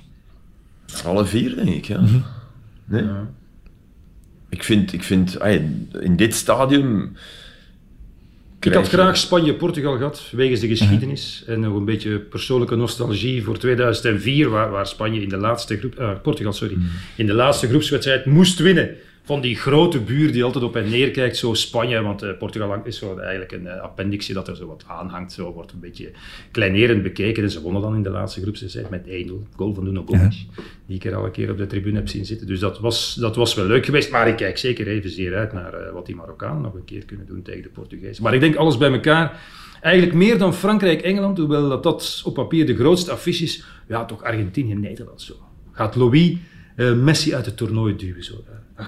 Alle 1.05 1.25
vier, 1.25 1.55
denk 1.55 1.69
ik. 1.69 1.85
Ja. 1.85 2.01
Nee? 2.85 3.05
Ik 4.49 4.63
vind, 4.63 4.93
ik 4.93 5.03
vind 5.03 5.39
ay, 5.39 5.69
in 5.99 6.15
dit 6.15 6.33
stadium. 6.33 7.15
Ik 8.65 8.73
had 8.73 8.87
graag 8.87 9.17
Spanje-Portugal 9.17 9.97
gehad, 9.97 10.23
wegens 10.31 10.59
de 10.59 10.67
geschiedenis. 10.67 11.43
En 11.47 11.59
nog 11.59 11.75
een 11.75 11.85
beetje 11.85 12.19
persoonlijke 12.19 12.75
nostalgie 12.75 13.43
voor 13.43 13.57
2004, 13.57 14.49
waar, 14.49 14.69
waar 14.69 14.87
Spanje 14.87 15.21
in 15.21 15.29
de 15.29 15.37
laatste 15.37 15.77
groep, 15.77 15.95
eh, 15.95 16.11
Portugal, 16.21 16.53
sorry, 16.53 16.77
in 17.15 17.25
de 17.25 17.33
laatste 17.33 17.67
groepswedstrijd 17.67 18.25
moest 18.25 18.59
winnen. 18.59 18.89
Van 19.23 19.41
die 19.41 19.55
grote 19.55 19.99
buur 19.99 20.31
die 20.31 20.43
altijd 20.43 20.63
op 20.63 20.73
hen 20.73 20.89
neerkijkt, 20.89 21.37
zo 21.37 21.53
Spanje, 21.53 22.01
want 22.01 22.21
eh, 22.21 22.37
Portugal 22.37 22.81
is 22.83 22.97
zo 22.97 23.17
eigenlijk 23.17 23.51
een 23.51 23.63
uh, 23.63 23.81
appendixje 23.81 24.33
dat 24.33 24.47
er 24.47 24.55
zo 24.55 24.67
wat 24.67 24.83
aanhangt, 24.87 25.31
zo 25.31 25.53
wordt 25.53 25.71
een 25.71 25.79
beetje 25.79 26.11
kleinerend 26.51 27.03
bekeken. 27.03 27.43
En 27.43 27.51
ze 27.51 27.61
wonnen 27.61 27.81
dan 27.81 27.95
in 27.95 28.03
de 28.03 28.09
laatste 28.09 28.41
groepswedstrijd 28.41 28.89
met 28.89 29.05
1-0, 29.07 29.31
goal 29.55 29.73
van 29.73 29.83
Nuno 29.83 30.03
Gomes, 30.05 30.47
die 30.85 30.95
ik 30.95 31.05
er 31.05 31.15
al 31.15 31.25
een 31.25 31.31
keer 31.31 31.51
op 31.51 31.57
de 31.57 31.67
tribune 31.67 31.95
heb 31.95 32.07
zien 32.07 32.25
zitten. 32.25 32.47
Dus 32.47 32.59
dat 32.59 32.79
was, 32.79 33.15
dat 33.15 33.35
was 33.35 33.53
wel 33.53 33.65
leuk 33.65 33.85
geweest, 33.85 34.11
maar 34.11 34.27
ik 34.27 34.35
kijk 34.35 34.57
zeker 34.57 34.87
evenzeer 34.87 35.35
uit 35.35 35.53
naar 35.53 35.73
eh, 35.73 35.93
wat 35.93 36.05
die 36.05 36.15
Marokkanen 36.15 36.61
nog 36.61 36.73
een 36.73 36.85
keer 36.85 37.05
kunnen 37.05 37.25
doen 37.25 37.41
tegen 37.41 37.63
de 37.63 37.69
Portugezen. 37.69 38.23
Maar 38.23 38.33
ik 38.33 38.39
denk 38.39 38.55
alles 38.55 38.77
bij 38.77 38.91
elkaar, 38.91 39.41
eigenlijk 39.81 40.15
meer 40.15 40.37
dan 40.37 40.53
Frankrijk-Engeland, 40.53 41.37
hoewel 41.37 41.69
dat, 41.69 41.83
dat 41.83 42.21
op 42.25 42.33
papier 42.33 42.65
de 42.65 42.75
grootste 42.75 43.11
affiche 43.11 43.43
is, 43.43 43.63
ja, 43.87 44.05
toch 44.05 44.23
Argentinië-Nederland 44.23 45.21
zo. 45.21 45.33
Gaat 45.71 45.95
Louis 45.95 46.37
eh, 46.75 46.93
Messi 46.93 47.35
uit 47.35 47.45
het 47.45 47.57
toernooi 47.57 47.95
duwen 47.95 48.23
zo. 48.23 48.33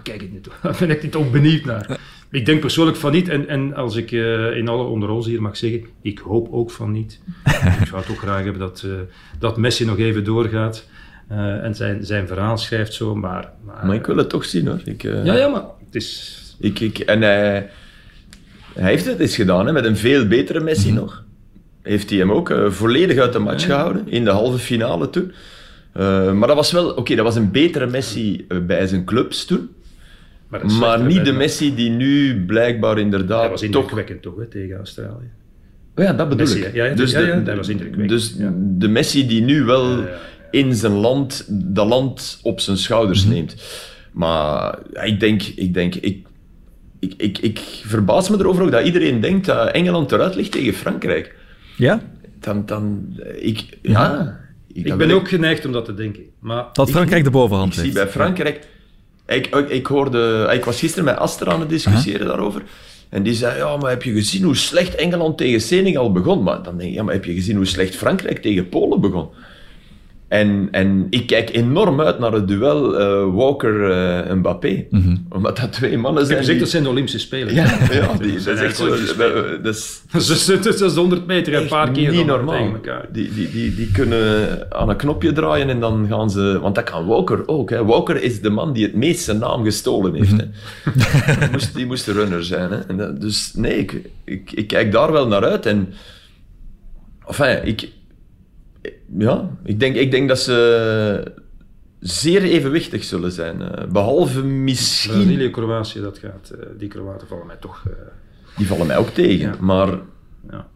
Kijk 0.03 0.21
ik 0.21 0.31
niet, 0.31 0.47
daar 0.61 0.75
ben 0.79 0.89
ik 0.89 1.03
niet 1.03 1.15
ook 1.15 1.31
benieuwd 1.31 1.65
naar. 1.65 1.99
Ik 2.33 2.45
denk 2.45 2.59
persoonlijk 2.59 2.97
van 2.97 3.11
niet, 3.11 3.29
en, 3.29 3.47
en 3.47 3.73
als 3.75 3.95
ik 3.95 4.11
eh, 4.11 4.55
in 4.57 4.67
alle 4.67 4.83
onder 4.83 5.09
ons 5.09 5.25
hier 5.25 5.41
mag 5.41 5.57
zeggen, 5.57 5.83
ik 6.01 6.19
hoop 6.19 6.47
ook 6.51 6.71
van 6.71 6.91
niet. 6.91 7.19
ik 7.81 7.87
zou 7.87 8.03
toch 8.03 8.17
graag 8.17 8.43
hebben 8.43 8.59
dat, 8.59 8.83
eh, 8.85 8.91
dat 9.39 9.57
Messi 9.57 9.85
nog 9.85 9.97
even 9.97 10.23
doorgaat 10.23 10.87
eh, 11.27 11.63
en 11.63 11.75
zijn, 11.75 12.05
zijn 12.05 12.27
verhaal 12.27 12.57
schrijft 12.57 12.93
zo, 12.93 13.15
maar... 13.15 13.51
maar, 13.65 13.85
Maar 13.85 13.95
ik 13.95 14.05
wil 14.05 14.17
het 14.17 14.29
toch 14.29 14.45
zien 14.45 14.67
hoor. 14.67 14.81
Ik, 14.85 15.01
ja, 15.01 15.35
ja, 15.35 15.47
maar 15.47 15.63
het 15.85 15.95
is... 15.95 16.39
Ik, 16.59 16.79
ik, 16.79 16.99
en 16.99 17.21
hij, 17.21 17.69
hij 18.73 18.89
heeft 18.89 19.05
het 19.05 19.19
eens 19.19 19.35
gedaan, 19.35 19.65
hè, 19.65 19.71
met 19.71 19.85
een 19.85 19.97
veel 19.97 20.27
betere 20.27 20.59
Messi 20.59 20.91
nog. 20.91 21.23
Heeft 21.81 22.09
hij 22.09 22.19
hem 22.19 22.31
ook 22.31 22.53
volledig 22.67 23.17
uit 23.17 23.33
de 23.33 23.39
match 23.39 23.65
gehouden, 23.65 24.07
in 24.07 24.23
de 24.23 24.31
halve 24.31 24.57
finale 24.57 25.09
toen. 25.09 25.33
Maar 26.37 26.47
dat 26.47 26.55
was 26.55 26.71
wel, 26.71 26.89
oké, 26.89 27.15
dat 27.15 27.25
was 27.25 27.35
een 27.35 27.51
betere 27.51 27.87
Messi 27.87 28.45
bij 28.61 28.87
zijn 28.87 29.05
clubs 29.05 29.45
toen. 29.45 29.69
Maar, 30.79 31.01
niet 31.03 31.25
de 31.25 31.31
Messi 31.31 31.75
die 31.75 31.89
nu 31.89 32.43
blijkbaar 32.45 32.99
inderdaad 32.99 33.39
Hij 33.41 33.49
was 33.49 33.59
toch... 33.61 33.69
indrukwekkend 33.69 34.21
toch, 34.21 34.35
hè, 34.37 34.45
tegen 34.45 34.77
Australië. 34.77 35.31
Oh 35.95 36.03
ja, 36.03 36.13
dat 36.13 36.29
bedoel 36.29 36.45
Messi, 36.45 36.59
ik. 36.59 36.63
hè? 36.65 36.69
Ja, 36.73 36.85
ja, 36.85 36.95
dus 36.95 37.11
ja, 37.11 37.19
de, 37.19 37.25
ja, 37.25 37.39
dat 37.39 37.55
was 37.55 37.67
indrukwekkend, 37.69 38.09
Dus 38.09 38.35
ja. 38.37 38.53
de 38.57 38.87
Messi 38.87 39.27
die 39.27 39.41
nu 39.41 39.63
wel 39.63 39.89
Ja, 39.89 39.97
ja, 39.97 40.07
ja. 40.07 40.17
in 40.51 40.75
zijn 40.75 40.91
land, 40.93 41.45
dat 41.49 41.87
land 41.87 42.39
op 42.43 42.59
zijn 42.59 42.77
schouders 42.77 43.23
Mhm. 43.25 43.33
neemt. 43.33 43.55
Maar 44.11 44.79
ja, 44.93 45.01
ik 45.01 45.19
denk, 45.19 45.41
ik 45.43 45.73
denk, 45.73 45.95
ik, 45.95 46.25
ik, 46.99 47.13
ik, 47.17 47.37
ik 47.37 47.59
verbaas 47.85 48.29
me 48.29 48.37
erover 48.37 48.63
ook 48.63 48.71
dat 48.71 48.85
iedereen 48.85 49.19
denkt 49.19 49.45
dat 49.45 49.71
Engeland 49.71 50.11
eruit 50.11 50.35
ligt 50.35 50.51
tegen 50.51 50.73
Frankrijk. 50.73 51.35
Ja? 51.77 52.01
Dan, 52.39 52.65
dan, 52.65 53.13
ik, 53.39 53.77
ja. 53.81 54.39
Ik 54.73 54.87
dan 54.87 54.97
ben 54.97 55.11
ook 55.11 55.29
geneigd 55.29 55.65
om 55.65 55.71
dat 55.71 55.85
te 55.85 55.93
denken. 55.93 56.23
Maar 56.39 56.65
Dat 56.73 56.89
Frankrijk 56.91 57.23
de 57.23 57.29
bovenhand 57.29 57.67
Ik 57.67 57.73
zie 57.73 57.83
heeft. 57.83 57.95
bij 57.95 58.07
Frankrijk... 58.07 58.67
Ik, 59.25 59.47
ik, 59.47 59.69
ik, 59.69 59.85
hoorde, 59.85 60.49
ik 60.53 60.65
was 60.65 60.79
gisteren 60.79 61.05
met 61.05 61.17
Aster 61.17 61.49
aan 61.49 61.59
het 61.59 61.69
discussiëren 61.69 62.27
daarover. 62.27 62.61
En 63.09 63.23
die 63.23 63.33
zei, 63.33 63.57
ja, 63.57 63.77
maar 63.77 63.89
heb 63.89 64.03
je 64.03 64.11
gezien 64.11 64.43
hoe 64.43 64.55
slecht 64.55 64.95
Engeland 64.95 65.37
tegen 65.37 65.61
Senegal 65.61 66.11
begon? 66.11 66.43
Maar 66.43 66.63
dan 66.63 66.77
denk 66.77 66.89
ik, 66.89 66.95
ja, 66.95 67.03
maar 67.03 67.13
heb 67.13 67.25
je 67.25 67.33
gezien 67.33 67.55
hoe 67.55 67.65
slecht 67.65 67.95
Frankrijk 67.95 68.41
tegen 68.41 68.69
Polen 68.69 69.01
begon? 69.01 69.29
En, 70.33 70.67
en 70.71 71.07
ik 71.09 71.27
kijk 71.27 71.49
enorm 71.55 72.01
uit 72.01 72.19
naar 72.19 72.31
het 72.31 72.47
duel 72.47 72.99
eh, 72.99 73.35
Walker-Mbappé. 73.35 74.85
Omdat 75.29 75.57
dat 75.57 75.71
twee 75.73 75.97
mannen 75.97 76.25
zijn. 76.25 76.37
gezegd 76.37 76.51
die- 76.57 76.59
dat 76.63 76.69
zijn 76.69 76.83
de 76.83 76.89
Olympische 76.89 77.19
Spelen. 77.19 77.53
Ja, 77.53 77.77
ja 77.91 78.13
die, 78.17 78.33
dat 78.33 78.41
zijn 78.41 78.55
is 78.55 78.61
echt 78.61 78.75
zo. 78.77 78.83
Olympische 78.83 79.13
Spelen. 79.13 79.63
Dat 79.63 79.75
is 79.75 80.01
Dat 80.11 80.21
is, 80.29 80.45
dat 80.79 80.81
is 80.81 80.95
100 80.95 81.25
meter, 81.25 81.53
een 81.55 81.67
paar 81.67 81.91
keer 81.91 82.11
niet 82.11 82.25
normaal. 82.25 82.57
tegen 82.57 82.73
elkaar. 82.73 83.05
Die, 83.11 83.33
die, 83.33 83.51
die, 83.51 83.75
die 83.75 83.91
kunnen 83.91 84.67
aan 84.71 84.89
een 84.89 84.95
knopje 84.95 85.31
draaien 85.31 85.69
en 85.69 85.79
dan 85.79 86.05
gaan 86.09 86.29
ze... 86.31 86.59
Want 86.61 86.75
dat 86.75 86.83
kan 86.83 87.05
Walker 87.05 87.47
ook. 87.47 87.69
Hè. 87.69 87.85
Walker 87.85 88.21
is 88.23 88.41
de 88.41 88.49
man 88.49 88.73
die 88.73 88.83
het 88.85 88.95
meest 88.95 89.23
zijn 89.23 89.37
naam 89.39 89.63
gestolen 89.63 90.13
heeft. 90.13 90.31
Hè. 90.31 90.45
die, 91.39 91.49
moest, 91.51 91.75
die 91.75 91.85
moest 91.85 92.05
de 92.05 92.11
runner 92.11 92.43
zijn. 92.43 92.71
Hè. 92.71 92.79
En 92.79 92.97
dat- 92.97 93.21
dus 93.21 93.53
nee, 93.55 93.77
ik, 93.77 94.01
ik, 94.25 94.51
ik 94.51 94.67
kijk 94.67 94.91
daar 94.91 95.11
wel 95.11 95.27
naar 95.27 95.43
uit. 95.43 95.65
En, 95.65 95.93
enfin, 97.27 97.65
ik, 97.65 97.89
ja, 99.17 99.49
ik, 99.63 99.79
denk, 99.79 99.95
ik 99.95 100.11
denk 100.11 100.27
dat 100.27 100.39
ze 100.39 101.23
zeer 101.99 102.41
evenwichtig 102.43 103.03
zullen 103.03 103.31
zijn. 103.31 103.61
eh, 103.61 103.87
behalve 103.91 104.43
misschien... 104.43 105.11
Brazilië, 105.13 105.49
Kroatië, 105.49 106.01
dat 106.01 106.17
gaat. 106.17 106.49
eh, 106.59 106.65
die 106.77 106.87
Kroaten 106.87 107.27
vallen 107.27 107.47
mij 107.47 107.55
toch. 107.59 107.83
eh, 107.87 107.93
Die 108.57 108.67
vallen 108.67 108.87
mij 108.87 108.97
ook 108.97 109.09
tegen. 109.09 109.47
Ja. 109.47 109.55
Maar 109.59 109.87
ja. 110.51 110.67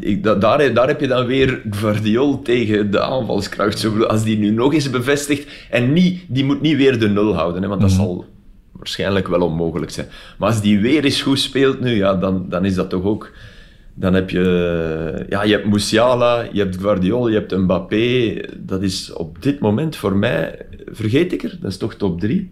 ik, 0.00 0.22
da- 0.22 0.34
daar, 0.34 0.74
daar 0.74 0.86
heb 0.88 1.00
je 1.00 1.06
dan 1.06 1.26
weer 1.26 1.62
Guardiol 1.70 2.42
tegen 2.42 2.90
de 2.90 3.00
aanvalskracht. 3.00 3.78
Zo, 3.78 4.02
Als 4.02 4.22
die 4.24 4.38
nu 4.38 4.50
nog 4.50 4.74
eens 4.74 4.90
bevestigt 4.90 5.48
en 5.70 5.92
niet, 5.92 6.24
die 6.28 6.44
moet 6.44 6.60
niet 6.60 6.76
weer 6.76 6.98
de 6.98 7.08
nul 7.08 7.34
houden, 7.34 7.62
hè, 7.62 7.68
want 7.68 7.80
dat 7.80 7.90
zal 7.90 8.24
waarschijnlijk 8.72 9.28
wel 9.28 9.40
onmogelijk 9.40 9.90
zijn. 9.90 10.06
Maar 10.38 10.48
als 10.48 10.60
die 10.60 10.80
weer 10.80 11.04
eens 11.04 11.22
goed 11.22 11.38
speelt 11.40 11.80
nu, 11.80 11.90
ja, 11.90 12.14
dan, 12.14 12.46
dan 12.48 12.64
is 12.64 12.74
dat 12.74 12.90
toch 12.90 13.02
ook... 13.04 13.30
Dan 13.96 14.14
heb 14.14 14.30
je, 14.30 15.26
ja, 15.28 15.42
je 15.42 15.52
hebt 15.52 15.66
Musiala, 15.66 16.46
je 16.52 16.58
hebt 16.58 16.76
Guardiol, 16.80 17.28
je 17.28 17.34
hebt 17.34 17.56
Mbappé. 17.56 18.34
Dat 18.58 18.82
is 18.82 19.12
op 19.12 19.42
dit 19.42 19.60
moment 19.60 19.96
voor 19.96 20.16
mij, 20.16 20.58
vergeet 20.86 21.32
ik 21.32 21.42
er, 21.42 21.56
dat 21.60 21.70
is 21.70 21.76
toch 21.76 21.94
top 21.94 22.20
3? 22.20 22.50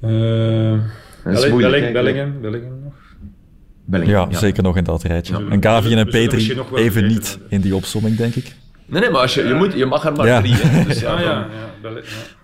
Dat 0.00 0.10
is 0.10 1.32
Belling- 1.40 1.50
moeilijk, 1.50 1.92
Belling- 1.92 2.16
hè? 2.16 2.26
Bellingham, 2.40 2.40
Bellingham 2.40 2.78
nog. 2.82 4.28
Ja, 4.30 4.38
zeker 4.38 4.62
nog 4.62 4.76
in 4.76 4.84
dat 4.84 5.02
rijtje. 5.02 5.38
Ja. 5.38 5.50
En 5.50 5.62
Gavi 5.62 5.94
en 5.94 6.08
Petri 6.08 6.60
even 6.74 7.06
niet 7.06 7.38
in 7.48 7.60
die 7.60 7.74
opsomming, 7.74 8.16
denk 8.16 8.34
ik. 8.34 8.54
Nee, 8.86 9.00
nee, 9.00 9.10
maar 9.10 9.20
als 9.20 9.34
je, 9.34 9.46
je, 9.46 9.54
moet, 9.54 9.72
je 9.72 9.86
mag 9.86 10.04
er 10.06 10.12
maar 10.12 10.26
Ja. 10.26 10.40
drie. 10.40 10.54
Hè, 10.54 10.84
dus 10.88 11.00
ja, 11.00 11.10
Ah 11.12 11.16
dan- 11.18 11.26
ja, 11.28 11.48
ja. 11.82 12.00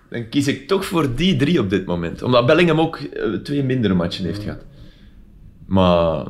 dan 0.09 0.29
kies 0.29 0.47
ik 0.47 0.67
toch 0.67 0.85
voor 0.85 1.15
die 1.15 1.35
drie 1.35 1.59
op 1.59 1.69
dit 1.69 1.85
moment. 1.85 2.21
Omdat 2.21 2.45
Bellingham 2.45 2.79
ook 2.79 2.97
eh, 2.97 3.23
twee 3.43 3.63
mindere 3.63 3.93
matchen 3.93 4.25
heeft 4.25 4.43
gehad. 4.43 4.65
Maar 5.65 6.25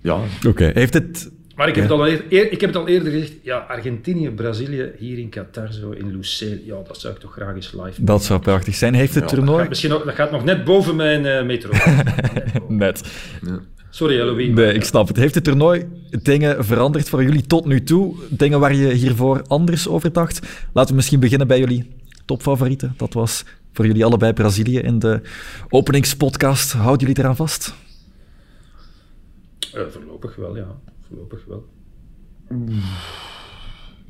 ja, 0.00 0.20
Oké, 0.46 0.70
heeft 0.74 0.94
het... 0.94 1.30
Maar 1.56 1.68
ik 1.68 1.74
heb, 1.74 1.84
het 1.84 1.92
al 1.92 2.08
eer- 2.08 2.24
eer- 2.28 2.52
ik 2.52 2.60
heb 2.60 2.70
het 2.70 2.78
al 2.78 2.88
eerder 2.88 3.12
gezegd. 3.12 3.32
Ja, 3.42 3.56
Argentinië, 3.56 4.30
Brazilië, 4.30 4.90
hier 4.98 5.18
in 5.18 5.28
Qatar, 5.28 5.72
zo 5.72 5.90
in 5.90 6.16
Lusail. 6.16 6.58
Ja, 6.64 6.74
dat 6.86 7.00
zou 7.00 7.14
ik 7.14 7.20
toch 7.20 7.32
graag 7.32 7.54
eens 7.54 7.72
live 7.84 8.04
Dat 8.04 8.24
zou 8.24 8.40
prachtig 8.40 8.74
zijn. 8.74 8.94
Heeft 8.94 9.14
het 9.14 9.22
Ja, 9.22 9.28
Dat 9.28 9.34
toernooi... 9.38 9.58
gaat, 9.60 9.68
misschien 9.68 9.90
nog, 9.90 10.04
dat 10.04 10.14
gaat 10.14 10.30
nog 10.30 10.44
net 10.44 10.64
boven 10.64 10.96
mijn 10.96 11.26
eh, 11.26 11.44
metro. 11.44 11.70
Net. 12.68 13.02
Sorry, 13.90 14.18
Halloween. 14.18 14.54
Nee, 14.54 14.72
ik 14.74 14.84
snap 14.84 15.08
het. 15.08 15.16
Heeft 15.16 15.34
het 15.34 15.44
toernooi 15.44 15.86
dingen 16.22 16.64
veranderd 16.64 17.08
voor 17.08 17.22
jullie 17.22 17.46
tot 17.46 17.64
nu 17.66 17.82
toe? 17.82 18.16
Dingen 18.28 18.60
waar 18.60 18.74
je 18.74 18.92
hiervoor 18.92 19.42
anders 19.46 19.88
over 19.88 20.12
dacht? 20.12 20.40
Laten 20.72 20.90
we 20.90 20.96
misschien 20.96 21.20
beginnen 21.20 21.46
bij 21.46 21.58
jullie 21.58 21.90
topfavorieten. 22.24 22.94
Dat 22.96 23.12
was 23.12 23.44
voor 23.72 23.86
jullie 23.86 24.04
allebei 24.04 24.32
Brazilië 24.32 24.78
in 24.78 24.98
de 24.98 25.20
openingspodcast. 25.68 26.72
Houden 26.72 27.06
jullie 27.06 27.22
eraan 27.22 27.36
vast? 27.36 27.74
Eh, 29.74 29.86
voorlopig 29.86 30.36
wel, 30.36 30.56
ja. 30.56 30.80
Voorlopig 31.08 31.44
wel. 31.44 31.68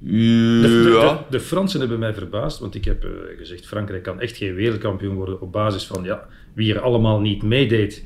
De, 0.03 0.91
ja. 0.93 1.13
de, 1.13 1.19
de 1.31 1.41
Fransen 1.41 1.81
hebben 1.81 1.99
mij 1.99 2.15
verbaasd, 2.15 2.59
want 2.59 2.75
ik 2.75 2.85
heb 2.85 3.05
eh, 3.05 3.11
gezegd, 3.39 3.67
Frankrijk 3.67 4.03
kan 4.03 4.21
echt 4.21 4.37
geen 4.37 4.55
wereldkampioen 4.55 5.15
worden 5.15 5.41
op 5.41 5.53
basis 5.53 5.87
van 5.87 6.05
ja, 6.05 6.29
wie 6.53 6.75
er 6.75 6.81
allemaal 6.81 7.21
niet 7.21 7.43
meedeed. 7.43 8.05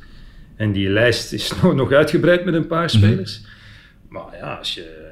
En 0.57 0.73
die 0.73 0.89
lijst 0.89 1.33
is 1.33 1.53
nog, 1.63 1.75
nog 1.75 1.93
uitgebreid 1.93 2.45
met 2.45 2.55
een 2.55 2.67
paar 2.67 2.91
spelers. 2.91 3.45
Maar 4.09 4.37
ja, 4.37 4.55
als 4.55 4.75
je, 4.75 5.04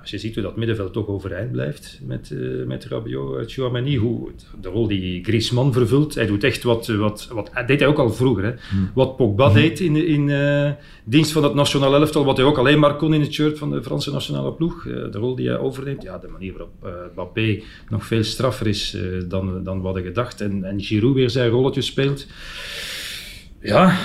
als 0.00 0.10
je 0.10 0.18
ziet 0.18 0.34
hoe 0.34 0.42
dat 0.42 0.56
middenveld 0.56 0.92
toch 0.92 1.06
overeind 1.06 1.52
blijft 1.52 2.00
met, 2.02 2.30
eh 2.30 2.66
met 2.66 2.84
Rabiot, 2.84 3.40
uh, 3.40 3.46
Chouamani, 3.46 3.96
hoe 3.96 4.30
de 4.60 4.68
rol 4.68 4.88
die 4.88 5.24
Griezmann 5.24 5.72
vervult, 5.72 6.14
hij 6.14 6.26
doet 6.26 6.44
echt 6.44 6.62
wat, 6.62 6.86
wat, 6.86 7.28
wat 7.32 7.50
hij 7.52 7.66
deed 7.66 7.80
hij 7.80 7.88
ook 7.88 7.98
al 7.98 8.12
vroeger, 8.12 8.44
hè. 8.44 8.52
wat 8.94 9.16
Pogba 9.16 9.52
deed 9.52 9.80
in, 9.80 10.06
in 10.06 10.30
eh, 10.30 10.70
dienst 11.04 11.32
van 11.32 11.44
het 11.44 11.54
nationale 11.54 11.96
elftal, 11.96 12.24
wat 12.24 12.36
hij 12.36 12.46
ook 12.46 12.58
alleen 12.58 12.78
maar 12.78 12.96
kon 12.96 13.14
in 13.14 13.20
het 13.20 13.32
shirt 13.32 13.58
van 13.58 13.70
de 13.70 13.82
Franse 13.82 14.12
nationale 14.12 14.52
ploeg, 14.52 14.86
eh, 14.86 14.92
de 14.92 15.18
rol 15.18 15.34
die 15.34 15.48
hij 15.48 15.58
overneemt, 15.58 16.02
ja, 16.02 16.18
de 16.18 16.28
manier 16.28 16.52
waarop 16.52 16.84
eh 16.84 16.90
Mbappé 17.12 17.62
nog 17.88 18.06
veel 18.06 18.24
straffer 18.24 18.66
is 18.66 18.94
eh, 18.94 19.02
dan, 19.28 19.64
dan 19.64 19.78
we 19.78 19.84
hadden 19.84 20.02
gedacht 20.02 20.40
en, 20.40 20.64
en 20.64 20.80
Giroud 20.80 21.14
weer 21.14 21.30
zijn 21.30 21.50
rolletje 21.50 21.82
speelt. 21.82 22.26
Ja, 23.60 23.98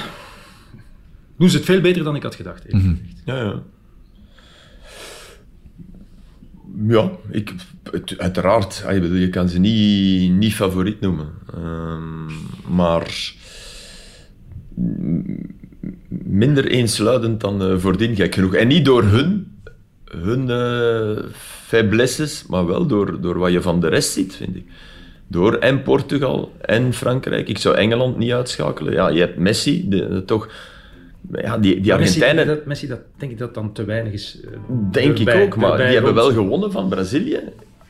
doen 1.38 1.49
ze 1.49 1.58
het 1.58 1.65
veel 1.65 1.81
beter 1.81 2.03
dan 2.03 2.15
ik 2.15 2.23
had 2.23 2.36
gedacht. 2.36 2.65
gezegd. 2.67 2.97
Ja, 3.25 3.38
ja. 3.38 3.63
Ja, 6.88 7.11
ik, 7.31 7.53
uiteraard. 8.17 8.83
Je, 8.89 9.29
kan 9.29 9.49
ze 9.49 9.59
niet, 9.59 10.31
niet 10.31 10.53
favoriet 10.53 11.01
noemen. 11.01 11.27
Ehm, 11.53 12.25
maar 12.75 13.33
minder 16.09 16.67
eensluidend 16.67 17.41
dan 17.41 17.61
eh, 17.61 17.77
voordien, 17.77 18.15
gek 18.15 18.33
genoeg. 18.33 18.53
En 18.53 18.67
niet 18.67 18.85
door 18.85 19.03
hun, 19.03 19.57
hun 20.05 20.49
eh, 20.49 21.23
faiblesses, 21.65 22.45
maar 22.47 22.65
wel 22.65 22.85
door, 22.85 23.21
door 23.21 23.38
wat 23.38 23.51
je 23.51 23.61
van 23.61 23.79
de 23.79 23.88
rest 23.88 24.11
ziet, 24.11 24.35
vind 24.35 24.55
ik. 24.55 24.65
Door 25.27 25.53
en 25.53 25.81
Portugal 25.81 26.51
en 26.61 26.93
Frankrijk. 26.93 27.49
Ik 27.49 27.57
zou 27.57 27.75
Engeland 27.75 28.17
niet 28.17 28.31
uitschakelen. 28.31 28.93
Ja, 28.93 29.09
je 29.09 29.19
hebt 29.19 29.38
Messi, 29.38 29.89
de, 29.89 30.23
toch... 30.25 30.49
Ja, 31.31 31.57
die, 31.57 31.73
die 31.81 31.81
Messi, 31.81 31.91
Argentijnen... 31.91 32.47
dat, 32.47 32.65
Messi, 32.65 32.88
dat 32.88 32.99
denk 33.17 33.31
ik 33.31 33.38
dat 33.38 33.53
dan 33.53 33.71
te 33.73 33.83
weinig 33.85 34.13
is. 34.13 34.39
eh, 34.45 34.57
Denk 34.91 35.17
ik 35.19 35.29
ook, 35.35 35.55
maar 35.55 35.77
die 35.77 35.85
hebben 35.85 36.13
wel 36.13 36.31
gewonnen 36.33 36.71
van 36.71 36.89
Brazilië 36.89 37.39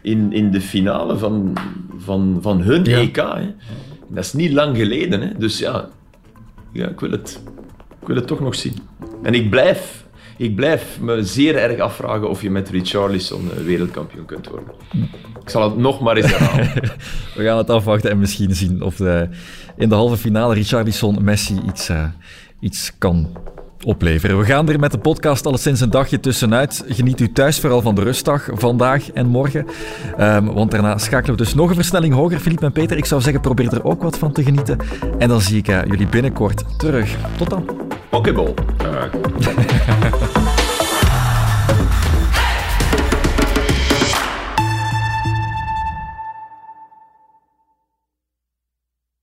in, 0.02 0.34
in 0.34 0.52
de 0.52 0.62
finale 0.62 1.18
van, 1.18 1.54
van, 1.98 2.38
van 2.42 2.62
hun 2.62 2.84
Ja. 2.84 2.98
EK. 2.98 3.16
Hè. 3.16 3.54
Dat 4.08 4.24
is 4.24 4.34
niet 4.34 4.52
lang 4.52 4.78
geleden, 4.78 5.22
hè. 5.22 5.30
dus 5.38 5.60
ja, 5.60 5.90
ja 6.72 6.88
ik, 6.88 7.00
wil 7.00 7.12
het, 7.12 7.42
ik 8.02 8.08
wil 8.08 8.16
het 8.16 8.28
toch 8.28 8.40
nog 8.40 8.56
zien. 8.56 8.74
En 9.24 9.34
ik 9.34 9.50
blijf, 9.50 10.06
ik 10.38 10.56
blijf 10.56 10.98
me 11.02 11.24
zeer 11.24 11.56
erg 11.56 11.80
afvragen 11.80 12.30
of 12.30 12.42
je 12.42 12.50
met 12.50 12.70
Richarlison 12.70 13.50
eh, 13.58 13.64
wereldkampioen 13.64 14.26
kunt 14.26 14.48
worden. 14.48 14.70
Ik 15.44 15.50
zal 15.52 15.64
het 15.70 15.78
nog 15.78 16.00
maar 16.02 16.18
eens 16.18 16.38
herhalen. 16.38 16.74
We 17.36 17.44
gaan 17.44 17.58
het 17.58 17.70
afwachten 17.70 18.12
en 18.12 18.20
misschien 18.20 18.56
zien 18.56 18.82
of 18.82 18.96
de, 18.96 19.28
in 19.78 19.90
de 19.90 19.96
halve 19.96 20.18
finale 20.18 20.54
Richarlison 20.54 21.24
Messi 21.24 21.60
iets, 21.68 21.90
eh, 21.90 22.06
iets 22.60 22.92
kan 22.98 23.28
opleveren. 23.86 24.38
We 24.38 24.46
gaan 24.46 24.70
er 24.70 24.80
met 24.80 24.92
de 24.92 24.98
podcast 24.98 25.46
alleszins 25.46 25.82
een 25.82 25.90
dagje 25.90 26.20
tussenuit. 26.20 26.84
Geniet 26.88 27.20
u 27.20 27.32
thuis 27.32 27.60
vooral 27.60 27.82
van 27.82 27.96
de 27.96 28.04
rustdag 28.04 28.50
vandaag 28.54 29.12
en 29.12 29.28
morgen. 29.28 29.66
Ehm, 30.18 30.46
want 30.46 30.72
daarna 30.72 30.98
schakelen 30.98 31.38
we 31.38 31.44
dus 31.44 31.54
nog 31.54 31.70
een 31.70 31.76
versnelling 31.76 32.14
hoger. 32.14 32.40
Filip 32.40 32.64
en 32.64 32.72
Peter, 32.72 32.98
ik 32.98 33.06
zou 33.06 33.22
zeggen, 33.22 33.42
probeer 33.42 33.74
er 33.74 33.84
ook 33.84 34.04
wat 34.04 34.18
van 34.18 34.32
te 34.32 34.44
genieten. 34.44 34.78
En 35.18 35.28
dan 35.28 35.42
zie 35.42 35.58
ik 35.58 35.68
eh, 35.68 35.84
jullie 35.86 36.08
binnenkort 36.08 36.80
terug. 36.80 37.16
Tot 37.38 37.50
dan. 37.50 37.66
Ah, 38.78 40.54